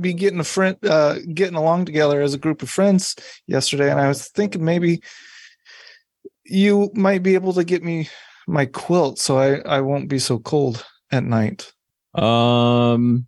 be 0.00 0.12
getting 0.12 0.40
a 0.40 0.44
friend, 0.44 0.76
uh, 0.84 1.18
getting 1.32 1.54
along 1.54 1.84
together 1.84 2.20
as 2.20 2.34
a 2.34 2.38
group 2.38 2.62
of 2.62 2.68
friends 2.70 3.14
yesterday, 3.46 3.88
and 3.90 4.00
I 4.00 4.08
was 4.08 4.28
thinking 4.30 4.64
maybe 4.64 5.00
you 6.44 6.90
might 6.94 7.22
be 7.22 7.34
able 7.34 7.52
to 7.52 7.62
get 7.64 7.84
me 7.84 8.08
my 8.48 8.66
quilt 8.66 9.18
so 9.18 9.38
I 9.38 9.58
I 9.60 9.80
won't 9.80 10.08
be 10.08 10.18
so 10.18 10.38
cold 10.38 10.84
at 11.12 11.24
night. 11.24 11.72
Um, 12.14 13.26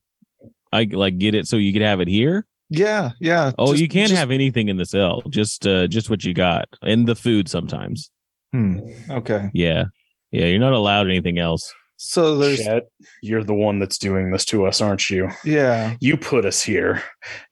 I 0.73 0.85
like 0.91 1.19
get 1.19 1.35
it 1.35 1.47
so 1.47 1.57
you 1.57 1.73
could 1.73 1.83
have 1.83 2.01
it 2.01 2.09
here. 2.09 2.47
Yeah, 2.71 3.13
yeah. 3.21 3.53
Oh, 3.59 3.69
just- 3.69 3.81
you 3.81 3.89
can't 3.89 4.09
just- 4.11 4.19
have 4.19 4.31
anything 4.31 4.69
in 4.69 4.77
the 4.77 4.85
cell. 4.87 5.23
Just 5.29 5.67
uh, 5.67 5.87
just 5.89 6.11
what 6.11 6.25
you 6.25 6.35
got 6.35 6.69
and 6.83 7.07
the 7.09 7.15
food 7.15 7.49
sometimes. 7.49 8.11
Hmm, 8.53 8.79
okay, 9.11 9.51
Yeah. 9.55 9.85
Yeah. 10.31 10.47
You're 10.47 10.59
not 10.61 10.73
allowed 10.75 11.07
anything 11.09 11.39
else. 11.39 11.73
so 11.97 12.37
there's 12.39 12.63
Chet, 12.63 12.85
you're 13.23 13.45
the 13.45 13.55
one 13.55 13.79
that's 13.79 13.99
doing 13.99 14.31
this 14.31 14.45
to 14.47 14.67
us, 14.67 14.81
aren't 14.81 15.09
you? 15.11 15.29
yeah. 15.45 15.97
You 16.01 16.17
put 16.17 16.45
us 16.45 16.63
here, 16.63 17.03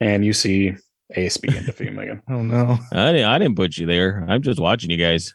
and 0.01 0.25
you 0.25 0.33
see 0.33 0.73
Ace 1.15 1.37
begin 1.37 1.65
to 1.65 1.73
fume 1.73 1.99
again. 1.99 2.23
Oh 2.31 2.43
no. 2.43 2.79
I 2.93 3.13
didn't. 3.13 3.29
I 3.29 3.39
didn't 3.39 3.57
put 3.57 3.77
you 3.79 3.87
there. 3.87 4.25
I'm 4.29 4.43
just 4.43 4.59
watching 4.61 4.91
you 4.91 4.97
guys. 4.99 5.35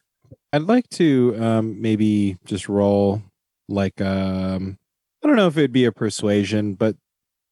I'd 0.54 0.64
like 0.64 0.88
to 0.92 1.36
um, 1.40 1.82
maybe 1.82 2.38
just 2.46 2.68
roll 2.70 3.22
like 3.70 4.02
um, 4.02 4.78
I 5.24 5.28
don't 5.28 5.36
know 5.38 5.48
if 5.48 5.58
it'd 5.58 5.72
be 5.72 5.86
a 5.86 5.92
persuasion, 5.92 6.74
but 6.74 6.96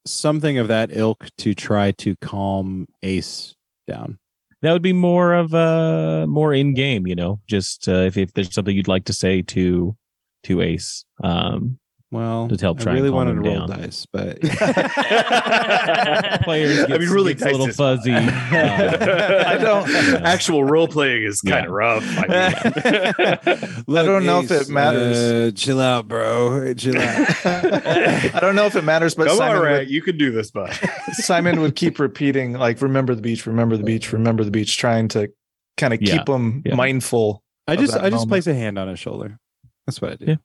something 0.10 0.58
of 0.58 0.68
that 0.68 0.90
ilk 0.92 1.28
to 1.40 1.54
try 1.54 1.92
to 1.92 2.16
calm 2.18 2.88
Ace 3.04 3.56
down. 3.88 4.20
That 4.62 4.74
would 4.74 4.82
be 4.82 4.94
more 4.94 5.34
of 5.34 5.54
a 5.54 6.26
more 6.28 6.54
in 6.54 6.74
game. 6.74 7.08
You 7.08 7.16
know, 7.16 7.40
just 7.48 7.88
uh, 7.88 8.02
if 8.02 8.18
if 8.18 8.34
there's 8.34 8.54
something 8.54 8.76
you'd 8.76 8.88
like 8.88 9.06
to 9.06 9.14
say 9.14 9.42
to 9.44 9.96
to 10.44 10.62
Ace. 10.62 11.06
Um, 11.24 11.80
Well, 12.12 12.48
To 12.50 12.58
help 12.60 12.80
I 12.80 12.84
try 12.84 12.94
and 12.94 13.02
really 13.02 13.12
wanted 13.14 13.36
to 13.36 13.42
roll 13.42 13.68
down. 13.68 13.82
dice, 13.82 14.08
but 14.12 14.42
players 16.44 16.80
I 16.86 16.98
mean, 16.98 17.10
really 17.10 17.34
a 17.34 17.46
little 17.46 17.72
fuzzy. 17.72 18.12
Uh, 18.50 19.44
I 19.46 19.58
don't. 19.58 19.88
Yeah. 19.90 20.22
Actual 20.24 20.64
role 20.64 20.88
playing 20.88 21.24
is 21.24 21.42
kind 21.42 21.64
Yeah. 21.64 21.66
of 21.66 21.72
rough. 21.72 22.04
I 22.18 22.28
mean. 22.28 23.84
Look, 23.88 24.06
don't 24.06 24.26
know 24.26 24.40
if 24.40 24.50
it 24.52 24.70
matters. 24.70 25.18
uh, 25.18 25.52
chill 25.56 25.80
out, 25.80 26.08
bro. 26.08 26.74
Chill 26.74 26.98
out. 27.00 27.46
I 27.46 28.40
don't 28.42 28.56
know 28.56 28.66
if 28.66 28.76
it 28.76 28.84
matters, 28.84 29.14
but 29.16 29.28
Come 29.28 29.38
Simon, 29.38 29.58
on, 29.58 29.62
would, 29.72 29.90
you 29.90 30.02
can 30.02 30.18
do 30.18 30.32
this, 30.32 30.50
bud. 30.52 30.74
Simon 31.14 31.62
would 31.62 31.76
keep 31.76 32.00
repeating, 32.00 32.54
like, 32.54 32.82
remember 32.82 33.14
the 33.16 33.22
beach, 33.22 33.46
remember 33.46 33.78
the 33.78 33.84
beach, 33.84 34.12
remember 34.12 34.44
the 34.44 34.52
beach, 34.52 34.78
trying 34.78 35.08
to 35.10 35.30
kind 35.78 35.94
of 35.94 36.02
Yeah, 36.02 36.18
keep 36.18 36.26
them 36.26 36.64
yeah. 36.66 36.76
mindful. 36.76 37.44
I 37.68 37.76
just 37.76 37.94
that 37.94 38.04
I 38.04 38.10
just 38.10 38.28
place 38.28 38.48
a 38.48 38.54
hand 38.56 38.80
on 38.80 38.88
his 38.88 39.00
shoulder. 39.00 39.38
That's 39.86 40.02
what 40.02 40.14
I 40.14 40.16
do. 40.16 40.26
Yeah. 40.26 40.36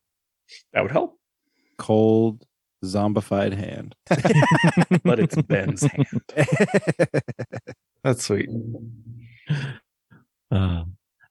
That 0.74 0.82
would 0.82 0.92
help. 0.92 1.18
Cold, 1.78 2.44
zombified 2.84 3.52
hand. 3.54 3.94
But 5.04 5.20
it's 5.20 5.36
Ben's 5.42 5.82
hand. 5.82 6.06
That's 8.04 8.24
sweet. 8.24 8.48
uh, 10.50 10.84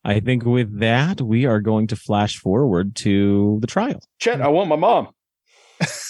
I 0.03 0.19
think 0.19 0.45
with 0.45 0.79
that, 0.79 1.21
we 1.21 1.45
are 1.45 1.61
going 1.61 1.87
to 1.87 1.95
flash 1.95 2.37
forward 2.37 2.95
to 2.97 3.57
the 3.61 3.67
trial. 3.67 4.01
Chet, 4.19 4.41
I 4.41 4.47
want 4.47 4.69
my 4.69 4.75
mom. 4.75 5.09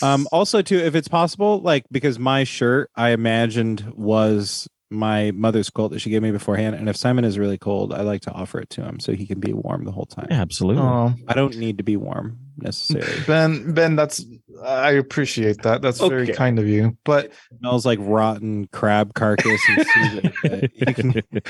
um 0.04 0.28
also 0.32 0.62
too 0.62 0.78
if 0.78 0.94
it's 0.94 1.08
possible 1.08 1.60
like 1.62 1.84
because 1.90 2.20
my 2.20 2.44
shirt 2.44 2.92
i 2.96 3.10
imagined 3.10 3.82
was 3.96 4.68
my 4.94 5.32
mother's 5.32 5.70
quilt 5.70 5.92
that 5.92 6.00
she 6.00 6.10
gave 6.10 6.22
me 6.22 6.32
beforehand 6.32 6.76
and 6.76 6.88
if 6.88 6.96
simon 6.96 7.26
is 7.26 7.38
really 7.40 7.58
cold 7.58 7.94
i 7.94 8.02
like 8.02 8.22
to 8.22 8.32
offer 8.32 8.60
it 8.60 8.70
to 8.70 8.82
him 8.82 9.00
so 9.00 9.12
he 9.14 9.26
can 9.26 9.40
be 9.40 9.52
warm 9.54 9.84
the 9.86 9.92
whole 9.92 10.06
time 10.06 10.28
Absolutely. 10.30 10.82
Oh, 10.82 11.14
i 11.28 11.34
don't 11.34 11.58
need 11.58 11.78
to 11.80 11.84
be 11.84 11.98
warm 11.98 12.38
necessarily 12.58 13.24
Ben, 13.28 13.74
Ben, 13.74 13.96
that's 13.96 14.24
I 14.64 14.92
appreciate 14.92 15.64
that. 15.64 15.82
That's 15.82 16.00
very 16.00 16.28
kind 16.28 16.58
of 16.58 16.68
you. 16.68 16.96
But 17.04 17.34
smells 17.60 17.86
like 17.86 17.98
rotten 18.02 18.68
crab 18.68 19.14
carcass 19.14 19.60
and 19.68 19.86
seaweed, 19.88 20.34
but 20.44 20.76
you 20.78 20.94
can- 20.94 21.24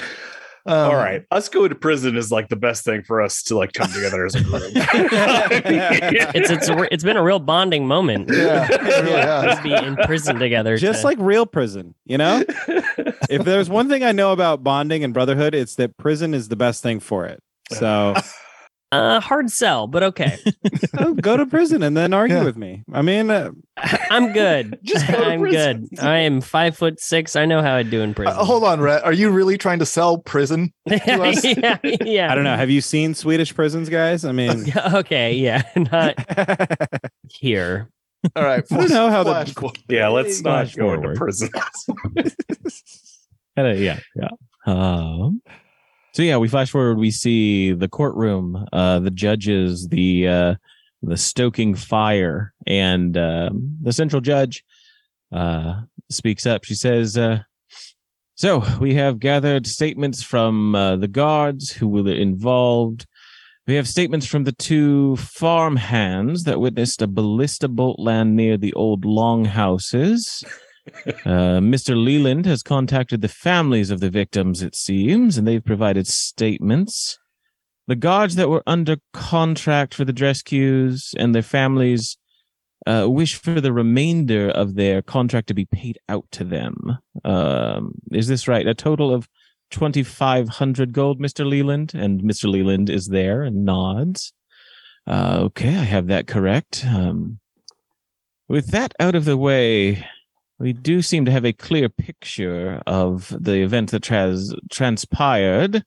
um, 0.65 0.89
All 0.91 0.95
right, 0.95 1.25
us 1.31 1.49
going 1.49 1.69
to 1.69 1.75
prison 1.75 2.15
is 2.15 2.31
like 2.31 2.47
the 2.49 2.55
best 2.55 2.83
thing 2.85 3.03
for 3.03 3.21
us 3.21 3.43
to 3.43 3.55
like 3.57 3.73
come 3.73 3.91
together 3.91 4.25
as 4.25 4.35
a 4.35 4.43
group. 4.43 4.63
It's 6.35 6.49
it's 6.49 6.69
a, 6.69 6.93
it's 6.93 7.03
been 7.03 7.17
a 7.17 7.23
real 7.23 7.39
bonding 7.39 7.87
moment. 7.87 8.29
Yeah, 8.31 8.67
it 8.69 8.81
really 9.03 9.11
has. 9.11 9.57
to 9.57 9.63
be 9.63 9.73
in 9.73 9.95
prison 9.97 10.37
together. 10.39 10.77
just 10.77 11.01
to- 11.01 11.07
like 11.07 11.17
real 11.19 11.45
prison 11.45 11.95
you 12.05 12.17
know 12.17 12.43
if 13.29 13.43
there's 13.45 13.69
one 13.69 13.87
thing 13.89 14.03
i 14.03 14.11
know 14.11 14.31
about 14.33 14.63
bonding 14.63 15.03
and 15.03 15.13
brotherhood 15.13 15.53
it's 15.55 15.75
that 15.75 15.95
prison 15.97 16.33
is 16.33 16.49
the 16.49 16.55
best 16.55 16.81
thing 16.83 16.99
for 16.99 17.25
it 17.25 17.41
so 17.71 18.13
uh, 18.93 19.19
hard 19.19 19.49
sell, 19.51 19.87
but 19.87 20.03
okay. 20.03 20.37
oh, 20.99 21.13
go 21.15 21.35
to 21.37 21.45
prison 21.45 21.81
and 21.83 21.95
then 21.97 22.13
argue 22.13 22.37
Yeah. 22.37 22.43
with 22.43 22.57
me 22.57 22.83
i 22.93 23.01
mean 23.01 23.29
uh, 23.29 23.51
I'm 24.11 24.31
good. 24.33 24.77
Just 24.83 25.07
go 25.07 25.13
to 25.17 25.25
I'm 25.25 25.39
prison. 25.39 25.87
good. 25.89 25.99
I 25.99 26.19
am 26.19 26.41
five 26.41 26.77
foot 26.77 26.99
six. 26.99 27.35
I 27.35 27.45
know 27.45 27.61
how 27.63 27.73
I 27.75 27.81
do 27.83 28.01
in 28.01 28.13
prison. 28.13 28.37
Uh, 28.37 28.43
hold 28.43 28.63
on, 28.63 28.79
Rhett. 28.79 29.03
Are 29.03 29.11
you 29.13 29.31
really 29.31 29.57
trying 29.57 29.79
to 29.79 29.85
sell 29.85 30.19
prison? 30.19 30.71
us? 30.91 31.43
yeah, 31.43 31.77
yeah. 31.83 32.31
i 32.31 32.35
don't 32.35 32.43
know 32.43 32.55
have 32.55 32.69
you 32.69 32.81
seen 32.81 33.15
swedish 33.15 33.55
prisons 33.55 33.89
guys 33.89 34.23
i 34.25 34.31
mean 34.31 34.65
okay, 34.93 35.33
yeah, 35.33 35.63
not 35.75 36.15
here. 37.31 37.89
All 38.37 38.43
right. 38.43 38.63
I 38.71 38.75
don't 38.77 38.89
know 38.89 39.09
how 39.09 39.23
the- 39.23 39.51
flash 39.53 39.73
yeah, 39.89 40.07
let's 40.07 40.41
not 40.41 40.67
Flash 40.69 40.75
go 40.75 40.93
into 40.93 41.13
prison. 41.13 41.49
Uh, 43.57 43.63
yeah, 43.73 43.99
yeah. 44.15 44.29
Um, 44.65 45.41
so 46.13 46.21
yeah, 46.21 46.37
we 46.37 46.47
flash 46.47 46.69
forward. 46.69 46.99
We 46.99 47.09
see 47.11 47.73
the 47.73 47.87
courtroom, 47.87 48.67
uh, 48.71 48.99
the 48.99 49.11
judges, 49.11 49.87
the 49.87 50.27
uh, 50.27 50.55
the 51.01 51.17
stoking 51.17 51.73
fire, 51.73 52.53
and 52.67 53.17
um, 53.17 53.77
the 53.81 53.91
central 53.91 54.21
judge 54.21 54.63
uh, 55.31 55.81
speaks 56.09 56.45
up. 56.45 56.65
She 56.65 56.75
says, 56.75 57.17
uh, 57.17 57.39
"So 58.35 58.63
we 58.79 58.93
have 58.93 59.19
gathered 59.19 59.65
statements 59.65 60.21
from 60.21 60.75
uh, 60.75 60.97
the 60.97 61.07
guards 61.07 61.71
who 61.71 61.87
were 61.87 62.07
involved." 62.07 63.07
We 63.65 63.75
have 63.75 63.87
statements 63.87 64.25
from 64.25 64.43
the 64.43 64.51
two 64.51 65.15
farm 65.15 65.77
hands 65.77 66.43
that 66.43 66.59
witnessed 66.59 67.01
a 67.01 67.07
ballista 67.07 67.69
bolt 67.69 67.97
land 67.97 68.35
near 68.35 68.57
the 68.57 68.73
old 68.73 69.05
longhouses. 69.05 70.43
Uh, 71.25 71.59
Mr. 71.59 71.95
Leland 71.95 72.45
has 72.45 72.61
contacted 72.61 73.21
the 73.21 73.29
families 73.29 73.89
of 73.89 73.99
the 73.99 74.09
victims, 74.09 74.61
it 74.61 74.75
seems, 74.75 75.37
and 75.37 75.47
they've 75.47 75.63
provided 75.63 76.07
statements. 76.07 77.17
The 77.87 77.95
guards 77.95 78.35
that 78.35 78.49
were 78.49 78.63
under 78.67 78.97
contract 79.13 79.93
for 79.93 80.05
the 80.05 80.13
Drescues 80.13 81.13
and 81.17 81.33
their 81.33 81.41
families 81.41 82.17
uh, 82.85 83.07
wish 83.09 83.35
for 83.35 83.61
the 83.61 83.73
remainder 83.73 84.49
of 84.49 84.75
their 84.75 85.01
contract 85.01 85.47
to 85.47 85.53
be 85.53 85.65
paid 85.65 85.97
out 86.09 86.25
to 86.31 86.43
them. 86.43 86.97
Um, 87.23 87.95
is 88.11 88.27
this 88.27 88.47
right? 88.47 88.67
A 88.67 88.73
total 88.73 89.13
of 89.13 89.27
2,500 89.71 90.93
gold, 90.93 91.19
Mr. 91.19 91.45
Leland? 91.45 91.93
And 91.93 92.21
Mr. 92.21 92.49
Leland 92.49 92.89
is 92.89 93.07
there 93.07 93.43
and 93.43 93.65
nods. 93.65 94.33
Uh, 95.07 95.39
okay, 95.43 95.69
I 95.69 95.83
have 95.83 96.07
that 96.07 96.27
correct. 96.27 96.85
Um, 96.85 97.39
with 98.47 98.67
that 98.67 98.93
out 98.99 99.15
of 99.15 99.25
the 99.25 99.37
way, 99.37 100.05
we 100.63 100.71
do 100.71 101.01
seem 101.01 101.25
to 101.25 101.31
have 101.31 101.43
a 101.43 101.51
clear 101.51 101.89
picture 101.89 102.81
of 102.87 103.35
the 103.37 103.61
event 103.61 103.91
that 103.91 104.05
has 104.05 104.55
transpired. 104.71 105.83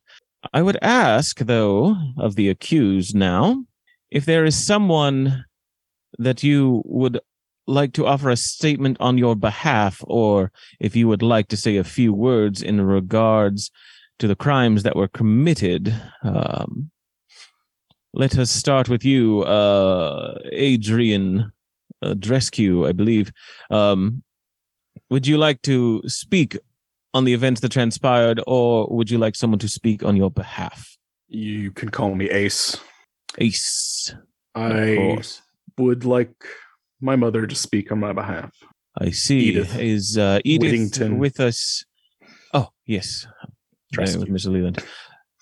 I 0.53 0.61
would 0.61 0.77
ask, 0.83 1.39
though, 1.39 1.97
of 2.19 2.37
the 2.37 2.51
accused 2.51 3.17
now, 3.17 3.65
if 4.11 4.27
there 4.27 4.45
is 4.45 4.67
someone 4.67 5.47
that 6.19 6.43
you 6.43 6.83
would 6.85 7.19
like 7.67 7.95
to 7.95 8.07
offer 8.07 8.29
a 8.29 8.37
statement 8.37 8.99
on 9.01 9.17
your 9.17 9.35
behalf, 9.35 10.05
or 10.05 10.53
if 10.79 10.95
you 10.95 11.09
would 11.09 11.23
like 11.23 11.49
to 11.49 11.57
say 11.57 11.79
a 11.79 11.83
few 11.83 12.13
words 12.13 12.61
in 12.61 12.83
regards 12.83 13.71
to 14.19 14.29
the 14.29 14.37
crimes 14.37 14.83
that 14.83 14.95
were 14.95 15.09
committed. 15.09 15.95
Um, 16.23 16.91
let 18.13 18.37
us 18.37 18.51
start 18.51 18.91
with 18.91 19.07
you, 19.07 19.41
uh, 19.45 20.39
Adrian 20.53 21.51
uh, 22.03 22.13
Drescue, 22.13 22.87
I 22.87 22.93
believe. 22.93 23.33
Um, 23.71 24.23
would 25.11 25.27
you 25.27 25.39
like 25.39 25.63
to 25.63 26.03
speak 26.07 26.59
on 27.15 27.25
the 27.25 27.35
events 27.35 27.61
that 27.63 27.73
transpired, 27.73 28.41
or 28.47 28.87
would 28.91 29.11
you 29.11 29.19
like 29.19 29.37
someone 29.37 29.59
to 29.61 29.69
speak 29.69 30.03
on 30.03 30.17
your 30.17 30.31
behalf? 30.31 30.97
You 31.29 31.71
can 31.71 31.89
call 31.89 32.15
me 32.15 32.31
Ace. 32.31 32.77
Ace, 33.39 34.15
I 34.55 35.19
would 35.79 36.05
like 36.05 36.35
my 37.01 37.17
mother 37.17 37.47
to 37.47 37.55
speak 37.55 37.93
on 37.93 38.01
my 38.01 38.13
behalf. 38.13 38.51
I 38.99 39.11
see. 39.11 39.41
Edith. 39.41 39.79
Is 39.79 40.17
uh, 40.17 40.41
Edith 40.45 40.71
Whittington. 40.71 41.19
with 41.19 41.41
us? 41.41 41.85
Oh, 42.55 42.69
yes. 42.87 43.27
Trust 43.93 44.19
with. 44.19 44.29
Mr. 44.29 44.53
Leland. 44.53 44.83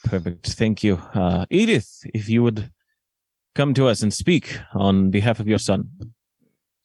Perfect. 0.04 0.46
Thank 0.54 0.82
you. 0.82 0.96
Uh, 1.14 1.46
Edith, 1.50 2.00
if 2.12 2.28
you 2.28 2.42
would 2.42 2.70
come 3.54 3.74
to 3.74 3.86
us 3.86 4.02
and 4.02 4.12
speak 4.12 4.58
on 4.74 5.10
behalf 5.10 5.40
of 5.40 5.46
your 5.46 5.58
son. 5.58 5.88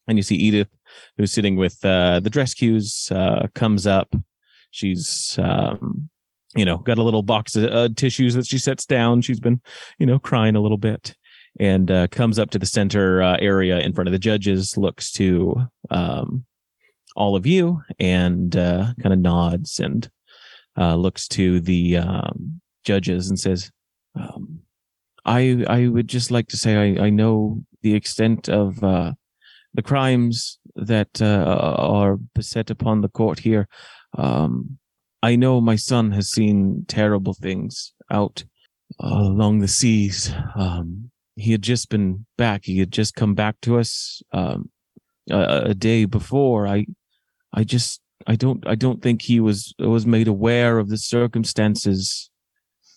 And 0.07 0.17
you 0.17 0.23
see 0.23 0.35
Edith, 0.35 0.69
who's 1.17 1.31
sitting 1.31 1.55
with 1.55 1.83
uh, 1.83 2.19
the 2.19 2.29
Drescues, 2.29 3.11
uh, 3.11 3.47
comes 3.55 3.87
up. 3.87 4.13
She's, 4.71 5.37
um, 5.41 6.09
you 6.55 6.65
know, 6.65 6.77
got 6.77 6.97
a 6.97 7.03
little 7.03 7.23
box 7.23 7.55
of 7.55 7.71
uh, 7.71 7.89
tissues 7.95 8.35
that 8.35 8.45
she 8.45 8.57
sets 8.57 8.85
down. 8.85 9.21
She's 9.21 9.39
been, 9.39 9.61
you 9.97 10.05
know, 10.05 10.19
crying 10.19 10.55
a 10.55 10.61
little 10.61 10.77
bit 10.77 11.15
and 11.59 11.89
uh, 11.89 12.07
comes 12.07 12.37
up 12.37 12.51
to 12.51 12.59
the 12.59 12.65
center 12.65 13.21
uh, 13.21 13.37
area 13.39 13.79
in 13.79 13.93
front 13.93 14.07
of 14.07 14.11
the 14.11 14.19
judges, 14.19 14.77
looks 14.77 15.11
to 15.13 15.67
um, 15.89 16.45
all 17.15 17.35
of 17.35 17.45
you 17.45 17.81
and 17.99 18.55
uh, 18.55 18.93
kind 19.01 19.13
of 19.13 19.19
nods 19.19 19.79
and 19.79 20.09
uh, 20.77 20.95
looks 20.95 21.27
to 21.27 21.59
the 21.59 21.97
um, 21.97 22.61
judges 22.83 23.29
and 23.29 23.39
says, 23.39 23.71
um, 24.15 24.59
"I 25.25 25.63
I 25.67 25.87
would 25.87 26.07
just 26.07 26.31
like 26.31 26.47
to 26.49 26.57
say 26.57 26.97
I, 26.97 27.05
I 27.05 27.09
know 27.09 27.63
the 27.81 27.95
extent 27.95 28.47
of 28.49 28.83
uh, 28.83 29.13
the 29.73 29.81
crimes 29.81 30.58
that 30.75 31.21
uh, 31.21 31.75
are 31.77 32.17
beset 32.35 32.69
upon 32.69 33.01
the 33.01 33.09
court 33.09 33.39
here. 33.39 33.67
Um, 34.17 34.77
I 35.21 35.35
know 35.35 35.59
my 35.59 35.75
son 35.75 36.11
has 36.11 36.29
seen 36.29 36.85
terrible 36.87 37.33
things 37.33 37.93
out 38.09 38.43
uh, 39.03 39.07
along 39.07 39.59
the 39.59 39.67
seas. 39.67 40.33
Um, 40.55 41.11
he 41.35 41.51
had 41.51 41.61
just 41.61 41.89
been 41.89 42.25
back. 42.37 42.65
He 42.65 42.79
had 42.79 42.91
just 42.91 43.15
come 43.15 43.33
back 43.33 43.55
to 43.61 43.79
us 43.79 44.21
um, 44.31 44.69
a, 45.29 45.61
a 45.65 45.73
day 45.73 46.05
before. 46.05 46.67
I 46.67 46.85
I 47.53 47.63
just 47.63 48.01
I 48.27 48.35
don't 48.35 48.65
I 48.67 48.75
don't 48.75 49.01
think 49.01 49.21
he 49.21 49.39
was 49.39 49.73
was 49.79 50.05
made 50.05 50.27
aware 50.27 50.79
of 50.79 50.89
the 50.89 50.97
circumstances 50.97 52.29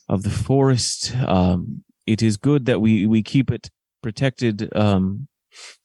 of 0.08 0.22
the 0.22 0.30
forest. 0.30 1.14
Um, 1.26 1.84
it 2.06 2.22
is 2.22 2.36
good 2.36 2.66
that 2.66 2.80
we 2.80 3.06
we 3.06 3.22
keep 3.22 3.50
it 3.50 3.70
protected. 4.02 4.74
Um, 4.76 5.28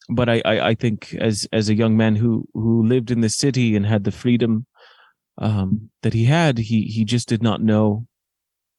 but 0.08 0.28
I, 0.28 0.42
I 0.44 0.68
I 0.70 0.74
think 0.74 1.14
as 1.14 1.46
as 1.52 1.68
a 1.68 1.74
young 1.74 1.96
man 1.96 2.16
who 2.16 2.46
who 2.54 2.82
lived 2.86 3.10
in 3.10 3.20
the 3.20 3.28
city 3.28 3.76
and 3.76 3.86
had 3.86 4.04
the 4.04 4.12
freedom 4.12 4.66
um, 5.38 5.90
that 6.02 6.14
he 6.14 6.24
had, 6.24 6.58
he 6.58 6.82
he 6.82 7.04
just 7.04 7.28
did 7.28 7.42
not 7.42 7.62
know 7.62 8.06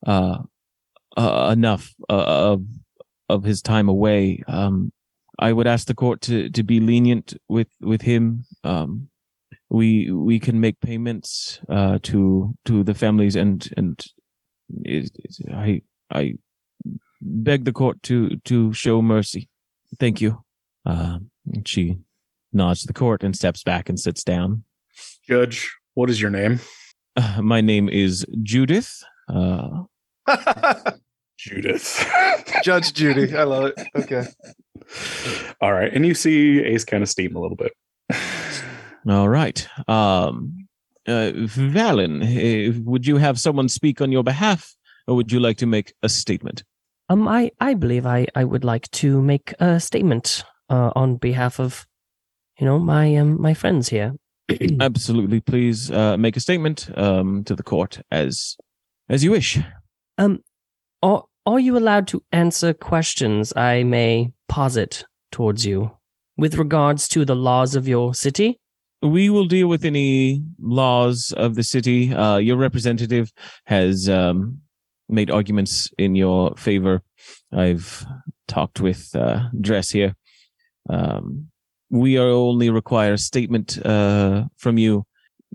uh, 0.06 0.40
uh 1.18 1.50
enough 1.52 1.94
uh, 2.10 2.52
of 2.54 2.64
of 3.30 3.44
his 3.44 3.62
time 3.62 3.90
away. 3.90 4.44
Um, 4.48 4.92
I 5.38 5.54
would 5.54 5.68
ask 5.68 5.88
the 5.88 5.96
court 5.96 6.22
to 6.22 6.50
to 6.50 6.64
be 6.64 6.80
lenient 6.80 7.36
with 7.48 7.70
with 7.82 8.02
him. 8.02 8.46
Um, 8.64 9.10
we 9.70 10.12
we 10.12 10.40
can 10.40 10.60
make 10.60 10.80
payments 10.82 11.60
uh, 11.70 12.00
to 12.04 12.54
to 12.66 12.84
the 12.84 12.94
families 12.96 13.36
and 13.36 13.70
and 13.78 14.04
it, 14.84 15.12
it- 15.16 15.54
I 15.54 15.82
I 16.12 16.34
beg 17.22 17.66
the 17.66 17.72
court 17.74 18.02
to 18.04 18.38
to 18.46 18.74
show 18.74 19.02
mercy. 19.02 19.48
Thank 20.00 20.22
you. 20.22 20.44
Uh, 20.86 21.20
she 21.66 21.98
nods 22.54 22.82
to 22.82 22.88
the 22.88 22.94
court 22.94 23.24
and 23.24 23.36
steps 23.36 23.64
back 23.64 23.90
and 23.90 24.00
sits 24.00 24.24
down. 24.24 24.64
Judge, 25.28 25.72
what 25.94 26.10
is 26.10 26.22
your 26.22 26.32
name? 26.32 26.60
Uh, 27.16 27.42
my 27.42 27.62
name 27.62 27.90
is 27.90 28.26
Judith. 28.44 29.04
Uh, 29.28 29.84
Judith. 31.38 32.06
Judge 32.64 32.94
Judy. 32.94 33.36
I 33.36 33.44
love 33.44 33.66
it. 33.66 33.88
Okay. 33.96 34.26
All 35.62 35.74
right. 35.74 35.94
And 35.94 36.06
you 36.06 36.14
see 36.14 36.60
Ace 36.60 36.84
kind 36.84 37.04
of 37.04 37.10
steam 37.10 37.36
a 37.36 37.40
little 37.40 37.58
bit. 37.58 37.72
all 39.08 39.30
right. 39.30 39.68
Um, 39.88 40.68
uh, 41.08 41.32
Valen, 41.34 42.24
eh, 42.24 42.80
would 42.84 43.08
you 43.08 43.18
have 43.18 43.40
someone 43.40 43.70
speak 43.70 44.02
on 44.02 44.12
your 44.12 44.24
behalf, 44.24 44.76
or 45.08 45.16
would 45.16 45.32
you 45.32 45.40
like 45.40 45.58
to 45.58 45.66
make 45.66 45.94
a 46.04 46.10
statement? 46.10 46.64
Um, 47.10 47.28
I, 47.28 47.52
I 47.60 47.74
believe 47.74 48.06
I, 48.06 48.28
I 48.36 48.44
would 48.44 48.64
like 48.64 48.92
to 48.92 49.22
make 49.22 49.54
a 49.60 49.80
statement 49.80 50.44
uh, 50.70 50.91
on 50.95 51.17
behalf 51.17 51.59
of, 51.59 51.88
you 52.59 52.65
know, 52.65 52.80
my 52.80 53.15
um 53.15 53.41
my 53.41 53.53
friends 53.53 53.89
here. 53.89 54.13
Absolutely. 54.80 55.39
Please 55.39 55.91
uh, 55.91 56.17
make 56.17 56.36
a 56.36 56.39
statement 56.39 56.89
um, 56.95 57.43
to 57.43 57.55
the 57.55 57.63
court 57.63 58.01
as 58.11 58.57
as 59.09 59.24
you 59.24 59.32
wish. 59.32 59.59
Um, 60.17 60.39
are 61.01 61.26
are 61.45 61.59
you 61.59 61.78
allowed 61.78 62.07
to 62.09 62.22
answer 62.32 62.74
questions 62.74 63.53
I 63.55 63.84
may 63.84 64.32
posit 64.47 65.05
towards 65.32 65.65
you 65.65 65.91
with 66.38 66.55
regards 66.55 67.07
to 67.09 67.26
the 67.26 67.36
laws 67.36 67.76
of 67.76 67.88
your 67.88 68.13
city? 68.13 68.59
We 69.01 69.30
will 69.30 69.45
deal 69.45 69.67
with 69.67 69.86
any 69.86 70.43
laws 70.59 71.34
of 71.38 71.55
the 71.55 71.63
city. 71.63 72.13
Uh, 72.13 72.38
your 72.38 72.57
representative 72.57 73.32
has 73.65 74.09
um, 74.09 74.59
made 75.07 75.32
arguments 75.32 75.89
in 75.97 76.15
your 76.15 76.53
favor. 76.57 77.01
I've 77.53 78.05
talked 78.47 78.82
with 78.82 79.15
uh, 79.15 79.47
Dress 79.59 79.89
here. 79.89 80.15
Um, 80.90 81.50
we 81.90 82.18
are 82.18 82.28
only 82.28 82.70
require 82.70 83.14
a 83.14 83.18
statement 83.18 83.84
uh, 83.86 84.46
from 84.58 84.78
you 84.78 85.06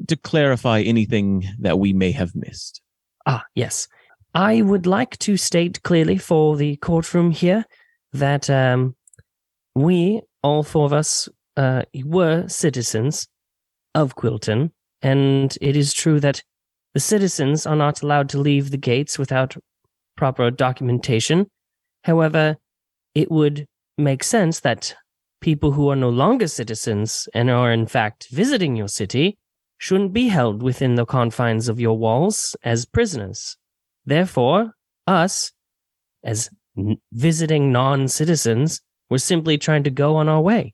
to 0.08 0.16
clarify 0.16 0.80
anything 0.80 1.44
that 1.60 1.78
we 1.78 1.92
may 1.92 2.12
have 2.12 2.34
missed. 2.34 2.80
Ah, 3.26 3.44
yes. 3.54 3.88
I 4.34 4.62
would 4.62 4.86
like 4.86 5.16
to 5.18 5.36
state 5.36 5.82
clearly 5.82 6.18
for 6.18 6.56
the 6.56 6.76
courtroom 6.76 7.30
here 7.30 7.64
that 8.12 8.50
um, 8.50 8.96
we, 9.74 10.22
all 10.42 10.62
four 10.62 10.86
of 10.86 10.92
us, 10.92 11.28
uh, 11.56 11.82
were 12.04 12.48
citizens 12.48 13.28
of 13.94 14.16
Quilton, 14.16 14.72
and 15.02 15.56
it 15.60 15.76
is 15.76 15.94
true 15.94 16.18
that 16.20 16.42
the 16.94 17.00
citizens 17.00 17.64
are 17.66 17.76
not 17.76 18.02
allowed 18.02 18.28
to 18.30 18.38
leave 18.38 18.70
the 18.70 18.76
gates 18.76 19.18
without 19.18 19.56
proper 20.16 20.50
documentation. 20.50 21.46
However, 22.02 22.56
it 23.14 23.30
would 23.30 23.66
make 23.96 24.24
sense 24.24 24.60
that 24.60 24.94
people 25.44 25.72
who 25.72 25.90
are 25.90 25.96
no 25.96 26.08
longer 26.08 26.48
citizens 26.48 27.28
and 27.34 27.50
are 27.50 27.70
in 27.70 27.86
fact 27.86 28.28
visiting 28.30 28.74
your 28.76 28.88
city 28.88 29.36
shouldn't 29.76 30.14
be 30.14 30.28
held 30.28 30.62
within 30.62 30.94
the 30.94 31.04
confines 31.04 31.68
of 31.68 31.78
your 31.78 31.98
walls 31.98 32.56
as 32.62 32.86
prisoners. 32.86 33.58
Therefore, 34.06 34.72
us, 35.06 35.52
as 36.24 36.48
n- 36.78 36.96
visiting 37.12 37.70
non 37.70 38.08
citizens, 38.08 38.80
were 39.10 39.18
simply 39.18 39.58
trying 39.58 39.84
to 39.84 39.90
go 39.90 40.16
on 40.16 40.30
our 40.30 40.40
way. 40.40 40.72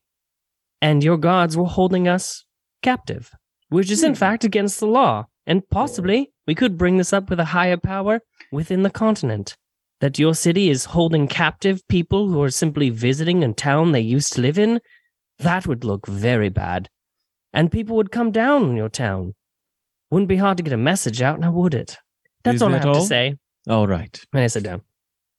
And 0.80 1.02
your 1.02 1.16
guards 1.16 1.56
were 1.56 1.64
holding 1.64 2.06
us 2.06 2.44
captive, 2.80 3.32
which 3.70 3.90
is 3.90 4.04
in 4.04 4.12
hmm. 4.12 4.22
fact 4.24 4.44
against 4.44 4.78
the 4.78 4.86
law. 4.86 5.26
And 5.48 5.68
possibly 5.68 6.30
we 6.46 6.54
could 6.54 6.78
bring 6.78 6.96
this 6.96 7.12
up 7.12 7.28
with 7.28 7.40
a 7.40 7.52
higher 7.56 7.76
power 7.76 8.20
within 8.52 8.84
the 8.84 8.90
continent. 9.04 9.56
That 10.00 10.18
your 10.18 10.34
city 10.34 10.70
is 10.70 10.86
holding 10.86 11.28
captive 11.28 11.86
people 11.88 12.28
who 12.28 12.42
are 12.42 12.50
simply 12.50 12.88
visiting 12.90 13.44
a 13.44 13.52
town 13.52 13.92
they 13.92 14.00
used 14.00 14.32
to 14.34 14.40
live 14.40 14.58
in, 14.58 14.80
that 15.38 15.66
would 15.66 15.84
look 15.84 16.06
very 16.06 16.48
bad. 16.48 16.88
And 17.52 17.70
people 17.70 17.96
would 17.96 18.10
come 18.12 18.30
down 18.30 18.62
on 18.64 18.76
your 18.76 18.88
town. 18.88 19.34
Wouldn't 20.10 20.28
be 20.28 20.36
hard 20.36 20.56
to 20.56 20.62
get 20.62 20.72
a 20.72 20.76
message 20.78 21.20
out, 21.20 21.38
now 21.40 21.52
would 21.52 21.74
it? 21.74 21.98
That's 22.44 22.56
Is 22.56 22.62
all 22.62 22.68
I 22.70 22.72
that 22.72 22.84
have 22.84 22.96
all? 22.96 23.02
to 23.02 23.06
say. 23.06 23.36
All 23.68 23.86
right. 23.86 24.18
And 24.32 24.42
I 24.42 24.46
sit 24.46 24.62
down. 24.64 24.82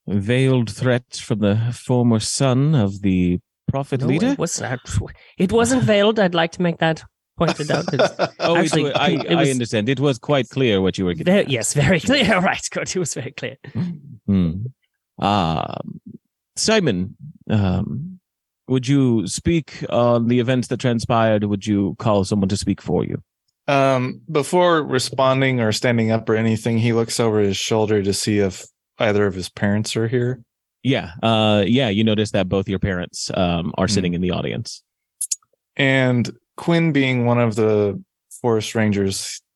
Veiled 0.07 0.69
threats 0.69 1.19
from 1.19 1.39
the 1.39 1.57
former 1.73 2.19
son 2.19 2.75
of 2.75 3.01
the 3.01 3.39
prophet 3.67 4.01
No, 4.01 4.07
leader. 4.07 4.27
It, 4.27 4.37
was 4.39 4.59
not, 4.61 4.79
it 5.37 5.51
wasn't 5.51 5.83
veiled. 5.83 6.19
I'd 6.19 6.35
like 6.35 6.51
to 6.53 6.61
make 6.61 6.77
that 6.79 7.03
pointed 7.37 7.71
out. 7.71 7.85
It's 7.93 8.13
Oh, 8.39 8.55
Actually, 8.57 8.85
it, 8.91 8.95
I, 8.97 9.09
it 9.11 9.35
was- 9.35 9.47
I 9.47 9.51
understand. 9.51 9.89
It 9.89 9.99
was 9.99 10.19
quite 10.19 10.49
clear 10.49 10.81
what 10.81 10.97
you 10.97 11.05
were 11.05 11.13
getting. 11.13 11.33
very, 11.33 11.45
yes, 11.47 11.73
very 11.73 11.99
clear. 12.09 12.35
All 12.35 12.41
right, 12.41 12.61
good. 12.71 12.93
It 12.95 12.99
was 12.99 13.13
very 13.15 13.31
clear. 13.31 13.57
Hmm. 14.31 15.23
Um, 15.23 16.01
Simon, 16.55 17.15
um, 17.49 18.19
would 18.67 18.87
you 18.87 19.27
speak 19.27 19.83
on 19.89 20.27
the 20.27 20.39
events 20.39 20.69
that 20.69 20.79
transpired? 20.79 21.43
Would 21.43 21.67
you 21.67 21.95
call 21.99 22.23
someone 22.23 22.49
to 22.49 22.57
speak 22.57 22.81
for 22.81 23.03
you? 23.03 23.21
Um, 23.67 24.21
before 24.31 24.83
responding 24.83 25.59
or 25.59 25.71
standing 25.71 26.11
up 26.11 26.27
or 26.29 26.35
anything, 26.35 26.77
he 26.77 26.93
looks 26.93 27.19
over 27.19 27.39
his 27.39 27.57
shoulder 27.57 28.01
to 28.01 28.13
see 28.13 28.39
if 28.39 28.65
either 28.99 29.25
of 29.25 29.33
his 29.33 29.49
parents 29.49 29.95
are 29.95 30.07
here. 30.07 30.41
Yeah, 30.83 31.11
uh, 31.21 31.63
yeah. 31.67 31.89
You 31.89 32.03
notice 32.03 32.31
that 32.31 32.49
both 32.49 32.67
your 32.67 32.79
parents 32.79 33.29
um, 33.33 33.73
are 33.77 33.85
Hmm. 33.85 33.91
sitting 33.93 34.13
in 34.13 34.21
the 34.21 34.31
audience. 34.31 34.81
And 35.75 36.29
Quinn 36.57 36.91
being 36.91 37.25
one 37.25 37.39
of 37.39 37.55
the 37.55 38.01
forest 38.41 38.73
rangers, 38.75 39.41
uh, 39.41 39.50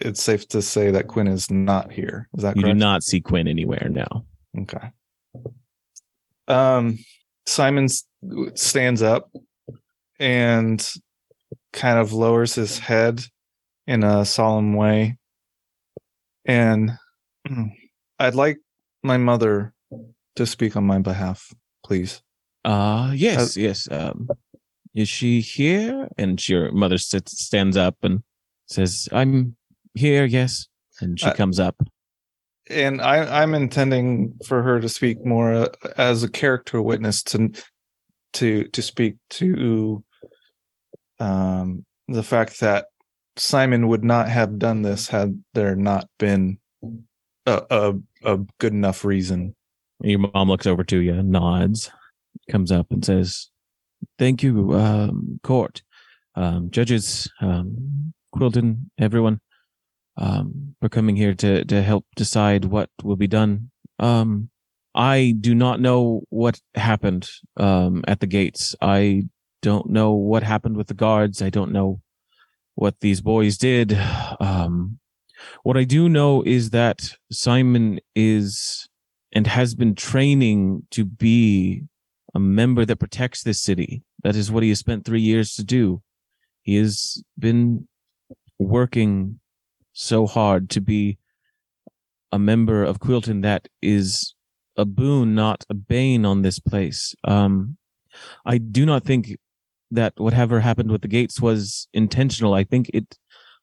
it's 0.00 0.22
safe 0.22 0.46
to 0.48 0.62
say 0.62 0.90
that 0.92 1.08
Quinn 1.08 1.26
is 1.26 1.50
not 1.50 1.92
here. 1.92 2.28
Is 2.36 2.42
that 2.42 2.56
You 2.56 2.62
correct? 2.62 2.74
do 2.76 2.78
not 2.78 3.02
see 3.02 3.20
Quinn 3.20 3.48
anywhere 3.48 3.88
now. 3.90 4.24
Okay. 4.58 4.90
Um, 6.46 6.98
Simon 7.46 7.88
stands 8.54 9.02
up 9.02 9.30
and 10.18 10.86
kind 11.72 11.98
of 11.98 12.12
lowers 12.12 12.54
his 12.54 12.78
head 12.78 13.22
in 13.86 14.02
a 14.04 14.24
solemn 14.24 14.74
way. 14.74 15.16
And 16.44 16.92
I'd 18.18 18.34
like 18.34 18.58
my 19.02 19.16
mother 19.16 19.74
to 20.36 20.46
speak 20.46 20.76
on 20.76 20.84
my 20.84 20.98
behalf, 20.98 21.52
please. 21.84 22.22
Uh 22.64 23.12
yes, 23.14 23.56
yes. 23.56 23.88
Um, 23.90 24.28
is 24.94 25.08
she 25.08 25.40
here? 25.40 26.08
And 26.18 26.46
your 26.48 26.72
mother 26.72 26.98
sits, 26.98 27.44
stands 27.44 27.76
up 27.76 27.96
and 28.02 28.22
says, 28.66 29.08
"I'm 29.12 29.56
here." 29.98 30.24
Yes, 30.24 30.68
and 31.00 31.18
she 31.18 31.26
Uh, 31.26 31.34
comes 31.34 31.58
up. 31.60 31.76
And 32.70 33.00
I, 33.00 33.42
I'm 33.42 33.54
intending 33.54 34.34
for 34.46 34.62
her 34.62 34.78
to 34.80 34.88
speak 34.88 35.24
more 35.24 35.52
uh, 35.52 35.68
as 35.96 36.22
a 36.22 36.30
character 36.30 36.82
witness 36.82 37.22
to 37.24 37.50
to 38.34 38.64
to 38.68 38.82
speak 38.82 39.16
to 39.30 40.04
um, 41.18 41.84
the 42.08 42.22
fact 42.22 42.60
that 42.60 42.86
Simon 43.36 43.88
would 43.88 44.04
not 44.04 44.28
have 44.28 44.58
done 44.58 44.82
this 44.82 45.08
had 45.08 45.42
there 45.54 45.76
not 45.76 46.08
been 46.18 46.58
a 47.46 47.62
a, 47.70 47.94
a 48.24 48.38
good 48.58 48.72
enough 48.72 49.04
reason. 49.04 49.54
Your 50.02 50.20
mom 50.32 50.48
looks 50.48 50.66
over 50.66 50.84
to 50.84 50.98
you 50.98 51.22
nods, 51.22 51.90
comes 52.50 52.70
up 52.70 52.86
and 52.90 53.04
says, 53.04 53.50
Thank 54.18 54.42
you, 54.44 54.74
um, 54.74 55.40
court, 55.42 55.82
um, 56.36 56.70
judges, 56.70 57.28
um, 57.40 58.12
Quilton, 58.32 58.90
everyone, 58.98 59.40
um, 60.18 60.74
for 60.80 60.88
coming 60.88 61.16
here 61.16 61.34
to, 61.34 61.64
to 61.64 61.82
help 61.82 62.04
decide 62.16 62.66
what 62.66 62.90
will 63.02 63.16
be 63.16 63.26
done. 63.26 63.70
Um, 63.98 64.50
I 64.94 65.34
do 65.40 65.54
not 65.54 65.80
know 65.80 66.22
what 66.28 66.60
happened 66.74 67.28
um, 67.56 68.04
at 68.06 68.20
the 68.20 68.26
gates. 68.26 68.74
I 68.80 69.28
don't 69.62 69.90
know 69.90 70.12
what 70.12 70.42
happened 70.42 70.76
with 70.76 70.88
the 70.88 70.94
guards. 70.94 71.40
I 71.40 71.50
don't 71.50 71.72
know 71.72 72.00
what 72.74 73.00
these 73.00 73.20
boys 73.20 73.56
did. 73.58 73.96
Um, 74.40 74.98
what 75.62 75.76
I 75.76 75.84
do 75.84 76.08
know 76.08 76.42
is 76.42 76.70
that 76.70 77.10
Simon 77.30 78.00
is 78.14 78.88
and 79.32 79.46
has 79.46 79.74
been 79.74 79.94
training 79.94 80.86
to 80.90 81.04
be 81.04 81.82
a 82.34 82.40
member 82.40 82.84
that 82.84 82.96
protects 82.98 83.42
this 83.42 83.62
city. 83.62 84.02
That 84.22 84.36
is 84.36 84.50
what 84.50 84.62
he 84.62 84.70
has 84.70 84.78
spent 84.78 85.04
three 85.04 85.20
years 85.20 85.54
to 85.54 85.64
do. 85.64 86.02
He 86.62 86.76
has 86.76 87.22
been 87.38 87.86
working 88.58 89.38
so 89.98 90.26
hard 90.26 90.70
to 90.70 90.80
be 90.80 91.18
a 92.30 92.38
member 92.38 92.84
of 92.84 93.00
Quilton 93.00 93.42
that 93.42 93.68
is 93.80 94.34
a 94.76 94.84
boon, 94.84 95.34
not 95.34 95.64
a 95.68 95.74
bane 95.74 96.24
on 96.24 96.42
this 96.42 96.58
place. 96.58 97.14
Um, 97.24 97.76
I 98.44 98.58
do 98.58 98.86
not 98.86 99.04
think 99.04 99.36
that 99.90 100.12
whatever 100.16 100.60
happened 100.60 100.90
with 100.90 101.02
the 101.02 101.08
gates 101.08 101.40
was 101.40 101.88
intentional. 101.92 102.54
I 102.54 102.64
think 102.64 102.90
it 102.92 103.18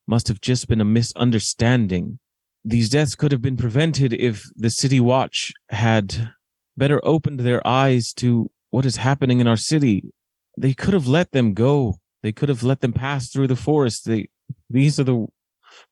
must 0.08 0.28
have 0.28 0.42
just 0.42 0.68
been 0.68 0.82
a 0.82 0.86
misunderstanding 0.86 2.20
these 2.66 2.90
deaths 2.90 3.14
could 3.16 3.32
have 3.32 3.44
been 3.44 3.58
prevented 3.58 4.12
if 4.12 4.50
the 4.56 4.72
city 4.72 5.00
watch 5.00 5.54
had 5.70 6.34
better 6.76 7.00
opened 7.06 7.42
their 7.42 7.66
eyes 7.66 8.12
to 8.14 8.50
what 8.72 8.86
is 8.86 8.98
happening 8.98 9.40
in 9.40 9.48
our 9.48 9.56
city. 9.56 10.12
They 10.58 10.74
could 10.74 10.96
have 10.96 11.08
let 11.08 11.32
them 11.32 11.54
go. 11.54 12.00
They 12.24 12.32
could 12.32 12.50
have 12.50 12.64
let 12.64 12.82
them 12.82 12.92
pass 12.92 13.30
through 13.30 13.48
the 13.48 13.56
forest. 13.56 14.06
They 14.06 14.30
these 14.68 15.00
are 15.00 15.04
the 15.04 15.28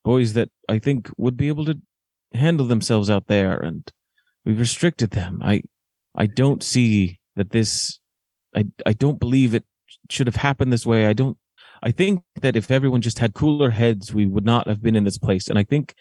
boys 0.04 0.34
that 0.34 0.50
I 0.70 0.80
think 0.80 1.10
would 1.18 1.38
be 1.38 1.48
able 1.48 1.66
to 1.66 1.80
handle 2.34 2.66
themselves 2.66 3.10
out 3.10 3.28
there 3.28 3.60
and 3.60 3.90
we've 4.46 4.60
restricted 4.60 5.12
them. 5.12 5.42
I 5.44 5.64
I 6.16 6.28
don't 6.28 6.64
see 6.64 7.20
that 7.36 7.52
this 7.52 8.00
I 8.56 8.66
I 8.86 8.94
don't 8.94 9.20
believe 9.20 9.54
it 9.54 9.66
should 10.10 10.28
have 10.28 10.36
happened 10.38 10.72
this 10.72 10.86
way. 10.86 11.08
I 11.08 11.14
don't 11.14 11.38
I 11.82 11.92
think 11.92 12.22
that 12.42 12.56
if 12.56 12.72
everyone 12.72 13.02
just 13.02 13.20
had 13.20 13.34
cooler 13.34 13.72
heads, 13.72 14.14
we 14.14 14.26
would 14.26 14.46
not 14.46 14.68
have 14.68 14.82
been 14.82 14.96
in 14.96 15.04
this 15.04 15.18
place. 15.18 15.48
And 15.50 15.60
I 15.60 15.64
think 15.64 15.94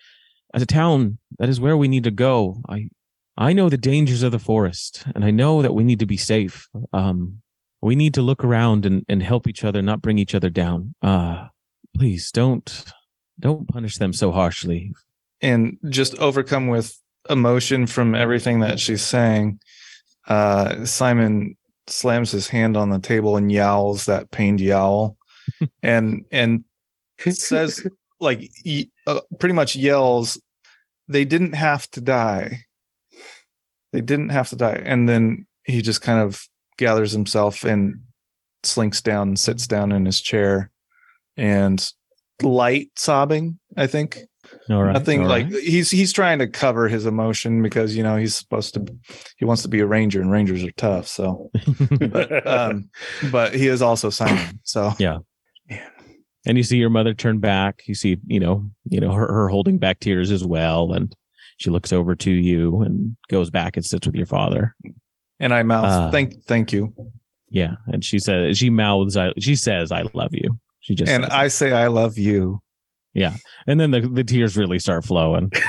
as 0.54 0.62
a 0.62 0.66
town, 0.66 1.18
that 1.38 1.48
is 1.48 1.60
where 1.60 1.76
we 1.76 1.88
need 1.88 2.04
to 2.04 2.10
go. 2.10 2.62
I 2.68 2.88
I 3.36 3.52
know 3.52 3.68
the 3.68 3.78
dangers 3.78 4.22
of 4.22 4.32
the 4.32 4.38
forest, 4.38 5.04
and 5.14 5.24
I 5.24 5.30
know 5.30 5.62
that 5.62 5.74
we 5.74 5.84
need 5.84 5.98
to 6.00 6.06
be 6.06 6.18
safe. 6.18 6.68
Um, 6.92 7.40
we 7.80 7.96
need 7.96 8.14
to 8.14 8.22
look 8.22 8.44
around 8.44 8.84
and, 8.86 9.04
and 9.08 9.22
help 9.22 9.48
each 9.48 9.64
other, 9.64 9.82
not 9.82 10.02
bring 10.02 10.18
each 10.18 10.34
other 10.34 10.50
down. 10.50 10.94
Uh, 11.02 11.48
please 11.96 12.30
don't 12.30 12.92
don't 13.40 13.68
punish 13.68 13.96
them 13.98 14.12
so 14.12 14.30
harshly. 14.32 14.92
and 15.40 15.76
just 15.88 16.16
overcome 16.18 16.68
with 16.68 16.98
emotion 17.30 17.86
from 17.86 18.14
everything 18.14 18.60
that 18.60 18.78
she's 18.80 19.02
saying. 19.02 19.58
Uh 20.28 20.84
simon 20.84 21.56
slams 21.88 22.30
his 22.30 22.48
hand 22.48 22.76
on 22.76 22.90
the 22.90 22.98
table 23.00 23.36
and 23.36 23.50
yowls 23.50 24.06
that 24.06 24.30
pained 24.30 24.60
yowl. 24.60 25.16
And 25.82 26.24
and 26.30 26.64
says 27.30 27.84
like 28.20 28.50
y- 28.64 28.88
uh, 29.06 29.20
pretty 29.40 29.54
much 29.54 29.74
yells 29.76 30.40
they 31.08 31.24
didn't 31.24 31.54
have 31.54 31.90
to 31.90 32.00
die. 32.00 32.58
They 33.92 34.00
didn't 34.00 34.30
have 34.30 34.48
to 34.50 34.56
die. 34.56 34.80
And 34.84 35.08
then 35.08 35.46
he 35.64 35.82
just 35.82 36.00
kind 36.00 36.20
of 36.20 36.46
gathers 36.78 37.12
himself 37.12 37.64
and 37.64 38.00
slinks 38.62 39.02
down 39.02 39.28
and 39.28 39.38
sits 39.38 39.66
down 39.66 39.92
in 39.92 40.06
his 40.06 40.20
chair. 40.20 40.70
And 41.36 41.84
light 42.42 42.88
sobbing 42.96 43.58
i 43.76 43.86
think 43.86 44.18
All 44.70 44.82
right. 44.82 44.92
nothing 44.92 45.22
all 45.22 45.28
like 45.28 45.44
right. 45.50 45.62
he's 45.62 45.90
he's 45.90 46.12
trying 46.12 46.38
to 46.40 46.46
cover 46.46 46.88
his 46.88 47.06
emotion 47.06 47.62
because 47.62 47.96
you 47.96 48.02
know 48.02 48.16
he's 48.16 48.34
supposed 48.34 48.74
to 48.74 48.84
he 49.36 49.44
wants 49.44 49.62
to 49.62 49.68
be 49.68 49.80
a 49.80 49.86
ranger 49.86 50.20
and 50.20 50.30
rangers 50.30 50.62
are 50.64 50.72
tough 50.72 51.06
so 51.06 51.50
but 52.00 52.46
um 52.46 52.88
but 53.30 53.54
he 53.54 53.66
is 53.68 53.82
also 53.82 54.10
simon 54.10 54.60
so 54.64 54.92
yeah, 54.98 55.18
yeah. 55.70 55.88
and 56.46 56.56
you 56.58 56.64
see 56.64 56.76
your 56.76 56.90
mother 56.90 57.14
turn 57.14 57.38
back. 57.38 57.82
You 57.86 57.94
see, 57.94 58.18
you 58.26 58.40
know, 58.40 58.68
you 58.88 59.00
know 59.00 59.12
her, 59.12 59.26
her 59.32 59.48
holding 59.48 59.78
back 59.78 60.00
tears 60.00 60.30
as 60.30 60.44
well, 60.44 60.92
and 60.92 61.14
she 61.58 61.70
looks 61.70 61.92
over 61.92 62.14
to 62.16 62.30
you 62.30 62.82
and 62.82 63.16
goes 63.30 63.48
back 63.50 63.76
and 63.76 63.86
sits 63.86 64.06
with 64.06 64.16
your 64.16 64.26
father. 64.26 64.74
and 65.38 65.54
i 65.54 65.62
mouth 65.62 65.84
Uh, 65.84 66.10
thank 66.10 66.42
thank 66.44 66.72
you 66.72 66.92
Yeah, 67.50 67.74
and 67.86 68.04
she 68.04 68.18
says 68.18 68.58
she 68.58 68.70
mouths. 68.70 69.16
I, 69.16 69.32
she 69.38 69.54
says, 69.56 69.92
"I 69.92 70.02
love 70.14 70.32
you." 70.32 70.58
She 70.82 70.94
just 70.94 71.10
and 71.10 71.24
i 71.26 71.48
say 71.48 71.72
i 71.72 71.86
love 71.86 72.18
you 72.18 72.60
Yeah, 73.14 73.36
and 73.66 73.78
then 73.80 73.90
the 73.90 74.00
the 74.00 74.24
tears 74.24 74.56
really 74.56 74.78
start 74.78 75.04
flowing. 75.04 75.50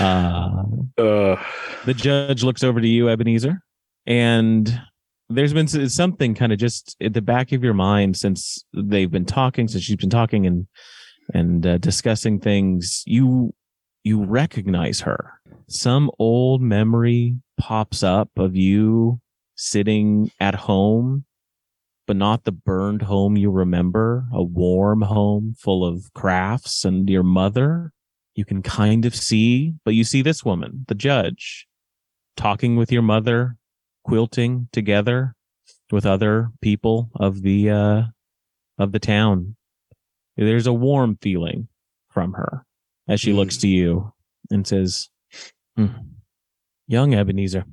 Uh, 0.00 0.64
uh, 0.98 1.36
the 1.84 1.94
judge 1.94 2.42
looks 2.42 2.64
over 2.64 2.80
to 2.80 2.88
you, 2.88 3.08
Ebenezer, 3.08 3.60
and 4.04 4.80
there's 5.28 5.52
been 5.52 5.68
something 5.88 6.34
kind 6.34 6.52
of 6.52 6.58
just 6.58 6.96
at 7.00 7.14
the 7.14 7.22
back 7.22 7.52
of 7.52 7.62
your 7.62 7.74
mind 7.74 8.16
since 8.16 8.64
they've 8.74 9.10
been 9.10 9.24
talking, 9.24 9.68
since 9.68 9.84
she's 9.84 9.96
been 9.96 10.10
talking 10.10 10.44
and 10.46 10.66
and 11.32 11.66
uh, 11.66 11.78
discussing 11.78 12.40
things. 12.40 13.04
You 13.06 13.54
you 14.02 14.24
recognize 14.24 15.00
her. 15.02 15.34
Some 15.68 16.10
old 16.18 16.62
memory 16.62 17.36
pops 17.58 18.02
up 18.02 18.30
of 18.36 18.56
you 18.56 19.20
sitting 19.54 20.32
at 20.40 20.54
home, 20.56 21.24
but 22.10 22.16
not 22.16 22.42
the 22.42 22.50
burned 22.50 23.02
home 23.02 23.36
you 23.36 23.52
remember. 23.52 24.26
A 24.32 24.42
warm 24.42 25.02
home 25.02 25.54
full 25.56 25.86
of 25.86 26.12
crafts 26.12 26.84
and 26.84 27.08
your 27.08 27.22
mother 27.22 27.92
you 28.34 28.44
can 28.44 28.62
kind 28.62 29.04
of 29.04 29.14
see, 29.14 29.74
but 29.84 29.94
you 29.94 30.02
see 30.02 30.20
this 30.20 30.44
woman, 30.44 30.84
the 30.88 30.96
judge, 30.96 31.68
talking 32.36 32.74
with 32.74 32.90
your 32.90 33.02
mother, 33.02 33.58
quilting 34.02 34.66
together 34.72 35.36
with 35.92 36.04
other 36.04 36.50
people 36.60 37.12
of 37.14 37.42
the 37.42 37.70
uh 37.70 38.02
of 38.76 38.90
the 38.90 38.98
town. 38.98 39.54
There's 40.36 40.66
a 40.66 40.72
warm 40.72 41.16
feeling 41.22 41.68
from 42.08 42.32
her 42.32 42.66
as 43.06 43.20
she 43.20 43.32
looks 43.32 43.56
to 43.58 43.68
you 43.68 44.12
and 44.50 44.66
says, 44.66 45.10
"Hmm, 45.76 45.86
"Young 46.88 47.14
Ebenezer, 47.14 47.66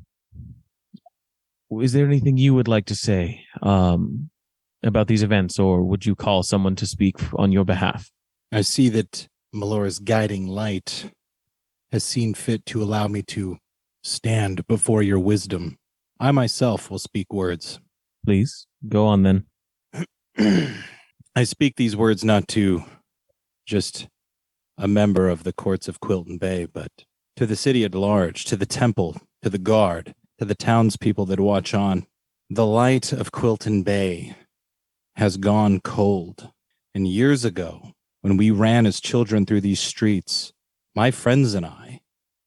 is 1.72 1.94
there 1.94 2.06
anything 2.06 2.38
you 2.38 2.54
would 2.54 2.68
like 2.68 2.86
to 2.86 2.96
say 2.96 3.44
um 3.62 4.30
about 4.84 5.08
these 5.08 5.24
events 5.24 5.60
or 5.60 5.84
would 5.84 6.06
you 6.06 6.16
call 6.16 6.44
someone 6.44 6.76
to 6.76 6.86
speak 6.86 7.16
on 7.34 7.52
your 7.52 7.66
behalf?" 7.66 8.10
I 8.52 8.62
see 8.62 8.90
that 8.90 9.28
Melora's 9.54 10.00
guiding 10.00 10.48
light 10.48 11.12
has 11.92 12.04
seen 12.04 12.34
fit 12.34 12.66
to 12.68 12.82
allow 12.82 13.08
me 13.08 13.22
to 13.24 13.58
stand 14.04 14.68
before 14.68 15.02
your 15.02 15.20
wisdom. 15.20 15.78
I 16.20 16.32
myself 16.32 16.90
will 16.90 17.00
speak 17.00 17.32
words. 17.32 17.80
Please 18.26 18.68
go 18.88 19.06
on 19.06 19.24
then. 19.24 19.46
I 21.36 21.44
speak 21.44 21.76
these 21.76 21.96
words 21.96 22.24
not 22.24 22.48
to 22.50 22.84
just 23.66 24.08
a 24.78 24.88
member 24.88 25.30
of 25.30 25.44
the 25.44 25.54
courts 25.54 25.88
of 25.88 26.00
Quilton 26.00 26.40
Bay, 26.40 26.66
but 26.66 26.92
to 27.36 27.46
the 27.46 27.56
city 27.56 27.84
at 27.84 27.94
large, 27.94 28.46
to 28.46 28.56
the 28.56 28.66
temple, 28.66 29.18
to 29.44 29.50
the 29.50 29.58
guard, 29.58 30.14
to 30.38 30.46
the 30.46 30.56
townspeople 30.56 31.26
that 31.28 31.40
watch 31.40 31.74
on. 31.74 32.06
The 32.50 32.66
light 32.66 33.12
of 33.12 33.32
Quilton 33.32 33.84
Bay 33.84 34.36
has 35.16 35.38
gone 35.38 35.80
cold. 35.80 36.52
And 36.94 37.08
years 37.08 37.44
ago, 37.44 37.94
when 38.22 38.38
we 38.38 38.52
ran 38.52 38.86
as 38.86 39.00
children 39.00 39.46
through 39.46 39.62
these 39.62 39.80
streets, 39.80 40.54
my 40.96 41.12
friends 41.12 41.54
and 41.54 41.66
I, 41.66 42.02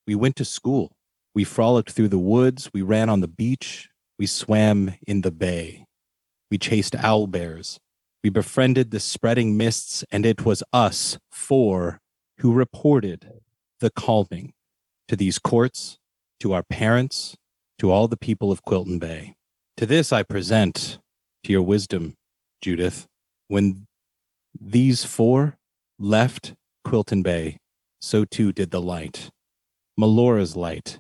we 0.06 0.14
went 0.14 0.36
to 0.36 0.44
school. 0.44 0.92
We 1.34 1.44
frolicked 1.44 1.90
through 1.90 2.08
the 2.08 2.18
woods. 2.18 2.70
We 2.72 2.82
ran 2.82 3.08
on 3.08 3.20
the 3.20 3.28
beach. 3.28 3.88
We 4.18 4.26
swam 4.26 4.94
in 5.06 5.20
the 5.20 5.30
bay. 5.30 5.86
We 6.50 6.58
chased 6.58 6.96
owl 6.96 7.26
bears. 7.26 7.78
We 8.22 8.30
befriended 8.30 8.90
the 8.90 9.00
spreading 9.00 9.56
mists, 9.56 10.04
and 10.10 10.26
it 10.26 10.44
was 10.44 10.62
us 10.72 11.18
four 11.30 12.00
who 12.38 12.52
reported 12.52 13.40
the 13.80 13.90
calming 13.90 14.52
to 15.08 15.16
these 15.16 15.38
courts, 15.38 15.98
to 16.40 16.52
our 16.52 16.62
parents, 16.62 17.36
to 17.80 17.90
all 17.90 18.06
the 18.06 18.16
people 18.16 18.52
of 18.52 18.62
Quilton 18.62 19.00
Bay. 19.00 19.34
To 19.78 19.86
this 19.86 20.12
I 20.12 20.22
present 20.22 20.98
to 21.44 21.50
your 21.50 21.62
wisdom, 21.62 22.14
Judith, 22.60 23.06
when 23.48 23.86
these 24.60 25.02
four 25.02 25.56
left 25.98 26.52
Quilton 26.86 27.22
Bay, 27.22 27.56
so 27.98 28.26
too 28.26 28.52
did 28.52 28.70
the 28.70 28.82
light, 28.82 29.30
Melora's 29.96 30.56
light, 30.56 30.98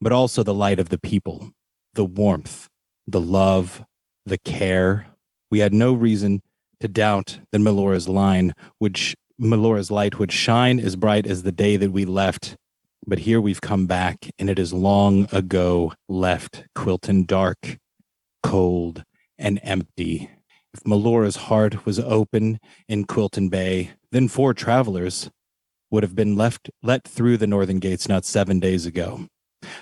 but 0.00 0.10
also 0.10 0.42
the 0.42 0.52
light 0.52 0.80
of 0.80 0.88
the 0.88 0.98
people, 0.98 1.52
the 1.94 2.04
warmth, 2.04 2.66
the 3.06 3.20
love, 3.20 3.84
the 4.26 4.38
care. 4.38 5.06
We 5.52 5.60
had 5.60 5.72
no 5.72 5.92
reason 5.92 6.42
to 6.80 6.88
doubt 6.88 7.38
that 7.52 7.60
Melora's 7.60 8.08
line 8.08 8.54
sh- 8.96 9.14
Melora's 9.38 9.92
light 9.92 10.18
would 10.18 10.32
shine 10.32 10.80
as 10.80 10.96
bright 10.96 11.28
as 11.28 11.44
the 11.44 11.52
day 11.52 11.76
that 11.76 11.92
we 11.92 12.04
left. 12.04 12.56
But 13.08 13.20
here 13.20 13.40
we've 13.40 13.62
come 13.62 13.86
back, 13.86 14.28
and 14.38 14.50
it 14.50 14.58
is 14.58 14.74
long 14.74 15.28
ago 15.32 15.94
left 16.10 16.66
Quilton 16.76 17.26
dark, 17.26 17.78
cold, 18.42 19.02
and 19.38 19.58
empty. 19.62 20.28
If 20.74 20.80
Melora's 20.80 21.36
heart 21.36 21.86
was 21.86 21.98
open 21.98 22.60
in 22.86 23.06
Quilton 23.06 23.48
Bay, 23.48 23.92
then 24.12 24.28
four 24.28 24.52
travelers 24.52 25.30
would 25.90 26.02
have 26.02 26.14
been 26.14 26.36
left 26.36 26.68
let 26.82 27.08
through 27.08 27.38
the 27.38 27.46
northern 27.46 27.78
gates 27.78 28.10
not 28.10 28.26
seven 28.26 28.60
days 28.60 28.84
ago. 28.84 29.24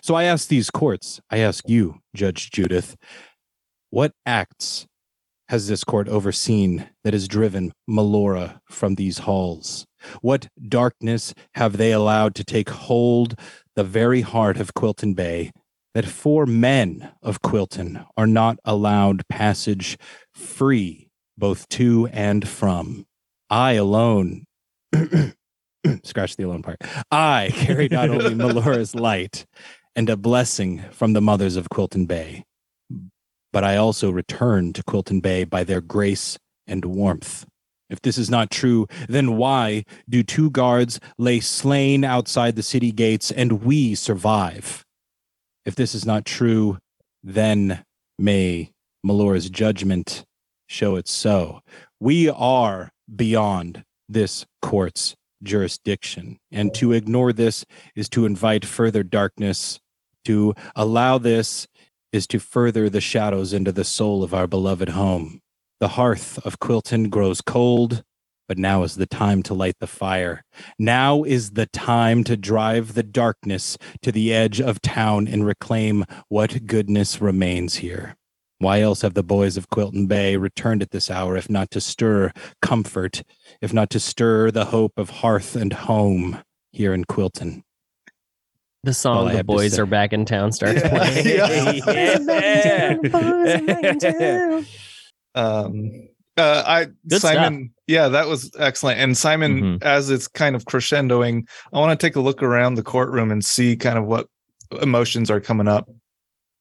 So 0.02 0.14
I 0.14 0.22
ask 0.22 0.46
these 0.46 0.70
courts, 0.70 1.20
I 1.28 1.38
ask 1.38 1.68
you, 1.68 1.98
Judge 2.14 2.52
Judith, 2.52 2.94
what 3.90 4.12
acts 4.24 4.86
has 5.48 5.66
this 5.66 5.82
court 5.82 6.08
overseen 6.08 6.90
that 7.02 7.12
has 7.12 7.26
driven 7.26 7.72
Melora 7.90 8.60
from 8.70 8.94
these 8.94 9.18
halls? 9.18 9.84
What 10.20 10.48
darkness 10.68 11.34
have 11.54 11.76
they 11.76 11.92
allowed 11.92 12.34
to 12.36 12.44
take 12.44 12.70
hold 12.70 13.38
the 13.74 13.84
very 13.84 14.22
heart 14.22 14.58
of 14.58 14.74
Quilton 14.74 15.14
Bay 15.14 15.52
that 15.94 16.06
four 16.06 16.46
men 16.46 17.12
of 17.22 17.42
Quilton 17.42 18.04
are 18.16 18.26
not 18.26 18.58
allowed 18.64 19.26
passage 19.28 19.96
free 20.34 21.08
both 21.38 21.68
to 21.70 22.08
and 22.12 22.46
from? 22.48 23.06
I 23.48 23.72
alone 23.72 24.46
scratch 26.04 26.36
the 26.36 26.44
alone 26.44 26.62
part. 26.62 26.80
I 27.10 27.50
carry 27.54 27.88
not 27.88 28.10
only 28.10 28.34
Melora's 28.34 28.94
light 28.94 29.46
and 29.94 30.10
a 30.10 30.16
blessing 30.16 30.84
from 30.90 31.12
the 31.12 31.20
mothers 31.20 31.56
of 31.56 31.68
Quilton 31.70 32.06
Bay, 32.06 32.44
but 33.52 33.64
I 33.64 33.76
also 33.76 34.10
return 34.10 34.72
to 34.74 34.82
Quilton 34.82 35.22
Bay 35.22 35.44
by 35.44 35.64
their 35.64 35.80
grace 35.80 36.38
and 36.66 36.84
warmth. 36.84 37.46
If 37.88 38.02
this 38.02 38.18
is 38.18 38.28
not 38.28 38.50
true, 38.50 38.86
then 39.08 39.36
why 39.36 39.84
do 40.08 40.22
two 40.22 40.50
guards 40.50 40.98
lay 41.18 41.40
slain 41.40 42.04
outside 42.04 42.56
the 42.56 42.62
city 42.62 42.92
gates 42.92 43.30
and 43.30 43.62
we 43.62 43.94
survive? 43.94 44.84
If 45.64 45.74
this 45.74 45.94
is 45.94 46.04
not 46.04 46.24
true, 46.24 46.78
then 47.22 47.84
may 48.18 48.70
Melora's 49.04 49.50
judgment 49.50 50.24
show 50.66 50.96
it 50.96 51.08
so. 51.08 51.60
We 52.00 52.28
are 52.28 52.90
beyond 53.14 53.84
this 54.08 54.46
court's 54.62 55.14
jurisdiction, 55.42 56.38
and 56.50 56.74
to 56.74 56.92
ignore 56.92 57.32
this 57.32 57.64
is 57.94 58.08
to 58.10 58.26
invite 58.26 58.64
further 58.64 59.02
darkness. 59.02 59.80
To 60.24 60.54
allow 60.74 61.18
this 61.18 61.68
is 62.12 62.26
to 62.28 62.40
further 62.40 62.88
the 62.88 63.00
shadows 63.00 63.52
into 63.52 63.70
the 63.70 63.84
soul 63.84 64.24
of 64.24 64.34
our 64.34 64.46
beloved 64.46 64.90
home. 64.90 65.40
The 65.80 65.88
hearth 65.88 66.38
of 66.46 66.58
Quilton 66.58 67.10
grows 67.10 67.40
cold, 67.40 68.02
but 68.48 68.58
now 68.58 68.82
is 68.82 68.94
the 68.94 69.06
time 69.06 69.42
to 69.44 69.54
light 69.54 69.76
the 69.78 69.86
fire. 69.86 70.42
Now 70.78 71.22
is 71.22 71.50
the 71.50 71.66
time 71.66 72.24
to 72.24 72.36
drive 72.36 72.94
the 72.94 73.02
darkness 73.02 73.76
to 74.02 74.10
the 74.10 74.32
edge 74.32 74.60
of 74.60 74.80
town 74.80 75.28
and 75.28 75.44
reclaim 75.44 76.04
what 76.28 76.66
goodness 76.66 77.20
remains 77.20 77.76
here. 77.76 78.16
Why 78.58 78.80
else 78.80 79.02
have 79.02 79.12
the 79.12 79.22
boys 79.22 79.58
of 79.58 79.68
Quilton 79.68 80.08
Bay 80.08 80.36
returned 80.38 80.80
at 80.80 80.90
this 80.92 81.10
hour, 81.10 81.36
if 81.36 81.50
not 81.50 81.70
to 81.72 81.80
stir 81.80 82.32
comfort, 82.62 83.22
if 83.60 83.74
not 83.74 83.90
to 83.90 84.00
stir 84.00 84.50
the 84.50 84.66
hope 84.66 84.92
of 84.96 85.10
hearth 85.10 85.56
and 85.56 85.74
home 85.74 86.38
here 86.72 86.94
in 86.94 87.04
Quilton? 87.04 87.64
The 88.82 88.94
song 88.94 89.28
I 89.28 89.36
"The 89.36 89.44
Boys. 89.44 89.78
Are 89.78 89.84
Back 89.84 90.14
in 90.14 90.24
Town" 90.24 90.52
starts 90.52 90.80
Yeah. 90.80 90.88
playing. 90.88 91.82
Yeah. 94.02 94.62
Um, 95.36 96.08
uh, 96.36 96.62
I 96.66 96.86
Good 97.08 97.20
Simon, 97.22 97.72
yeah, 97.86 98.08
that 98.08 98.26
was 98.26 98.50
excellent. 98.58 98.98
And 99.00 99.16
Simon, 99.16 99.78
Mhm. 99.78 99.82
as 99.82 100.10
it's 100.10 100.26
kind 100.28 100.56
of 100.56 100.64
crescendoing, 100.64 101.46
I 101.72 101.78
want 101.78 101.98
to 101.98 102.06
take 102.06 102.16
a 102.16 102.20
look 102.20 102.42
around 102.42 102.74
the 102.74 102.82
courtroom 102.82 103.30
and 103.30 103.44
see 103.44 103.76
kind 103.76 103.96
of 103.98 104.04
what 104.04 104.26
emotions 104.82 105.30
are 105.30 105.40
coming 105.40 105.68
up. 105.68 105.88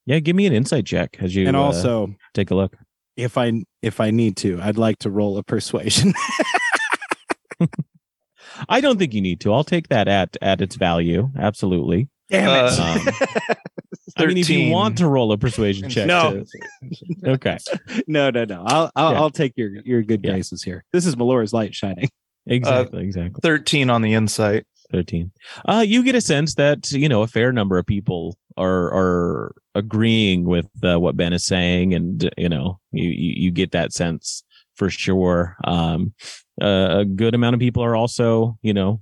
Yeah, 0.05 0.19
give 0.19 0.35
me 0.35 0.45
an 0.45 0.53
insight 0.53 0.85
check 0.85 1.17
as 1.19 1.35
you 1.35 1.47
and 1.47 1.57
uh, 1.57 1.61
also, 1.63 2.13
take 2.33 2.51
a 2.51 2.55
look. 2.55 2.77
if 3.17 3.37
I 3.37 3.63
if 3.81 3.99
I 3.99 4.11
need 4.11 4.37
to, 4.37 4.59
I'd 4.61 4.77
like 4.77 4.99
to 4.99 5.09
roll 5.09 5.37
a 5.37 5.43
persuasion. 5.43 6.13
I 8.69 8.79
don't 8.81 8.97
think 8.97 9.13
you 9.13 9.21
need 9.21 9.39
to. 9.41 9.53
I'll 9.53 9.63
take 9.63 9.87
that 9.89 10.07
at 10.07 10.37
at 10.41 10.61
its 10.61 10.75
value. 10.75 11.29
Absolutely. 11.37 12.07
Damn 12.29 12.65
it. 12.65 12.79
Um, 12.79 13.55
I 14.17 14.25
mean, 14.27 14.37
if 14.37 14.49
you 14.49 14.71
want 14.71 14.97
to 14.99 15.07
roll 15.07 15.31
a 15.31 15.37
persuasion 15.37 15.89
check, 15.89 16.07
No. 16.07 16.43
to- 16.43 17.31
okay, 17.31 17.57
no, 18.07 18.29
no, 18.29 18.45
no. 18.45 18.63
I'll 18.65 18.91
I'll, 18.95 19.11
Yeah. 19.11 19.19
I'll 19.19 19.29
take 19.29 19.53
your 19.55 19.71
your 19.83 20.01
good 20.03 20.23
Yeah. 20.23 20.31
graces 20.31 20.63
here. 20.63 20.85
This 20.93 21.05
is 21.05 21.17
Melora's 21.17 21.53
light 21.53 21.75
shining. 21.75 22.09
exactly, 22.47 23.03
exactly. 23.03 23.39
13 23.41 23.89
on 23.89 24.01
the 24.01 24.13
insight. 24.13 24.65
13 24.91 25.31
uh 25.67 25.83
you 25.85 26.03
get 26.03 26.13
a 26.13 26.21
sense 26.21 26.53
that 26.55 26.91
you 26.91 27.09
know 27.09 27.23
a 27.23 27.27
fair 27.27 27.51
number 27.51 27.79
of 27.79 27.87
people 27.87 28.37
are 28.55 28.93
are 28.93 29.55
agreeing 29.73 30.45
with 30.45 30.67
uh, 30.83 30.99
what 30.99 31.17
ben 31.17 31.33
is 31.33 31.43
saying 31.43 31.91
and 31.95 32.29
you 32.37 32.47
know 32.47 32.79
you 32.91 33.09
you, 33.09 33.33
you 33.45 33.51
get 33.51 33.71
that 33.71 33.91
sense 33.91 34.43
for 34.75 34.91
sure 34.91 35.57
um 35.63 36.13
uh, 36.61 36.99
a 36.99 37.03
good 37.05 37.33
amount 37.33 37.55
of 37.55 37.59
people 37.59 37.83
are 37.83 37.95
also 37.95 38.59
you 38.61 38.75
know 38.75 39.01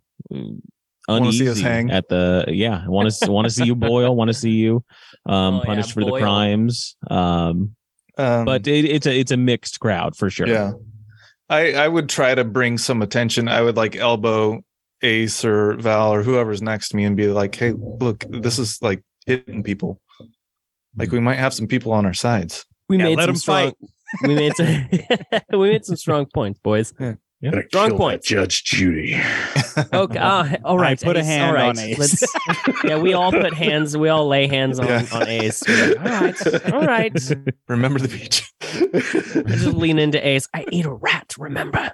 Wanna 1.07 1.31
see 1.33 1.49
us 1.49 1.59
hang. 1.59 1.91
at 1.91 2.07
the 2.09 2.45
yeah 2.47 2.87
want 2.87 3.11
to 3.13 3.31
want 3.31 3.45
to 3.45 3.51
see 3.53 3.65
you 3.65 3.75
boil 3.75 4.15
want 4.15 4.29
to 4.29 4.33
see 4.33 4.51
you 4.51 4.83
um 5.25 5.55
Oh, 5.55 5.57
yeah, 5.59 5.65
punished 5.65 5.91
for 5.93 6.03
the 6.05 6.11
crimes 6.11 6.95
um 7.09 7.75
Um, 8.17 8.45
but 8.45 8.67
it, 8.67 8.85
it's 8.85 9.05
a 9.07 9.19
it's 9.19 9.31
a 9.31 9.37
mixed 9.37 9.79
crowd 9.79 10.15
for 10.15 10.29
sure 10.29 10.47
yeah, 10.47 10.71
I 11.49 11.73
I 11.73 11.87
would 11.87 12.07
try 12.09 12.35
to 12.35 12.43
bring 12.43 12.77
some 12.77 13.01
attention. 13.01 13.47
I 13.49 13.61
would 13.61 13.75
like 13.75 13.95
elbow 13.95 14.61
Ace 15.01 15.43
or 15.43 15.73
Val 15.75 16.13
or 16.13 16.23
whoever's 16.23 16.61
next 16.61 16.89
to 16.89 16.95
me 16.95 17.03
and 17.03 17.17
be 17.17 17.27
like, 17.27 17.53
"Hey, 17.55 17.73
look, 17.75 18.23
this 18.29 18.57
is 18.57 18.79
like 18.81 19.01
hitting 19.25 19.61
people. 19.63 19.99
Like 20.95 21.11
we 21.11 21.19
might 21.19 21.37
have 21.39 21.53
some 21.53 21.67
people 21.67 21.91
on 21.91 22.05
our 22.05 22.13
sides." 22.13 22.65
We 22.87 22.97
Yeah, 22.97 23.03
made 23.05 23.17
let 23.17 23.23
some 23.25 23.29
'em 23.31 23.35
strong. 23.35 23.73
fight. 23.73 23.89
We 24.27 24.35
made 24.35 24.55
some. 24.55 24.67
we 25.59 25.69
made 25.71 25.83
some 25.85 25.97
strong 25.97 26.25
points, 26.33 26.59
boys. 26.63 26.93
Gonna 27.43 27.63
Strong 27.67 27.89
kill 27.97 28.07
that. 28.09 28.23
Judge 28.23 28.63
Judy. 28.63 29.21
Okay. 29.91 30.19
Uh, 30.19 30.57
all 30.63 30.77
right. 30.77 31.01
put 31.01 31.17
a 31.17 31.23
hand 31.23 31.57
all 31.57 31.69
on. 31.69 31.79
Ace. 31.79 31.97
Let's- 31.97 32.35
yeah, 32.83 32.99
we 32.99 33.13
all 33.13 33.31
put 33.31 33.53
hands. 33.53 33.97
We 33.97 34.07
all 34.09 34.27
lay 34.27 34.45
hands 34.47 34.79
on, 34.79 34.85
Yeah. 34.85 35.05
on 35.11 35.27
Ace. 35.27 35.67
Like, 35.67 35.97
all 35.99 36.05
right. 36.05 36.73
All 36.73 36.81
right. 36.85 37.31
Remember 37.67 37.99
the 37.99 38.07
beach. 38.07 38.51
I 38.61 39.41
just 39.55 39.65
lean 39.75 39.97
into 39.97 40.25
Ace. 40.25 40.47
I 40.53 40.65
ate 40.71 40.85
a 40.85 40.91
rat. 40.93 41.33
Remember? 41.39 41.93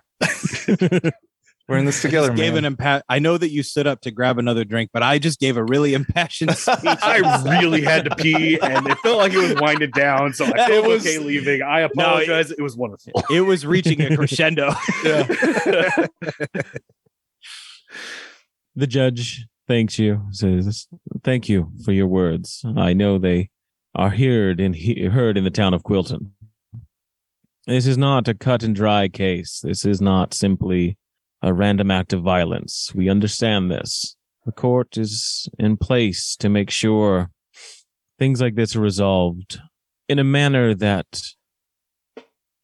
We're 1.70 1.78
in 1.78 1.86
this 1.86 2.01
together, 2.01 2.30
Just 2.30 2.38
gave 2.38 2.55
man. 2.55 2.65
an 2.65 2.76
impa- 2.76 3.01
I 3.07 3.20
know 3.20 3.38
that 3.38 3.51
you 3.51 3.61
stood 3.63 3.86
up 3.86 4.01
to 4.01 4.11
grab 4.11 4.39
another 4.39 4.65
drink, 4.65 4.89
but 4.91 5.03
I 5.03 5.20
just 5.20 5.39
gave 5.39 5.55
a 5.55 5.63
really 5.63 5.93
impassioned 5.93 6.51
speech. 6.57 6.78
I 6.84 7.20
really 7.59 7.82
had 7.84 8.05
to 8.05 8.15
pee, 8.15 8.59
and 8.59 8.88
it 8.88 8.97
felt 8.99 9.17
like 9.20 9.34
it 9.34 9.38
was 9.38 9.53
winded 9.61 9.91
down, 9.93 10.34
so 10.34 10.45
I 10.45 10.67
felt 10.67 10.88
was- 10.88 11.05
okay 11.05 11.20
leaving. 11.20 11.61
I 11.61 11.82
apologize. 11.82 12.49
it 12.51 12.61
was 12.61 12.76
wonderful. 12.76 13.11
it 13.30 13.41
was 13.41 13.65
reaching 13.65 14.01
a 14.01 14.15
crescendo. 14.17 14.72
The 18.76 18.88
judge 18.88 19.45
thanks 19.67 19.99
you, 19.99 20.24
says, 20.32 20.88
Thank 21.24 21.49
you 21.49 21.72
for 21.84 21.91
your 21.91 22.07
words. 22.07 22.63
I 22.78 22.93
know 22.93 23.17
they 23.17 23.49
are 23.95 24.09
heard 24.09 24.59
in, 24.59 24.74
he- 24.74 25.05
heard 25.05 25.38
in 25.38 25.43
the 25.43 25.49
town 25.49 25.74
of 25.74 25.84
Quilton. 25.84 26.32
This 27.67 27.86
is 27.86 27.97
not 27.97 28.28
a 28.28 28.34
cut 28.34 28.63
and 28.63 28.76
dry 28.76 29.07
case. 29.09 29.59
This 29.63 29.86
is 29.86 30.01
not 30.01 30.34
simply 30.34 30.97
a 31.41 31.53
random 31.53 31.91
act 31.91 32.13
of 32.13 32.21
violence. 32.21 32.91
We 32.93 33.09
understand 33.09 33.71
this. 33.71 34.15
The 34.45 34.51
court 34.51 34.97
is 34.97 35.47
in 35.57 35.77
place 35.77 36.35
to 36.37 36.49
make 36.49 36.69
sure 36.69 37.29
things 38.17 38.41
like 38.41 38.55
this 38.55 38.75
are 38.75 38.81
resolved 38.81 39.59
in 40.07 40.19
a 40.19 40.23
manner 40.23 40.73
that 40.75 41.21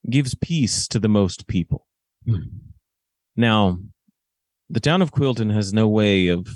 gives 0.09 0.35
peace 0.35 0.87
to 0.89 0.99
the 0.99 1.07
most 1.07 1.47
people. 1.47 1.85
Hmm. 2.27 2.41
Now, 3.35 3.79
the 4.69 4.79
town 4.79 5.01
of 5.01 5.11
Quilton 5.11 5.53
has 5.53 5.73
no 5.73 5.87
way 5.87 6.27
of 6.27 6.47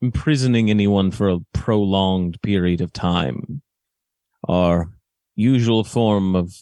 imprisoning 0.00 0.70
anyone 0.70 1.10
for 1.10 1.28
a 1.28 1.40
prolonged 1.52 2.40
period 2.42 2.80
of 2.80 2.92
time. 2.92 3.62
Our 4.48 4.90
usual 5.34 5.84
form 5.84 6.36
of 6.36 6.54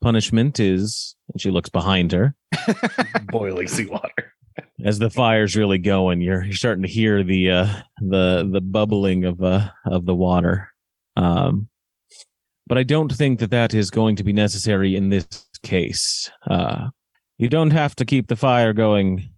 punishment 0.00 0.58
is, 0.58 1.16
and 1.32 1.40
she 1.40 1.50
looks 1.50 1.68
behind 1.68 2.12
her, 2.12 2.34
Boiling 3.24 3.68
seawater. 3.68 4.34
As 4.84 4.98
the 4.98 5.10
fire's 5.10 5.56
really 5.56 5.78
going, 5.78 6.20
you're, 6.20 6.44
you're 6.44 6.52
starting 6.54 6.82
to 6.82 6.88
hear 6.88 7.22
the 7.22 7.50
uh, 7.50 7.74
the 8.00 8.48
the 8.50 8.60
bubbling 8.60 9.24
of 9.24 9.42
uh, 9.42 9.68
of 9.86 10.06
the 10.06 10.14
water. 10.14 10.72
Um, 11.16 11.68
but 12.66 12.78
I 12.78 12.82
don't 12.82 13.12
think 13.12 13.40
that 13.40 13.50
that 13.50 13.74
is 13.74 13.90
going 13.90 14.16
to 14.16 14.24
be 14.24 14.32
necessary 14.32 14.94
in 14.94 15.08
this 15.08 15.26
case. 15.62 16.30
Uh, 16.48 16.88
you 17.38 17.48
don't 17.48 17.70
have 17.70 17.96
to 17.96 18.04
keep 18.04 18.28
the 18.28 18.36
fire 18.36 18.72
going, 18.72 19.30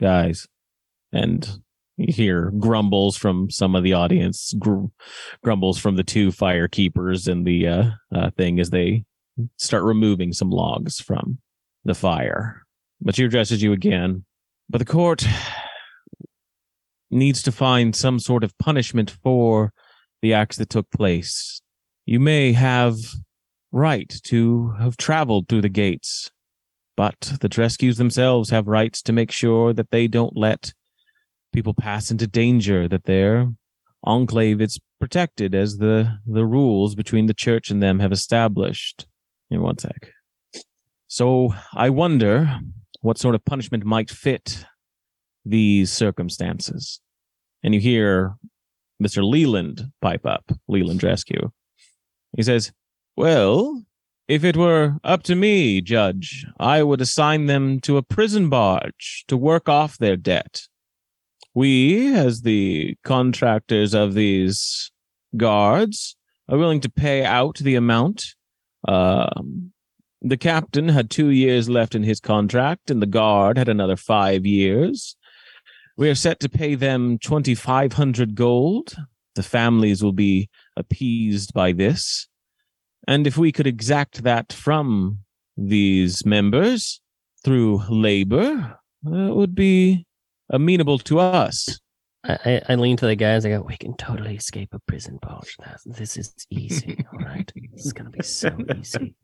guys. 0.00 0.46
And 1.12 1.60
you 1.96 2.12
hear 2.12 2.52
grumbles 2.58 3.16
from 3.16 3.50
some 3.50 3.74
of 3.74 3.82
the 3.82 3.94
audience, 3.94 4.54
gr- 4.58 4.86
grumbles 5.42 5.78
from 5.78 5.96
the 5.96 6.04
two 6.04 6.30
fire 6.30 6.68
keepers 6.68 7.26
and 7.26 7.46
the 7.46 7.66
uh, 7.66 7.90
uh, 8.14 8.30
thing 8.36 8.60
as 8.60 8.70
they 8.70 9.04
start 9.56 9.82
removing 9.82 10.32
some 10.32 10.50
logs 10.50 11.00
from 11.00 11.38
the 11.84 11.94
fire. 11.94 12.62
But 13.00 13.16
she 13.16 13.24
addresses 13.24 13.62
you 13.62 13.72
again. 13.72 14.24
But 14.70 14.78
the 14.78 14.84
court 14.84 15.26
needs 17.10 17.42
to 17.42 17.52
find 17.52 17.96
some 17.96 18.18
sort 18.18 18.44
of 18.44 18.56
punishment 18.58 19.10
for 19.22 19.72
the 20.20 20.34
acts 20.34 20.56
that 20.58 20.68
took 20.68 20.90
place. 20.90 21.62
You 22.04 22.20
may 22.20 22.52
have 22.52 22.96
right 23.72 24.12
to 24.24 24.72
have 24.78 24.96
traveled 24.96 25.48
through 25.48 25.62
the 25.62 25.68
gates, 25.68 26.30
but 26.96 27.34
the 27.40 27.48
Drescues 27.48 27.96
themselves 27.96 28.50
have 28.50 28.66
rights 28.66 29.00
to 29.02 29.12
make 29.12 29.30
sure 29.30 29.72
that 29.72 29.90
they 29.90 30.06
don't 30.06 30.36
let 30.36 30.72
people 31.52 31.74
pass 31.74 32.10
into 32.10 32.26
danger, 32.26 32.88
that 32.88 33.04
their 33.04 33.48
enclave 34.04 34.60
is 34.60 34.78
protected 35.00 35.54
as 35.54 35.78
the, 35.78 36.18
the 36.26 36.44
rules 36.44 36.94
between 36.94 37.26
the 37.26 37.34
church 37.34 37.70
and 37.70 37.82
them 37.82 38.00
have 38.00 38.12
established. 38.12 39.06
In 39.50 39.62
one 39.62 39.78
sec. 39.78 40.12
So 41.06 41.54
I 41.72 41.88
wonder 41.88 42.60
what 43.00 43.18
sort 43.18 43.34
of 43.34 43.44
punishment 43.44 43.84
might 43.84 44.10
fit 44.10 44.64
these 45.44 45.92
circumstances. 45.92 47.00
And 47.62 47.74
you 47.74 47.80
hear 47.80 48.36
Mr. 49.02 49.22
Leland 49.22 49.90
pipe 50.00 50.26
up, 50.26 50.50
Leland 50.68 51.00
Drescue. 51.00 51.50
He 52.36 52.42
says, 52.42 52.72
Well, 53.16 53.82
if 54.26 54.44
it 54.44 54.56
were 54.56 54.96
up 55.04 55.22
to 55.24 55.34
me, 55.34 55.80
Judge, 55.80 56.44
I 56.60 56.82
would 56.82 57.00
assign 57.00 57.46
them 57.46 57.80
to 57.80 57.96
a 57.96 58.02
prison 58.02 58.48
barge 58.48 59.24
to 59.28 59.36
work 59.36 59.68
off 59.68 59.98
their 59.98 60.16
debt. 60.16 60.62
We, 61.54 62.14
as 62.14 62.42
the 62.42 62.96
contractors 63.04 63.94
of 63.94 64.14
these 64.14 64.92
guards, 65.36 66.16
are 66.48 66.58
willing 66.58 66.80
to 66.80 66.90
pay 66.90 67.24
out 67.24 67.58
the 67.58 67.74
amount. 67.74 68.34
Um, 68.86 69.72
the 70.20 70.36
captain 70.36 70.88
had 70.88 71.10
two 71.10 71.30
years 71.30 71.68
left 71.68 71.94
in 71.94 72.02
his 72.02 72.20
contract, 72.20 72.90
and 72.90 73.00
the 73.00 73.06
guard 73.06 73.56
had 73.56 73.68
another 73.68 73.96
five 73.96 74.44
years. 74.44 75.16
We 75.96 76.08
are 76.08 76.14
set 76.14 76.40
to 76.40 76.48
pay 76.48 76.74
them 76.74 77.18
2,500 77.18 78.34
gold. 78.34 78.96
The 79.34 79.42
families 79.42 80.02
will 80.02 80.12
be 80.12 80.48
appeased 80.76 81.52
by 81.54 81.72
this. 81.72 82.28
And 83.06 83.26
if 83.26 83.36
we 83.36 83.52
could 83.52 83.66
exact 83.66 84.22
that 84.24 84.52
from 84.52 85.20
these 85.56 86.24
members 86.26 87.00
through 87.44 87.82
labor, 87.88 88.78
that 89.02 89.34
would 89.34 89.54
be 89.54 90.06
amenable 90.50 90.98
to 91.00 91.18
us. 91.18 91.80
I, 92.24 92.60
I, 92.68 92.74
lean 92.74 92.96
to 92.98 93.06
the 93.06 93.14
guys. 93.14 93.46
I 93.46 93.50
go, 93.50 93.62
we 93.62 93.76
can 93.76 93.96
totally 93.96 94.36
escape 94.36 94.74
a 94.74 94.80
prison 94.80 95.18
barge. 95.22 95.56
This 95.86 96.16
is 96.16 96.34
easy. 96.50 97.04
All 97.12 97.20
right. 97.20 97.50
This 97.72 97.86
is 97.86 97.92
going 97.92 98.10
to 98.10 98.16
be 98.16 98.24
so 98.24 98.50
easy. 98.76 99.14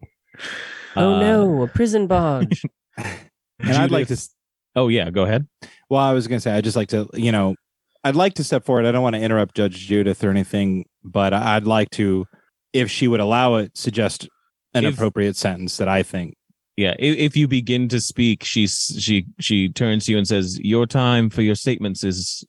Oh 0.97 1.15
Uh, 1.15 1.21
no, 1.21 1.63
a 1.63 1.69
prison 1.69 2.07
barge. 2.09 2.63
And 2.97 3.77
I'd 3.77 3.91
like 3.91 4.09
to. 4.09 4.29
Oh 4.77 4.89
yeah, 4.89 5.11
go 5.11 5.23
ahead. 5.25 5.47
Well, 5.89 6.01
I 6.01 6.13
was 6.13 6.27
going 6.27 6.37
to 6.39 6.41
say, 6.41 6.53
I'd 6.53 6.65
just 6.65 6.77
like 6.77 6.89
to, 6.89 7.09
you 7.15 7.31
know, 7.33 7.55
I'd 8.03 8.17
like 8.17 8.35
to 8.35 8.45
step 8.45 8.65
forward. 8.65 8.87
I 8.87 8.93
don't 8.93 9.03
want 9.03 9.15
to 9.17 9.23
interrupt 9.23 9.55
Judge 9.57 9.87
Judith 9.87 10.23
or 10.25 10.31
anything, 10.31 10.87
but 11.05 11.33
I- 11.33 11.57
I'd 11.57 11.67
like 11.67 11.91
to, 11.91 12.27
if 12.73 12.91
she 12.91 13.07
would 13.09 13.21
allow 13.21 13.55
it, 13.57 13.77
suggest 13.77 14.29
an 14.75 14.85
If- 14.85 14.95
appropriate 14.95 15.37
sentence 15.37 15.77
that 15.77 15.89
I 15.89 16.03
think. 16.03 16.35
Yeah, 16.77 16.95
if, 16.99 17.17
if 17.19 17.37
you 17.37 17.47
begin 17.47 17.89
to 17.91 18.01
speak, 18.01 18.43
she 18.43 18.67
she 18.67 19.27
she 19.39 19.69
turns 19.69 20.07
to 20.07 20.11
you 20.13 20.19
and 20.19 20.27
says, 20.27 20.59
"Your 20.59 20.87
time 20.87 21.31
for 21.31 21.41
your 21.43 21.55
statements 21.55 22.03
is 22.03 22.43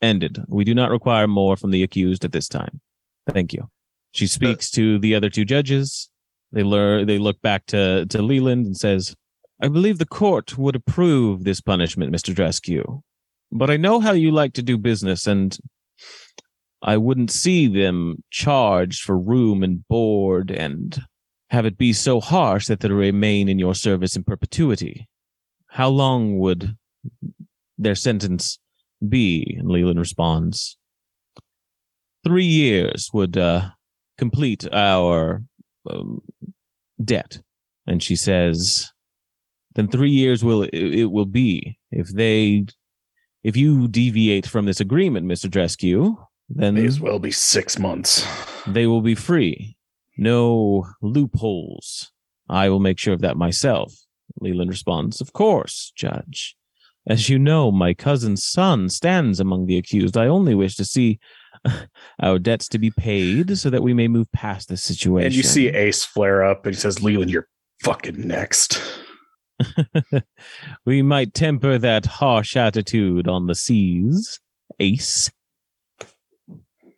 ended. 0.00 0.38
We 0.46 0.62
do 0.62 0.74
not 0.76 0.92
require 0.92 1.26
more 1.26 1.56
from 1.56 1.72
the 1.72 1.82
accused 1.82 2.24
at 2.24 2.30
this 2.30 2.46
time. 2.48 2.80
Thank 3.28 3.52
you." 3.52 3.68
She 4.12 4.28
speaks 4.28 4.70
to 4.72 5.00
the 5.00 5.16
other 5.16 5.28
two 5.28 5.44
judges. 5.44 6.08
They 6.54 6.62
learn. 6.62 7.06
They 7.06 7.18
look 7.18 7.40
back 7.42 7.66
to 7.66 8.06
to 8.06 8.22
Leland 8.22 8.66
and 8.66 8.76
says, 8.76 9.14
"I 9.60 9.68
believe 9.68 9.98
the 9.98 10.06
court 10.06 10.56
would 10.56 10.76
approve 10.76 11.44
this 11.44 11.60
punishment, 11.60 12.12
Mister 12.12 12.32
Drescue, 12.32 13.02
but 13.52 13.70
I 13.70 13.76
know 13.76 14.00
how 14.00 14.12
you 14.12 14.30
like 14.30 14.54
to 14.54 14.62
do 14.62 14.78
business, 14.78 15.26
and 15.26 15.58
I 16.80 16.96
wouldn't 16.96 17.30
see 17.30 17.66
them 17.66 18.22
charged 18.30 19.02
for 19.02 19.18
room 19.18 19.62
and 19.62 19.86
board 19.88 20.50
and." 20.50 21.04
have 21.54 21.66
it 21.66 21.78
be 21.78 21.92
so 21.92 22.20
harsh 22.20 22.66
that 22.66 22.80
they 22.80 22.88
remain 22.88 23.48
in 23.48 23.60
your 23.60 23.74
service 23.74 24.16
in 24.16 24.24
perpetuity. 24.24 25.08
How 25.68 25.88
long 25.88 26.38
would 26.38 26.76
their 27.78 27.94
sentence 27.94 28.58
be? 29.08 29.56
And 29.58 29.68
Leland 29.68 30.00
responds, 30.00 30.76
Three 32.24 32.46
years 32.46 33.10
would 33.12 33.36
uh, 33.36 33.70
complete 34.18 34.66
our 34.72 35.44
um, 35.90 36.20
debt. 37.02 37.40
And 37.86 38.02
she 38.02 38.16
says, 38.16 38.90
Then 39.74 39.88
three 39.88 40.10
years 40.10 40.44
will 40.44 40.62
it, 40.62 40.72
it 40.72 41.10
will 41.10 41.26
be. 41.26 41.78
If 41.90 42.08
they, 42.08 42.66
if 43.42 43.56
you 43.56 43.88
deviate 43.88 44.46
from 44.46 44.66
this 44.66 44.80
agreement, 44.80 45.26
Mr. 45.26 45.50
Drescue, 45.50 46.16
then 46.48 46.74
May 46.74 46.86
as 46.86 47.00
well 47.00 47.18
be 47.18 47.30
six 47.30 47.78
months. 47.78 48.26
they 48.66 48.86
will 48.86 49.00
be 49.00 49.14
free. 49.14 49.76
No 50.16 50.86
loopholes. 51.02 52.12
I 52.48 52.68
will 52.68 52.80
make 52.80 52.98
sure 52.98 53.14
of 53.14 53.20
that 53.22 53.36
myself. 53.36 53.94
Leland 54.40 54.70
responds, 54.70 55.20
Of 55.20 55.32
course, 55.32 55.92
Judge. 55.96 56.56
As 57.06 57.28
you 57.28 57.38
know, 57.38 57.70
my 57.70 57.92
cousin's 57.92 58.44
son 58.44 58.88
stands 58.88 59.38
among 59.38 59.66
the 59.66 59.76
accused. 59.76 60.16
I 60.16 60.26
only 60.26 60.54
wish 60.54 60.76
to 60.76 60.84
see 60.84 61.18
our 62.22 62.38
debts 62.38 62.68
to 62.68 62.78
be 62.78 62.90
paid 62.90 63.58
so 63.58 63.70
that 63.70 63.82
we 63.82 63.94
may 63.94 64.08
move 64.08 64.30
past 64.32 64.68
this 64.68 64.82
situation. 64.82 65.26
And 65.26 65.34
you 65.34 65.42
see 65.42 65.68
Ace 65.68 66.04
flare 66.04 66.44
up 66.44 66.66
and 66.66 66.74
he 66.74 66.80
says, 66.80 67.02
Leland, 67.02 67.30
you're 67.30 67.48
fucking 67.82 68.26
next. 68.26 68.80
we 70.86 71.02
might 71.02 71.34
temper 71.34 71.78
that 71.78 72.06
harsh 72.06 72.56
attitude 72.56 73.28
on 73.28 73.46
the 73.46 73.54
seas, 73.54 74.40
Ace. 74.80 75.30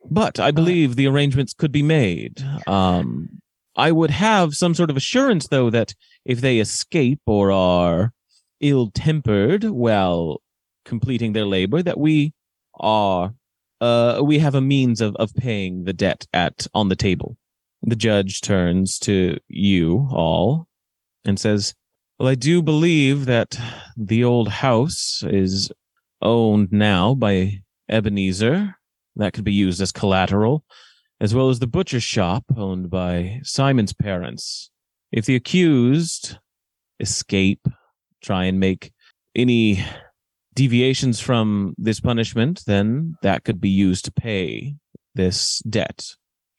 But 0.08 0.38
I 0.38 0.50
believe 0.50 0.94
the 0.96 1.08
arrangements 1.08 1.52
could 1.52 1.72
be 1.72 1.82
made. 1.82 2.42
Um, 2.66 3.40
I 3.76 3.92
would 3.92 4.10
have 4.10 4.54
some 4.54 4.74
sort 4.74 4.90
of 4.90 4.96
assurance, 4.96 5.48
though, 5.48 5.68
that 5.70 5.94
if 6.24 6.40
they 6.40 6.60
escape 6.60 7.20
or 7.26 7.50
are 7.50 8.12
ill 8.60 8.90
tempered 8.94 9.64
while 9.64 10.40
completing 10.84 11.32
their 11.32 11.44
labor, 11.44 11.82
that 11.82 11.98
we 11.98 12.32
are 12.74 13.34
uh, 13.80 14.20
we 14.22 14.38
have 14.38 14.54
a 14.54 14.60
means 14.60 15.00
of, 15.00 15.14
of 15.16 15.34
paying 15.34 15.84
the 15.84 15.92
debt 15.92 16.26
at 16.32 16.66
on 16.74 16.88
the 16.88 16.96
table. 16.96 17.36
The 17.82 17.96
judge 17.96 18.40
turns 18.40 18.98
to 19.00 19.38
you 19.48 20.08
all 20.10 20.66
and 21.24 21.38
says, 21.38 21.74
well, 22.18 22.28
I 22.28 22.34
do 22.34 22.62
believe 22.62 23.26
that 23.26 23.58
the 23.96 24.24
old 24.24 24.48
house 24.48 25.22
is 25.26 25.70
owned 26.22 26.72
now 26.72 27.14
by 27.14 27.60
Ebenezer. 27.90 28.76
That 29.16 29.34
could 29.34 29.44
be 29.44 29.52
used 29.52 29.80
as 29.80 29.92
collateral, 29.92 30.64
as 31.20 31.34
well 31.34 31.50
as 31.50 31.58
the 31.58 31.66
butcher 31.66 32.00
shop 32.00 32.44
owned 32.56 32.90
by 32.90 33.40
Simon's 33.42 33.92
parents. 33.92 34.70
If 35.12 35.26
the 35.26 35.36
accused 35.36 36.38
escape, 37.00 37.66
try 38.22 38.44
and 38.44 38.58
make 38.58 38.92
any 39.34 39.84
deviations 40.56 41.20
from 41.20 41.74
this 41.78 42.00
punishment, 42.00 42.62
then 42.66 43.14
that 43.22 43.44
could 43.44 43.60
be 43.60 43.68
used 43.68 44.04
to 44.06 44.12
pay 44.12 44.74
this 45.14 45.60
debt. 45.68 46.08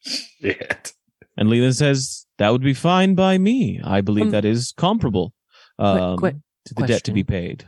Shit. 0.02 0.93
And 1.36 1.50
Leland 1.50 1.76
says 1.76 2.26
that 2.38 2.52
would 2.52 2.62
be 2.64 2.74
fine 2.74 3.16
by 3.16 3.38
me. 3.38 3.82
I 3.84 4.02
believe 4.02 4.28
Um, 4.28 4.32
that 4.32 4.45
is 4.45 4.74
comparable 4.78 5.34
um, 5.78 6.18
quick 6.18 6.36
to 6.66 6.74
the 6.74 6.88
debt 6.88 7.04
to 7.06 7.12
be 7.12 7.24
paid. 7.24 7.68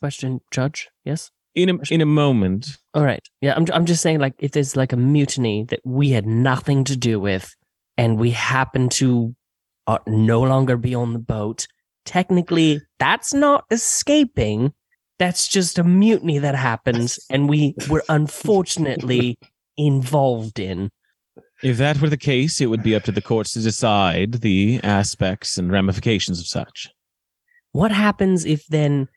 Question, 0.00 0.40
Judge? 0.50 0.88
Yes? 1.04 1.30
In 1.54 1.68
a, 1.70 1.78
in 1.90 2.00
a 2.00 2.06
moment, 2.06 2.76
All 2.94 3.02
right. 3.04 3.22
Yeah, 3.40 3.54
I'm, 3.56 3.66
I'm 3.72 3.86
just 3.86 4.02
saying, 4.02 4.20
like, 4.20 4.34
if 4.38 4.52
there's 4.52 4.76
like 4.76 4.92
a 4.92 4.96
mutiny 4.96 5.64
that 5.70 5.80
we 5.84 6.10
had 6.10 6.26
nothing 6.26 6.84
to 6.84 6.96
do 6.96 7.18
with 7.18 7.54
and 7.96 8.18
we 8.18 8.30
happen 8.30 8.88
to 8.90 9.34
uh, 9.86 9.98
no 10.06 10.40
longer 10.42 10.76
be 10.76 10.94
on 10.94 11.14
the 11.14 11.18
boat, 11.18 11.66
technically, 12.04 12.80
that's 12.98 13.34
not 13.34 13.64
escaping. 13.70 14.72
That's 15.18 15.48
just 15.48 15.78
a 15.78 15.84
mutiny 15.84 16.38
that 16.38 16.54
happens 16.54 17.18
and 17.30 17.48
we 17.48 17.74
were 17.88 18.04
unfortunately 18.08 19.38
involved 19.76 20.58
in. 20.58 20.90
if 21.62 21.78
that 21.78 22.00
were 22.00 22.08
the 22.08 22.16
case, 22.16 22.60
it 22.60 22.66
would 22.66 22.82
be 22.82 22.94
up 22.94 23.04
to 23.04 23.12
the 23.12 23.22
courts 23.22 23.52
to 23.52 23.60
decide 23.60 24.34
the 24.34 24.80
aspects 24.82 25.58
and 25.58 25.72
ramifications 25.72 26.40
of 26.40 26.46
such. 26.46 26.88
What 27.72 27.92
happens 27.92 28.44
if 28.44 28.66
then. 28.66 29.08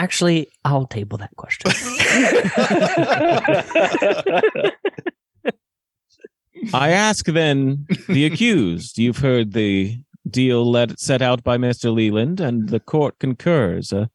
Actually, 0.00 0.48
I'll 0.64 0.86
table 0.86 1.18
that 1.18 1.34
question. 1.36 1.72
I 6.72 6.90
ask 6.90 7.26
then 7.26 7.84
the 8.08 8.24
accused. 8.24 8.96
You've 8.98 9.18
heard 9.18 9.54
the 9.54 9.98
deal 10.30 10.70
let, 10.70 11.00
set 11.00 11.20
out 11.20 11.42
by 11.42 11.58
Mr. 11.58 11.92
Leland, 11.92 12.40
and 12.40 12.68
the 12.68 12.78
court 12.78 13.18
concurs. 13.18 13.92
A 13.92 14.08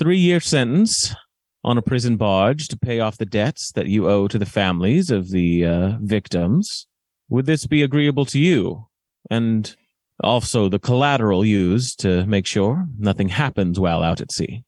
three 0.00 0.18
year 0.18 0.40
sentence 0.40 1.14
on 1.62 1.76
a 1.76 1.82
prison 1.82 2.16
barge 2.16 2.68
to 2.68 2.78
pay 2.78 3.00
off 3.00 3.18
the 3.18 3.26
debts 3.26 3.70
that 3.72 3.86
you 3.86 4.08
owe 4.08 4.26
to 4.26 4.38
the 4.38 4.46
families 4.46 5.10
of 5.10 5.30
the 5.30 5.64
uh, 5.66 5.92
victims. 6.00 6.86
Would 7.28 7.44
this 7.44 7.66
be 7.66 7.82
agreeable 7.82 8.24
to 8.24 8.38
you? 8.38 8.86
And 9.30 9.76
also 10.24 10.70
the 10.70 10.78
collateral 10.78 11.44
used 11.44 12.00
to 12.00 12.24
make 12.24 12.46
sure 12.46 12.86
nothing 12.98 13.28
happens 13.28 13.78
while 13.78 14.02
out 14.02 14.22
at 14.22 14.32
sea. 14.32 14.64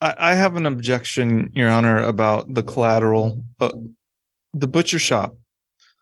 I, 0.00 0.34
have 0.34 0.56
an 0.56 0.64
objection, 0.64 1.50
Your 1.52 1.68
Honor, 1.68 1.98
about 1.98 2.54
the 2.54 2.62
collateral. 2.62 3.42
Uh, 3.60 3.70
the 4.54 4.68
butcher 4.68 4.98
shop. 4.98 5.36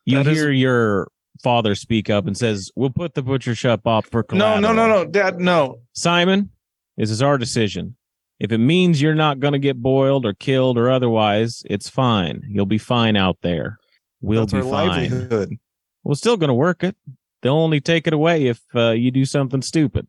You 0.05 0.19
That 0.19 0.31
is- 0.31 0.39
hear 0.39 0.51
your 0.51 1.09
father 1.43 1.75
speak 1.75 2.11
up 2.11 2.27
and 2.27 2.37
says, 2.37 2.71
We'll 2.77 2.91
put 2.91 3.15
the 3.15 3.23
butcher 3.23 3.55
shop 3.55 3.87
up 3.87 4.05
for 4.05 4.23
collateral." 4.23 4.61
No, 4.61 4.73
no, 4.73 4.87
no, 4.87 5.05
no, 5.05 5.11
Dad, 5.11 5.41
no. 5.41 5.81
Simon, 5.95 6.51
this 6.97 7.11
is 7.11 7.23
our 7.23 7.39
decision. 7.39 7.97
If 8.45 8.53
it 8.53 8.59
means 8.59 9.01
you're 9.01 9.15
not 9.15 9.41
going 9.41 9.55
to 9.55 9.59
get 9.59 9.81
boiled 9.81 10.27
or 10.27 10.35
killed 10.35 10.77
or 10.77 10.91
otherwise, 10.91 11.63
it's 11.65 11.89
fine. 11.89 12.43
You'll 12.47 12.67
be 12.67 12.77
fine 12.77 13.17
out 13.17 13.39
there. 13.41 13.79
We'll 14.21 14.45
That's 14.45 14.53
be 14.53 14.71
fine. 14.71 14.89
livelihood. 14.89 15.57
We're 16.03 16.15
still 16.15 16.37
going 16.37 16.49
to 16.49 16.55
work 16.55 16.85
it. 16.85 16.95
They'll 17.41 17.55
only 17.57 17.81
take 17.81 18.07
it 18.07 18.13
away 18.13 18.49
if 18.49 18.61
uh, 18.75 18.91
you 18.91 19.11
do 19.11 19.25
something 19.25 19.63
stupid. 19.63 20.07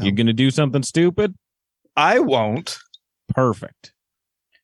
You're 0.00 0.10
going 0.10 0.26
to 0.26 0.32
do 0.32 0.50
something 0.50 0.82
stupid? 0.82 1.36
I 1.96 2.18
won't. 2.18 2.78
Perfect. 3.28 3.92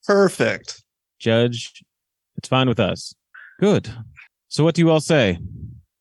Perfect. 0.05 0.83
Judge, 1.21 1.85
it's 2.37 2.49
fine 2.49 2.69
with 2.69 2.81
us. 2.81 3.15
Good. 3.61 3.89
So 4.49 4.65
what 4.65 4.75
do 4.75 4.81
you 4.83 4.91
all 4.91 5.01
say? 5.01 5.39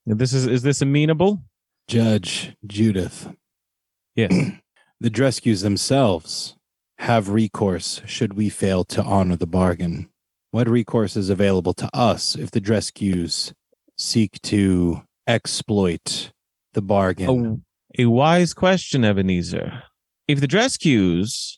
This 0.08 0.34
is 0.34 0.48
is 0.48 0.64
this 0.64 0.82
amenable? 0.82 1.44
Judge 1.88 2.56
Judith, 2.66 3.30
Yes. 4.16 4.34
the 5.00 5.12
Drescues 5.12 5.62
themselves 5.62 6.56
have 7.02 7.30
recourse 7.30 8.00
should 8.06 8.34
we 8.34 8.48
fail 8.48 8.84
to 8.84 9.02
honor 9.02 9.36
the 9.36 9.48
bargain. 9.48 10.08
What 10.52 10.70
recourse 10.70 11.18
is 11.18 11.32
available 11.32 11.74
to 11.74 11.90
us 11.96 12.36
if 12.36 12.52
the 12.52 12.62
Drescues 12.62 13.54
seek 13.98 14.40
to 14.44 15.02
exploit 15.26 16.32
the 16.74 16.82
bargain? 16.84 17.64
A, 17.98 18.04
a 18.04 18.06
wise 18.06 18.54
question, 18.54 19.04
Ebenezer. 19.04 19.82
If 20.28 20.42
the 20.42 20.48
Drescues 20.48 21.58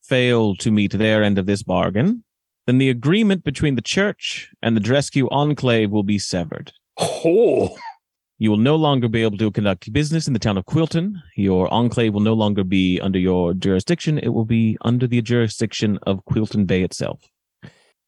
fail 0.00 0.54
to 0.54 0.70
meet 0.70 0.92
their 0.92 1.24
end 1.24 1.38
of 1.38 1.46
this 1.46 1.64
bargain, 1.64 2.22
then 2.68 2.78
the 2.78 2.88
agreement 2.88 3.42
between 3.42 3.74
the 3.74 3.82
church 3.82 4.52
and 4.62 4.76
the 4.76 4.80
Drescue 4.80 5.28
enclave 5.30 5.90
will 5.90 6.04
be 6.04 6.20
severed. 6.20 6.70
Oh, 6.96 7.76
You 8.40 8.50
will 8.50 8.56
no 8.58 8.76
longer 8.76 9.08
be 9.08 9.22
able 9.22 9.36
to 9.38 9.50
conduct 9.50 9.92
business 9.92 10.26
in 10.28 10.32
the 10.32 10.38
town 10.38 10.56
of 10.58 10.64
Quilton. 10.64 11.14
Your 11.36 11.72
enclave 11.72 12.14
will 12.14 12.20
no 12.20 12.34
longer 12.34 12.62
be 12.62 13.00
under 13.00 13.18
your 13.18 13.52
jurisdiction. 13.52 14.16
It 14.18 14.28
will 14.28 14.44
be 14.44 14.76
under 14.82 15.06
the 15.08 15.20
jurisdiction 15.22 15.98
of 16.04 16.24
Quilton 16.24 16.66
Bay 16.66 16.82
itself. 16.82 17.20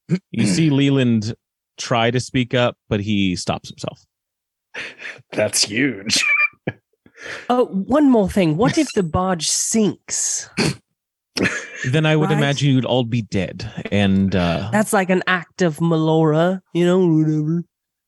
You 0.33 0.47
see 0.47 0.71
Leland 0.71 1.35
try 1.79 2.11
to 2.11 2.19
speak 2.21 2.53
up, 2.55 2.77
but 2.89 3.01
he 3.01 3.37
stops 3.37 3.69
himself. 3.69 4.05
That's 5.33 5.63
huge. 5.63 6.25
Oh, 7.51 7.67
one 7.67 8.09
more 8.11 8.31
thing. 8.31 8.57
What 8.57 8.79
if 8.79 8.95
the 8.95 9.03
barge 9.03 9.47
sinks? 9.47 10.49
Then 11.93 12.07
I 12.07 12.17
would 12.17 12.31
Right. 12.31 12.39
imagine 12.39 12.71
you'd 12.71 12.87
all 12.87 13.05
be 13.05 13.21
dead. 13.21 13.71
And 13.93 14.35
uh, 14.35 14.71
That's 14.73 14.95
like 14.95 15.11
an 15.11 15.23
act 15.27 15.61
of 15.61 15.77
Melora, 15.81 16.63
you 16.73 16.87
know, 16.87 17.07
whatever. 17.07 17.65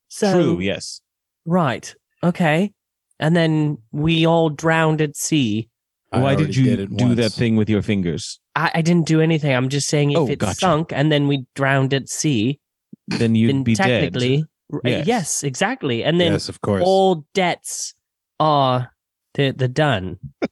So, 0.09 0.33
true, 0.33 0.61
yes. 0.61 1.03
Right. 1.45 1.95
Okay. 2.23 2.73
And 3.19 3.37
then 3.37 3.79
we 3.93 4.27
all 4.27 4.51
drowned 4.51 5.01
at 5.01 5.17
sea. 5.17 5.69
I 6.11 6.21
Why 6.21 6.35
did 6.35 6.55
you 6.57 6.73
it 6.73 6.97
do 6.97 7.15
that 7.15 7.33
thing 7.33 7.57
with 7.57 7.71
your 7.71 7.83
fingers? 7.83 8.39
I, 8.55 8.71
I 8.75 8.83
didn't 8.83 9.07
do 9.07 9.21
anything. 9.21 9.55
I'm 9.55 9.69
just 9.69 9.89
saying 9.89 10.11
if 10.13 10.19
Oh, 10.19 10.29
it 10.29 10.39
gotcha. 10.39 10.57
sunk 10.57 10.93
and 10.93 11.11
then 11.11 11.27
we 11.27 11.47
drowned 11.55 11.95
at 11.95 12.09
sea, 12.09 12.61
Then 13.09 13.35
you'd 13.35 13.49
then 13.51 13.63
be 13.63 13.75
technically, 13.75 14.45
r- 14.73 14.81
uh, 14.85 14.89
Yes. 14.89 15.07
yes. 15.07 15.43
exactly. 15.43 16.05
And 16.05 16.21
then 16.21 16.33
yes, 16.33 16.49
of 16.51 16.61
course. 16.61 16.83
all 16.85 17.25
debts 17.33 17.95
are 18.39 18.93
the 19.35 19.53
the 19.53 19.69
done. 19.69 20.19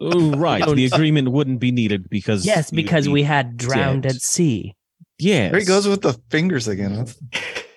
Oh, 0.00 0.32
right. 0.32 0.64
The 0.66 0.90
uh, 0.90 0.94
agreement 0.96 1.28
wouldn't 1.30 1.60
be 1.60 1.70
needed 1.70 2.10
because 2.10 2.44
Yes, 2.44 2.70
because 2.70 3.06
be 3.06 3.12
we 3.12 3.22
had 3.22 3.56
drowned 3.56 4.02
dead. 4.02 4.16
at 4.16 4.20
sea. 4.22 4.74
Yeah. 5.18 5.50
There 5.50 5.60
he 5.60 5.64
goes 5.66 5.86
with 5.86 6.02
the 6.02 6.14
fingers 6.30 6.66
again. 6.68 7.06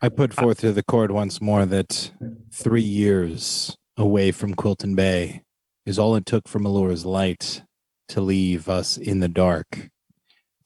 That's- 0.00 0.12
I 0.12 0.16
put 0.16 0.38
uh, 0.38 0.42
forth 0.42 0.60
to 0.60 0.72
the 0.72 0.82
court 0.82 1.10
once 1.10 1.40
more 1.40 1.66
that 1.66 2.12
three 2.52 2.82
years 2.82 3.76
away 3.96 4.32
from 4.32 4.54
Quilton 4.54 4.94
Bay 4.94 5.42
is 5.84 5.98
all 5.98 6.14
it 6.16 6.26
took 6.26 6.48
for 6.48 6.58
Melora's 6.58 7.04
light 7.04 7.62
to 8.08 8.20
leave 8.20 8.68
us 8.68 8.96
in 8.96 9.20
the 9.20 9.28
dark. 9.28 9.88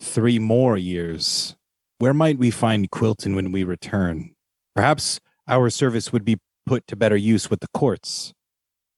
Three 0.00 0.38
more 0.38 0.76
years. 0.76 1.56
Where 1.98 2.14
might 2.14 2.38
we 2.38 2.50
find 2.50 2.90
Quilton 2.90 3.34
when 3.34 3.52
we 3.52 3.64
return? 3.64 4.34
Perhaps 4.74 5.20
our 5.48 5.70
service 5.70 6.12
would 6.12 6.24
be 6.24 6.38
put 6.66 6.86
to 6.88 6.96
better 6.96 7.16
use 7.16 7.50
with 7.50 7.60
the 7.60 7.68
courts 7.74 8.32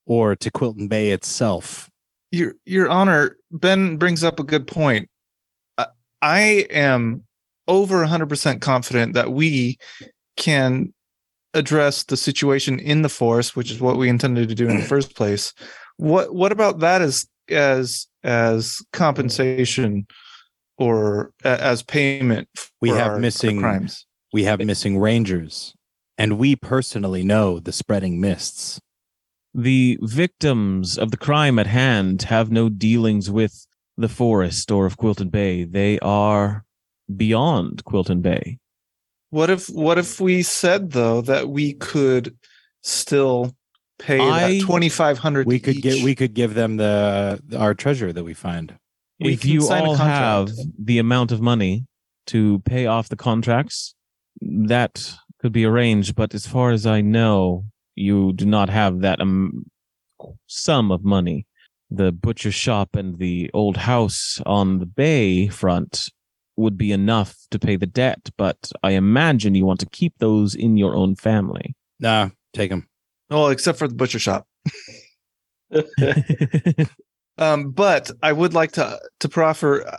or 0.06 0.36
to 0.36 0.50
Quilton 0.50 0.88
Bay 0.88 1.10
itself. 1.10 1.90
Your 2.30 2.54
Your 2.64 2.88
Honor, 2.88 3.36
Ben 3.50 3.96
brings 3.96 4.24
up 4.24 4.40
a 4.40 4.44
good 4.44 4.66
point. 4.66 5.08
I, 5.78 5.86
I 6.22 6.40
am 6.70 7.24
over 7.68 8.04
100% 8.04 8.60
confident 8.60 9.14
that 9.14 9.32
we 9.32 9.78
can 10.36 10.92
address 11.54 12.04
the 12.04 12.16
situation 12.16 12.78
in 12.80 13.02
the 13.02 13.08
forest, 13.08 13.54
which 13.56 13.70
is 13.70 13.80
what 13.80 13.96
we 13.96 14.08
intended 14.08 14.48
to 14.48 14.54
do 14.54 14.68
in 14.68 14.76
the 14.78 14.82
first 14.94 15.14
place. 15.14 15.52
What 15.96 16.34
what 16.34 16.52
about 16.52 16.80
that 16.80 17.00
as 17.02 17.26
as 17.48 18.06
as 18.24 18.80
compensation 18.92 20.06
or 20.78 21.30
as 21.44 21.82
payment 21.82 22.48
We 22.80 22.88
have 22.90 22.98
our- 23.08 23.12
our 23.14 23.18
missing- 23.20 23.60
crimes? 23.60 24.06
We 24.32 24.42
have 24.44 24.58
missing 24.58 24.98
rangers, 24.98 25.74
and 26.18 26.38
we 26.38 26.56
personally 26.56 27.22
know 27.22 27.60
the 27.60 27.70
spreading 27.70 28.20
mists. 28.20 28.80
The 29.54 29.96
victims 30.02 30.98
of 30.98 31.12
the 31.12 31.16
crime 31.16 31.60
at 31.60 31.68
hand 31.68 32.22
have 32.22 32.50
no 32.50 32.68
dealings 32.68 33.30
with 33.30 33.64
the 33.96 34.08
forest 34.08 34.72
or 34.72 34.86
of 34.86 34.96
Quilton 34.96 35.30
Bay. 35.30 35.62
They 35.62 36.00
are 36.00 36.64
beyond 37.14 37.84
Quilton 37.84 38.20
Bay. 38.22 38.58
What 39.34 39.50
if 39.50 39.66
what 39.66 39.98
if 39.98 40.20
we 40.20 40.44
said 40.44 40.92
though 40.92 41.20
that 41.22 41.48
we 41.48 41.72
could 41.72 42.36
still 42.82 43.52
pay 43.98 44.20
I- 44.20 44.58
that 44.58 44.60
2500 44.60 45.44
we 45.44 45.58
could 45.58 45.74
each? 45.74 45.82
get 45.82 46.04
we 46.04 46.14
could 46.14 46.34
give 46.34 46.54
them 46.54 46.76
the 46.76 47.42
our 47.58 47.74
treasure 47.74 48.12
that 48.12 48.22
we 48.22 48.32
find. 48.32 48.78
We 49.18 49.32
if 49.32 49.44
you 49.44 49.62
sign 49.62 49.86
a 49.86 49.88
all 49.88 49.96
have 49.96 50.52
the 50.78 50.98
amount 51.00 51.32
of 51.32 51.40
money 51.40 51.84
to 52.28 52.60
pay 52.60 52.86
off 52.86 53.08
the 53.08 53.16
contracts, 53.16 53.96
that 54.40 55.12
could 55.40 55.52
be 55.52 55.64
arranged. 55.64 56.14
But 56.14 56.32
as 56.32 56.46
far 56.46 56.70
as 56.70 56.86
I 56.86 57.00
know, 57.00 57.64
you 57.96 58.34
do 58.34 58.46
not 58.46 58.68
have 58.68 59.00
that 59.00 59.20
um, 59.20 59.66
sum 60.46 60.92
of 60.92 61.02
money. 61.02 61.44
The 61.90 62.12
butcher 62.12 62.52
shop 62.52 62.94
and 62.94 63.18
the 63.18 63.50
old 63.52 63.78
house 63.78 64.40
on 64.46 64.78
the 64.78 64.86
bay 64.86 65.48
front 65.48 66.08
would 66.56 66.78
be 66.78 66.92
enough 66.92 67.36
to 67.50 67.58
pay 67.58 67.76
the 67.76 67.86
debt, 67.86 68.30
but 68.36 68.70
I 68.82 68.92
imagine 68.92 69.54
you 69.54 69.66
want 69.66 69.80
to 69.80 69.86
keep 69.90 70.14
those 70.18 70.54
in 70.54 70.76
your 70.76 70.94
own 70.94 71.16
family. 71.16 71.74
Nah, 72.00 72.30
take 72.54 72.70
them. 72.70 72.88
well 73.30 73.48
except 73.48 73.78
for 73.78 73.88
the 73.88 73.94
butcher 73.94 74.18
shop 74.18 74.46
um 77.38 77.70
but 77.70 78.10
i 78.22 78.32
would 78.32 78.54
like 78.54 78.72
to 78.72 78.98
to 79.18 79.28
proffer 79.28 79.98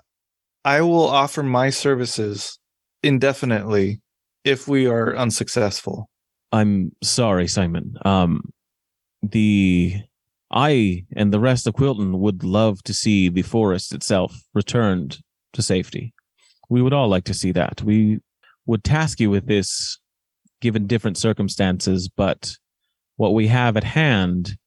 i 0.63 0.79
will 0.81 1.07
offer 1.07 1.43
my 1.43 1.69
services 1.69 2.59
indefinitely 3.03 3.99
if 4.43 4.67
we 4.67 4.87
are 4.87 5.15
unsuccessful 5.17 6.09
I'm 6.51 6.93
sorry, 7.03 7.49
Simon. 7.49 7.97
Um, 8.05 8.53
the 9.21 9.95
I 10.51 11.03
and 11.13 11.33
the 11.33 11.39
rest 11.39 11.67
of 11.67 11.73
Quilton 11.73 12.19
would 12.19 12.45
love 12.45 12.81
to 12.83 12.93
see 12.93 13.27
the 13.27 13.41
forest 13.41 13.93
itself 13.93 14.33
returned 14.53 15.19
to 15.51 15.61
safety. 15.61 16.13
We 16.69 16.81
would 16.81 16.93
all 16.93 17.07
like 17.07 17.25
to 17.25 17.33
see 17.33 17.51
that. 17.53 17.81
We 17.81 18.19
would 18.65 18.83
task 18.83 19.19
you 19.19 19.29
with 19.29 19.47
this 19.47 19.99
given 20.61 20.87
different 20.87 21.17
circumstances, 21.17 22.09
but 22.09 22.55
what 23.17 23.33
we 23.33 23.47
have 23.47 23.77
at 23.77 23.83
hand 23.83 24.57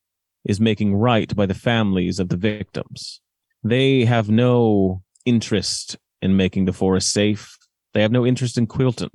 is 0.45 0.61
making 0.61 0.95
right 0.95 1.35
by 1.35 1.47
the 1.47 1.55
families 1.55 2.19
of 2.19 2.29
the 2.29 2.37
victims. 2.37 3.21
They 3.65 4.05
have 4.05 4.31
no 4.31 5.03
interest 5.25 5.97
in 6.23 6.37
making 6.37 6.65
the 6.65 6.73
forest 6.73 7.13
safe. 7.13 7.57
They 7.95 8.03
have 8.03 8.13
no 8.13 8.25
interest 8.25 8.57
in 8.57 8.67
Quilton. 8.67 9.11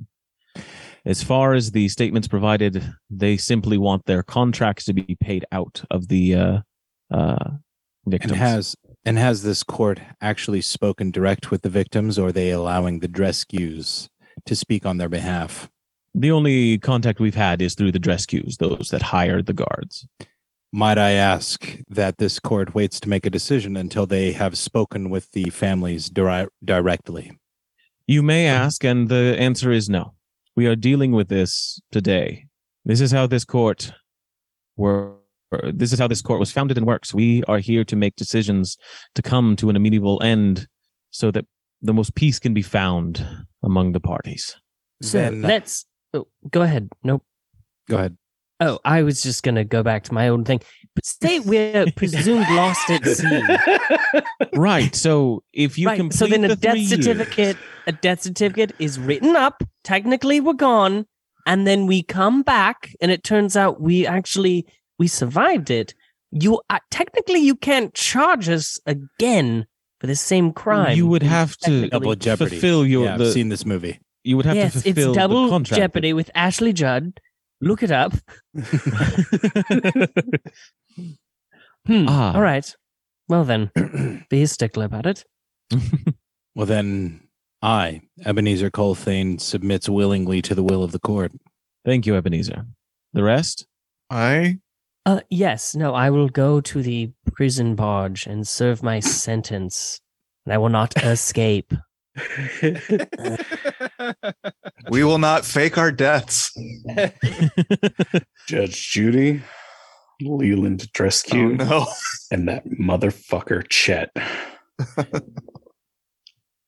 As 1.06 1.22
far 1.22 1.54
as 1.54 1.72
the 1.72 1.88
statements 1.88 2.28
provided, 2.28 2.94
they 3.10 3.36
simply 3.36 3.76
want 3.76 4.06
their 4.06 4.22
contracts 4.22 4.84
to 4.84 4.94
be 4.94 5.16
paid 5.20 5.44
out 5.52 5.84
of 5.90 6.08
the 6.08 6.34
uh, 6.34 6.58
uh, 7.12 7.36
And 7.44 7.60
victims. 8.06 8.38
has 8.38 8.76
and 9.04 9.18
has 9.18 9.42
this 9.42 9.62
court 9.62 10.00
actually 10.20 10.60
spoken 10.60 11.10
direct 11.10 11.50
with 11.50 11.62
the 11.62 11.68
victims, 11.68 12.18
or 12.18 12.28
are 12.28 12.32
they 12.32 12.50
allowing 12.50 13.00
the 13.00 13.08
Drescues 13.08 14.08
to 14.46 14.56
speak 14.56 14.86
on 14.86 14.98
their 14.98 15.08
behalf? 15.08 15.68
the 16.14 16.30
only 16.30 16.78
contact 16.78 17.18
we've 17.18 17.34
had 17.34 17.60
is 17.60 17.74
through 17.74 17.92
the 17.92 17.98
Drescues, 17.98 18.58
those 18.58 18.88
that 18.90 19.02
hired 19.02 19.46
the 19.46 19.52
guards. 19.52 20.06
Might 20.72 20.98
I 20.98 21.12
ask 21.12 21.78
that 21.88 22.18
this 22.18 22.38
court 22.38 22.74
waits 22.74 23.00
to 23.00 23.08
make 23.08 23.26
a 23.26 23.30
decision 23.30 23.76
until 23.76 24.06
they 24.06 24.32
have 24.32 24.56
spoken 24.56 25.10
with 25.10 25.30
the 25.32 25.50
families 25.50 26.08
diri- 26.08 26.48
directly? 26.64 27.32
You 28.06 28.22
may 28.22 28.46
ask, 28.46 28.84
and 28.84 29.08
the 29.08 29.36
answer 29.38 29.72
is 29.72 29.88
no. 29.88 30.14
We 30.56 30.66
are 30.66 30.76
dealing 30.76 31.12
with 31.12 31.28
this 31.28 31.80
today. 31.90 32.46
This 32.84 33.00
is 33.00 33.12
how 33.12 33.26
this 33.26 33.44
court 33.44 33.92
were. 34.76 35.16
This 35.72 35.92
is 35.92 35.98
how 35.98 36.08
this 36.08 36.22
court 36.22 36.40
was 36.40 36.50
founded 36.50 36.76
and 36.78 36.86
works. 36.86 37.14
We 37.14 37.44
are 37.44 37.58
here 37.58 37.84
to 37.84 37.96
make 37.96 38.16
decisions 38.16 38.76
to 39.14 39.22
come 39.22 39.56
to 39.56 39.70
an 39.70 39.76
amenable 39.76 40.20
end, 40.22 40.66
so 41.10 41.30
that 41.30 41.46
the 41.82 41.94
most 41.94 42.14
peace 42.14 42.38
can 42.38 42.54
be 42.54 42.62
found 42.62 43.24
among 43.62 43.92
the 43.92 44.00
parties. 44.00 44.56
So 45.02 45.18
Then- 45.18 45.42
let's 45.42 45.84
oh, 46.12 46.26
go 46.50 46.62
ahead. 46.62 46.88
Nope. 47.02 47.22
Go 47.88 47.96
ahead. 47.96 48.16
Oh, 48.60 48.78
I 48.84 49.02
was 49.02 49.22
just 49.22 49.42
gonna 49.42 49.64
go 49.64 49.82
back 49.82 50.04
to 50.04 50.14
my 50.14 50.28
own 50.28 50.44
thing. 50.44 50.60
But 50.94 51.04
say 51.04 51.40
we're 51.40 51.86
presumed 51.96 52.46
lost 52.50 52.88
at 52.88 53.04
sea. 53.04 53.42
Right. 54.54 54.94
So 54.94 55.42
if 55.52 55.76
you 55.76 55.88
right. 55.88 55.96
complete 55.96 56.18
So 56.18 56.26
then 56.26 56.42
the 56.42 56.52
a 56.52 56.56
death 56.56 56.72
three 56.72 56.80
years- 56.82 57.04
certificate, 57.04 57.56
a 57.86 57.92
death 57.92 58.22
certificate 58.22 58.72
is 58.78 58.98
written 58.98 59.36
up. 59.36 59.62
Technically, 59.82 60.40
we're 60.40 60.52
gone, 60.54 61.06
and 61.46 61.66
then 61.66 61.86
we 61.86 62.02
come 62.02 62.42
back, 62.42 62.92
and 63.00 63.10
it 63.10 63.24
turns 63.24 63.56
out 63.56 63.80
we 63.80 64.06
actually 64.06 64.66
we 65.04 65.08
survived 65.08 65.70
it. 65.70 65.92
You 66.30 66.62
uh, 66.70 66.78
technically 66.90 67.40
you 67.40 67.56
can't 67.56 67.92
charge 67.92 68.48
us 68.48 68.80
again 68.86 69.66
for 70.00 70.06
the 70.06 70.16
same 70.16 70.50
crime. 70.50 70.96
you 70.96 71.06
would 71.06 71.22
have 71.22 71.58
to 71.58 71.90
Double 71.90 72.14
jeopardy. 72.14 72.52
fulfill 72.52 72.86
your. 72.86 73.04
yeah, 73.04 73.18
the, 73.18 73.26
I've 73.26 73.32
seen 73.32 73.50
this 73.50 73.66
movie. 73.66 74.00
you 74.22 74.38
would 74.38 74.46
have 74.46 74.56
yes, 74.56 74.72
to 74.72 74.80
fulfill 74.80 75.10
it's 75.10 75.18
double 75.18 75.44
the 75.44 75.50
contract. 75.50 75.78
jeopardy 75.78 76.14
with 76.14 76.30
Ashley 76.34 76.72
Judd. 76.72 77.20
Look 77.60 77.82
it 77.82 77.90
up. 77.90 78.14
Hmm. 81.86 82.06
Ah. 82.08 82.34
All 82.34 82.40
right. 82.40 82.74
Well 83.28 83.44
then, 83.44 83.70
be 84.30 84.40
a 84.42 84.46
stickler 84.46 84.86
about 84.86 85.04
it. 85.04 85.22
Well, 86.56 86.66
then 86.66 87.28
I, 87.60 88.02
Ebenezer 88.24 88.70
Colthane, 88.70 89.40
submits 89.40 89.88
willingly 89.88 90.40
to 90.42 90.54
the 90.54 90.62
will 90.62 90.84
of 90.84 90.92
the 90.92 91.00
court. 91.00 91.32
Thank 91.84 92.06
you, 92.06 92.14
Ebenezer. 92.14 92.64
The 93.12 93.24
rest? 93.24 93.66
i 94.08 94.60
Uh, 95.06 95.20
yes. 95.30 95.74
No, 95.74 95.94
I 95.94 96.10
will 96.10 96.28
go 96.28 96.60
to 96.62 96.82
the 96.82 97.10
prison 97.32 97.74
barge 97.74 98.26
and 98.26 98.46
serve 98.46 98.82
my 98.82 99.00
sentence, 99.00 100.00
and 100.46 100.54
I 100.54 100.58
will 100.58 100.70
not 100.70 100.96
escape. 101.02 101.72
we 104.88 105.02
will 105.02 105.18
not 105.18 105.44
fake 105.44 105.76
our 105.76 105.90
deaths 105.90 106.52
Judge 108.46 108.90
Judy, 108.92 109.42
Leland 110.20 110.88
Oh, 110.96 111.48
no. 111.48 111.86
and 112.30 112.46
that 112.48 112.62
motherfucker 112.80 113.68
Chet. 113.68 114.10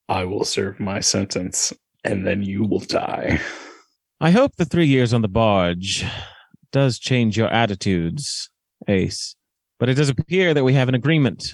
I 0.09 0.25
will 0.25 0.45
serve 0.45 0.81
my 0.81 0.99
sentence, 0.99 1.73
and 2.03 2.27
then 2.27 2.43
you 2.43 2.65
will 2.65 2.81
die. 2.81 3.41
I 4.21 4.33
hope 4.33 4.57
the 4.57 4.65
three 4.65 4.87
years 4.87 5.13
on 5.15 5.23
the 5.23 5.29
barge 5.29 6.05
does 6.73 6.99
change 6.99 7.37
your 7.37 7.49
attitudes, 7.49 8.51
Ace. 8.89 9.35
But 9.79 9.89
it 9.89 9.95
does 9.95 10.09
appear 10.09 10.55
that 10.55 10.65
we 10.65 10.75
have 10.75 10.89
an 10.89 10.95
agreement. 10.95 11.53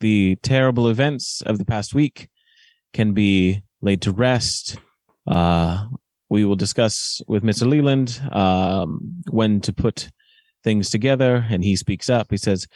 The 0.00 0.36
terrible 0.42 0.88
events 0.88 1.42
of 1.42 1.58
the 1.58 1.64
past 1.64 1.94
week 1.94 2.28
can 2.92 3.12
be 3.12 3.62
laid 3.80 4.02
to 4.02 4.12
rest. 4.12 4.78
Uh, 5.26 5.86
we 6.28 6.44
will 6.44 6.56
discuss 6.56 7.20
with 7.26 7.42
Mr. 7.42 7.68
Leland 7.68 8.20
um, 8.32 9.22
when 9.30 9.60
to 9.60 9.72
put 9.72 10.10
things 10.64 10.90
together. 10.90 11.46
And 11.50 11.64
he 11.64 11.76
speaks 11.76 12.08
up. 12.10 12.28
He 12.30 12.36
says, 12.36 12.66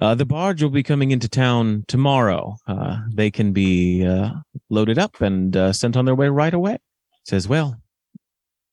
uh, 0.00 0.14
The 0.14 0.26
barge 0.26 0.62
will 0.62 0.70
be 0.70 0.82
coming 0.82 1.10
into 1.10 1.28
town 1.28 1.84
tomorrow. 1.88 2.56
Uh, 2.66 2.98
they 3.12 3.30
can 3.30 3.52
be 3.52 4.06
uh, 4.06 4.30
loaded 4.70 4.98
up 4.98 5.20
and 5.20 5.56
uh, 5.56 5.72
sent 5.72 5.96
on 5.96 6.04
their 6.04 6.14
way 6.14 6.28
right 6.28 6.54
away. 6.54 6.78
Says, 7.24 7.48
Well, 7.48 7.76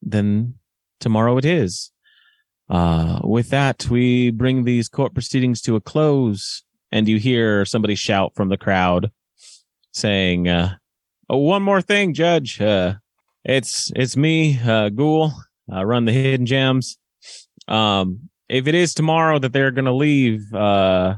then 0.02 0.56
tomorrow 1.00 1.38
it 1.38 1.46
is. 1.46 1.92
Uh, 2.72 3.20
with 3.26 3.50
that, 3.50 3.86
we 3.90 4.32
bring 4.32 4.64
these 4.64 4.88
court 4.88 5.14
proceedings 5.14 5.62
to 5.62 5.76
a 5.76 5.82
close, 5.82 6.64
and 6.90 7.06
you 7.06 7.20
hear 7.20 7.66
somebody 7.66 7.96
shout 7.96 8.34
from 8.34 8.48
the 8.48 8.58
crowd, 8.58 9.12
saying, 9.92 10.48
uh, 10.48 10.76
"Oh, 11.30 11.38
one 11.38 11.64
more 11.64 11.82
thing, 11.82 12.14
Judge. 12.14 12.62
Uh, 12.62 12.96
it's 13.44 13.92
it's 13.94 14.16
me, 14.16 14.58
uh, 14.58 14.88
Ghoul. 14.88 15.34
I 15.70 15.84
run 15.84 16.06
the 16.06 16.14
Hidden 16.14 16.46
Gems. 16.46 16.98
Um, 17.68 18.30
if 18.48 18.68
it 18.68 18.76
is 18.76 18.94
tomorrow 18.94 19.38
that 19.38 19.52
they're 19.52 19.72
going 19.72 19.86
to 19.86 19.92
leave, 19.92 20.54
uh, 20.54 21.18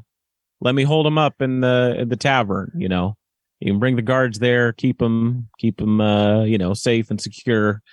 let 0.59 0.73
me 0.73 0.83
hold 0.83 1.05
them 1.05 1.19
up 1.19 1.39
in 1.39 1.59
the 1.59 1.95
in 1.99 2.09
the 2.09 2.17
tavern. 2.17 2.71
You 2.75 2.89
know, 2.89 3.15
you 3.59 3.71
can 3.71 3.79
bring 3.79 3.95
the 3.95 4.01
guards 4.01 4.39
there, 4.39 4.73
keep 4.73 4.97
them 4.97 5.49
keep 5.59 5.77
them, 5.77 6.01
uh, 6.01 6.45
you 6.45 6.57
know, 6.57 6.73
safe 6.73 7.11
and 7.11 7.21
secure." 7.21 7.83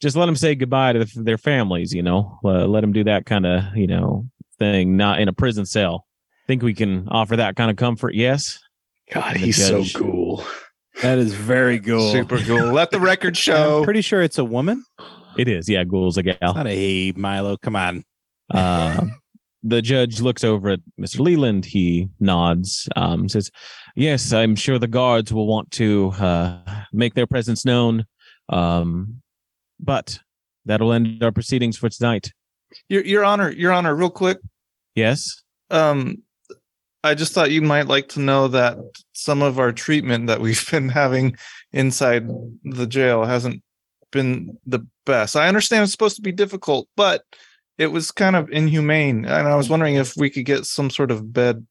Just 0.00 0.16
let 0.16 0.26
them 0.26 0.36
say 0.36 0.54
goodbye 0.54 0.92
to 0.92 1.04
their 1.16 1.38
families, 1.38 1.92
you 1.92 2.02
know, 2.02 2.38
uh, 2.44 2.66
let 2.66 2.80
them 2.82 2.92
do 2.92 3.04
that 3.04 3.26
kind 3.26 3.46
of, 3.46 3.76
you 3.76 3.86
know, 3.86 4.26
thing, 4.58 4.96
not 4.96 5.20
in 5.20 5.28
a 5.28 5.32
prison 5.32 5.66
cell. 5.66 6.06
Think 6.46 6.62
we 6.62 6.74
can 6.74 7.08
offer 7.08 7.36
that 7.36 7.56
kind 7.56 7.70
of 7.70 7.76
comfort? 7.76 8.14
Yes. 8.14 8.58
God, 9.12 9.34
The 9.34 9.38
he's 9.40 9.66
so 9.66 9.84
cool. 9.98 10.44
That 11.02 11.18
is 11.18 11.32
very 11.34 11.78
cool. 11.80 12.10
Super 12.12 12.38
cool. 12.38 12.72
Let 12.72 12.90
the 12.90 13.00
record 13.00 13.28
I'm 13.30 13.34
show. 13.34 13.84
pretty 13.84 14.00
sure 14.00 14.22
it's 14.22 14.38
a 14.38 14.44
woman. 14.44 14.84
It 15.36 15.46
is. 15.48 15.68
Yeah. 15.68 15.84
Ghoul's 15.84 16.16
a 16.16 16.22
gal. 16.22 16.36
Not 16.42 16.66
a 16.66 16.70
hey, 16.70 17.12
Milo. 17.16 17.56
Come 17.56 17.76
on. 17.76 18.04
Uh, 18.52 19.06
the 19.62 19.82
judge 19.82 20.20
looks 20.20 20.42
over 20.44 20.70
at 20.70 20.80
Mr. 21.00 21.20
Leland. 21.20 21.64
He 21.64 22.08
nods, 22.20 22.88
um, 22.96 23.28
says, 23.28 23.50
Yes, 23.94 24.32
I'm 24.32 24.56
sure 24.56 24.78
the 24.78 24.86
guards 24.88 25.32
will 25.32 25.46
want 25.46 25.70
to 25.72 26.12
uh, 26.18 26.58
make 26.92 27.14
their 27.14 27.26
presence 27.26 27.64
known. 27.64 28.04
Um, 28.48 29.20
but 29.80 30.18
that'll 30.64 30.92
end 30.92 31.22
our 31.22 31.32
proceedings 31.32 31.76
for 31.76 31.88
tonight. 31.88 32.32
Your, 32.88 33.04
Your 33.04 33.24
Honor, 33.24 33.50
Your 33.50 33.72
Honor, 33.72 33.94
real 33.94 34.10
quick. 34.10 34.38
Yes. 34.94 35.42
Um, 35.70 36.22
I 37.04 37.14
just 37.14 37.32
thought 37.32 37.50
you 37.50 37.62
might 37.62 37.86
like 37.86 38.08
to 38.10 38.20
know 38.20 38.48
that 38.48 38.78
some 39.12 39.42
of 39.42 39.58
our 39.58 39.72
treatment 39.72 40.26
that 40.26 40.40
we've 40.40 40.64
been 40.70 40.88
having 40.88 41.36
inside 41.72 42.28
the 42.64 42.86
jail 42.86 43.24
hasn't 43.24 43.62
been 44.10 44.58
the 44.66 44.86
best. 45.06 45.36
I 45.36 45.48
understand 45.48 45.82
it's 45.82 45.92
supposed 45.92 46.16
to 46.16 46.22
be 46.22 46.32
difficult, 46.32 46.88
but 46.96 47.22
it 47.76 47.88
was 47.88 48.10
kind 48.10 48.36
of 48.36 48.50
inhumane. 48.50 49.24
And 49.24 49.48
I 49.48 49.54
was 49.54 49.70
wondering 49.70 49.94
if 49.94 50.16
we 50.16 50.30
could 50.30 50.44
get 50.44 50.64
some 50.66 50.90
sort 50.90 51.10
of 51.10 51.32
bed 51.32 51.66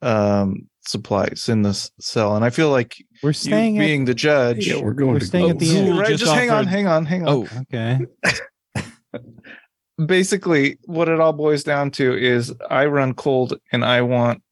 um 0.00 0.68
supplies 0.84 1.48
in 1.48 1.62
this 1.62 1.90
cell. 2.00 2.36
And 2.36 2.44
I 2.44 2.50
feel 2.50 2.70
like 2.70 2.96
We're 3.22 3.30
you 3.30 3.34
staying 3.34 3.78
at 3.78 3.80
being 3.80 4.04
the 4.04 4.14
judge. 4.14 4.66
Yeah, 4.66 4.80
we're 4.80 4.92
going 4.92 5.12
We're 5.14 5.20
to 5.20 5.26
staying 5.26 5.50
at 5.50 5.58
go. 5.58 5.64
the 5.64 5.76
end. 5.78 5.98
right, 5.98 6.08
just 6.08 6.24
just 6.24 6.34
hang 6.34 6.50
on, 6.50 6.66
hang 6.66 6.86
on, 6.86 7.04
hang 7.06 7.26
on. 7.26 7.48
Oh, 7.52 7.62
Okay. 7.62 7.98
basically 10.06 10.78
what 10.86 11.08
it 11.08 11.20
all 11.20 11.32
boils 11.32 11.62
down 11.64 11.90
to 11.92 12.16
is 12.16 12.52
I 12.70 12.86
run 12.86 13.14
cold 13.14 13.54
and 13.72 13.84
I 13.84 14.02
want 14.02 14.42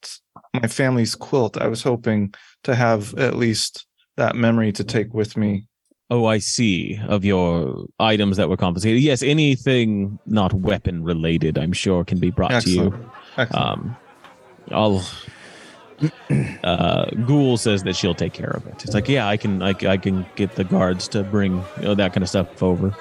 my 0.54 0.68
family's 0.68 1.14
quilt. 1.14 1.56
I 1.60 1.66
was 1.68 1.82
hoping 1.82 2.34
to 2.64 2.74
have 2.74 3.14
at 3.14 3.36
least 3.36 3.86
that 4.16 4.36
memory 4.36 4.72
to 4.72 4.84
take 4.84 5.12
with 5.14 5.36
me. 5.36 5.66
Oh, 6.12 6.26
I 6.26 6.38
see. 6.38 7.00
Of 7.08 7.24
your 7.24 7.86
items 8.00 8.36
that 8.36 8.48
were 8.48 8.56
confiscated. 8.56 9.00
Yes, 9.00 9.22
anything 9.22 10.18
not 10.26 10.52
weapon 10.52 11.04
related, 11.04 11.56
I'm 11.56 11.72
sure, 11.72 12.04
can 12.04 12.18
be 12.18 12.30
brought 12.30 12.50
Excellent. 12.52 12.92
to 12.94 12.98
you. 12.98 13.10
Excellent. 13.38 13.64
Um, 13.64 13.96
I'll. 14.72 15.04
Uh, 16.62 17.06
Ghoul 17.26 17.56
says 17.56 17.82
that 17.82 17.96
she'll 17.96 18.14
take 18.14 18.32
care 18.32 18.50
of 18.50 18.66
it. 18.66 18.84
It's 18.84 18.94
like, 18.94 19.08
yeah, 19.08 19.26
I 19.26 19.36
can, 19.36 19.62
I, 19.62 19.74
I 19.86 19.96
can 19.96 20.26
get 20.36 20.54
the 20.54 20.64
guards 20.64 21.08
to 21.08 21.22
bring 21.22 21.64
you 21.78 21.82
know, 21.82 21.94
that 21.94 22.12
kind 22.12 22.22
of 22.22 22.28
stuff 22.28 22.62
over. 22.62 22.94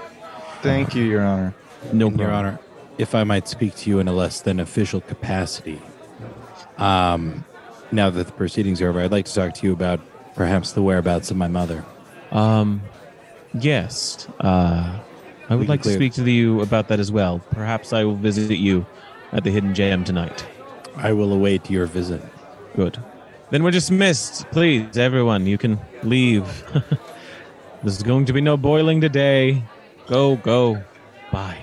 Thank 0.61 0.95
you, 0.95 1.03
Your 1.03 1.21
Honor. 1.21 1.53
No 1.93 2.09
Your. 2.09 2.31
Honor, 2.31 2.59
if 2.97 3.15
I 3.15 3.23
might 3.23 3.47
speak 3.47 3.75
to 3.75 3.89
you 3.89 3.99
in 3.99 4.07
a 4.07 4.13
less 4.13 4.41
than 4.41 4.59
official 4.59 5.01
capacity, 5.01 5.81
um, 6.77 7.45
now 7.91 8.09
that 8.09 8.25
the 8.25 8.33
proceedings 8.33 8.81
are 8.81 8.89
over, 8.89 9.01
I'd 9.01 9.11
like 9.11 9.25
to 9.25 9.33
talk 9.33 9.53
to 9.55 9.67
you 9.67 9.73
about 9.73 9.99
perhaps 10.35 10.73
the 10.73 10.81
whereabouts 10.81 11.31
of 11.31 11.37
my 11.37 11.47
mother. 11.47 11.85
Um, 12.31 12.81
yes. 13.53 14.27
Uh, 14.39 14.99
I 15.49 15.55
would 15.55 15.63
can 15.63 15.69
like 15.69 15.81
to 15.83 15.93
speak 15.93 16.13
to 16.13 16.29
you 16.29 16.61
about 16.61 16.89
that 16.89 16.99
as 16.99 17.11
well. 17.11 17.39
Perhaps 17.51 17.93
I 17.93 18.03
will 18.03 18.15
visit 18.15 18.57
you 18.57 18.85
at 19.31 19.43
the 19.43 19.51
Hidden 19.51 19.73
Gems 19.73 20.05
tonight. 20.05 20.45
I 20.95 21.13
will 21.13 21.33
await 21.33 21.69
your 21.69 21.85
visit. 21.85 22.21
Good. 22.79 22.97
Then 23.49 23.61
we're 23.63 23.71
dismissed. 23.71 24.49
Please, 24.51 24.97
everyone, 24.97 25.45
you 25.45 25.57
can 25.57 25.77
leave. 26.01 26.45
There's 27.83 28.01
going 28.01 28.23
to 28.27 28.31
be 28.31 28.39
no 28.39 28.55
boiling 28.55 29.01
today. 29.01 29.63
Go, 30.07 30.37
go. 30.37 30.81
Bye. 31.29 31.57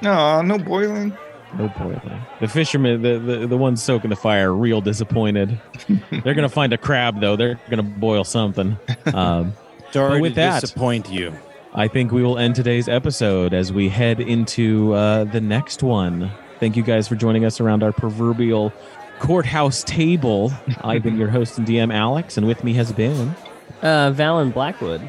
No, 0.00 0.40
no 0.42 0.56
boiling. 0.56 1.12
No 1.56 1.66
boiling. 1.76 2.20
The 2.38 2.46
fishermen, 2.46 3.02
the, 3.02 3.18
the, 3.18 3.46
the 3.48 3.56
ones 3.56 3.82
soaking 3.82 4.10
the 4.10 4.16
fire, 4.16 4.52
are 4.52 4.54
real 4.54 4.80
disappointed. 4.80 5.60
They're 5.88 6.34
going 6.34 6.42
to 6.42 6.48
find 6.48 6.72
a 6.72 6.78
crab, 6.78 7.20
though. 7.20 7.34
They're 7.34 7.58
going 7.68 7.78
to 7.78 7.82
boil 7.98 8.22
something. 8.22 8.78
Um, 9.06 9.54
Sorry 9.90 10.20
with 10.20 10.34
to 10.34 10.36
that- 10.36 10.60
disappoint 10.60 11.10
you. 11.10 11.32
I 11.74 11.88
think 11.88 12.12
we 12.12 12.22
will 12.22 12.38
end 12.38 12.54
today's 12.54 12.88
episode 12.88 13.52
as 13.54 13.72
we 13.72 13.88
head 13.88 14.20
into 14.20 14.92
uh, 14.92 15.24
the 15.24 15.40
next 15.40 15.82
one. 15.82 16.30
Thank 16.60 16.76
you 16.76 16.84
guys 16.84 17.08
for 17.08 17.16
joining 17.16 17.44
us 17.44 17.60
around 17.60 17.82
our 17.82 17.92
proverbial 17.92 18.72
courthouse 19.18 19.82
table. 19.84 20.52
I've 20.82 21.02
been 21.02 21.16
your 21.18 21.28
host 21.28 21.58
and 21.58 21.66
DM, 21.66 21.92
Alex, 21.92 22.36
and 22.36 22.46
with 22.46 22.64
me 22.64 22.74
has 22.74 22.92
been. 22.92 23.34
Uh, 23.82 24.10
Valen 24.12 24.52
Blackwood. 24.52 25.08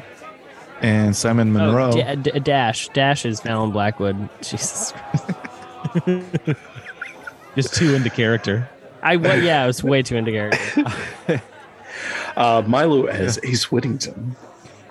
And 0.80 1.14
Simon 1.14 1.52
Monroe. 1.52 1.90
Oh, 1.94 2.14
D- 2.14 2.30
D- 2.30 2.40
Dash. 2.40 2.88
Dash 2.90 3.26
is 3.26 3.40
Valen 3.40 3.72
Blackwood. 3.72 4.28
Jesus. 4.42 4.92
Christ. 5.92 6.26
Just 7.56 7.74
too 7.74 7.94
into 7.94 8.10
character. 8.10 8.68
I 9.02 9.16
wa- 9.16 9.32
yeah, 9.32 9.62
I 9.62 9.66
was 9.66 9.82
way 9.82 10.02
too 10.02 10.16
into 10.16 10.30
character. 10.32 11.42
Uh, 12.36 12.62
Milo 12.66 13.06
as 13.06 13.38
Ace 13.42 13.70
Whittington. 13.72 14.36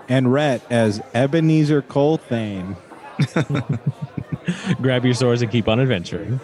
And 0.09 0.31
Rhett 0.31 0.61
as 0.69 1.01
Ebenezer 1.15 1.81
Colthane. 1.81 2.75
Grab 4.81 5.05
your 5.05 5.13
swords 5.13 5.41
and 5.41 5.49
keep 5.49 5.67
on 5.67 5.79
adventuring. 5.79 6.39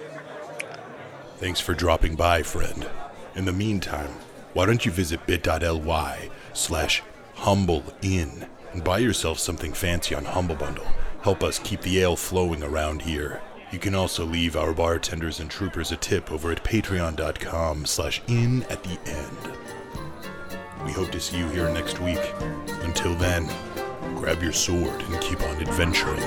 Thanks 1.46 1.60
for 1.60 1.76
dropping 1.76 2.16
by, 2.16 2.42
friend. 2.42 2.90
In 3.36 3.46
the 3.46 3.54
meantime, 3.54 4.10
why 4.54 4.66
don't 4.66 4.84
you 4.84 4.92
visit 4.92 5.28
bit.ly 5.28 6.32
slash 6.54 7.04
humble 7.36 7.84
inn 8.02 8.48
and 8.74 8.84
buy 8.84 8.98
yourself 8.98 9.38
something 9.38 9.72
fancy 9.72 10.16
on 10.16 10.26
Humble 10.26 10.56
Bundle. 10.56 10.88
Help 11.22 11.44
us 11.44 11.60
keep 11.60 11.82
the 11.82 12.00
ale 12.00 12.16
flowing 12.16 12.64
around 12.64 13.04
here. 13.04 13.44
You 13.72 13.78
can 13.78 13.94
also 13.94 14.26
leave 14.26 14.56
our 14.56 14.74
bartenders 14.74 15.40
and 15.40 15.48
troopers 15.48 15.92
a 15.92 15.98
tip 15.98 16.32
over 16.32 16.52
at 16.52 16.64
patreon.com 16.64 17.86
slash 17.86 18.24
in 18.28 18.64
at 18.64 18.82
the 18.82 18.98
end. 19.06 19.56
We 20.84 20.94
hope 20.94 21.12
to 21.12 21.20
see 21.20 21.38
you 21.38 21.48
here 21.50 21.70
next 21.70 22.02
week. 22.02 22.28
Until 22.82 23.14
then, 23.14 23.48
grab 24.16 24.42
your 24.42 24.52
sword 24.52 25.00
and 25.00 25.22
keep 25.22 25.40
on 25.42 25.62
adventuring. 25.62 26.24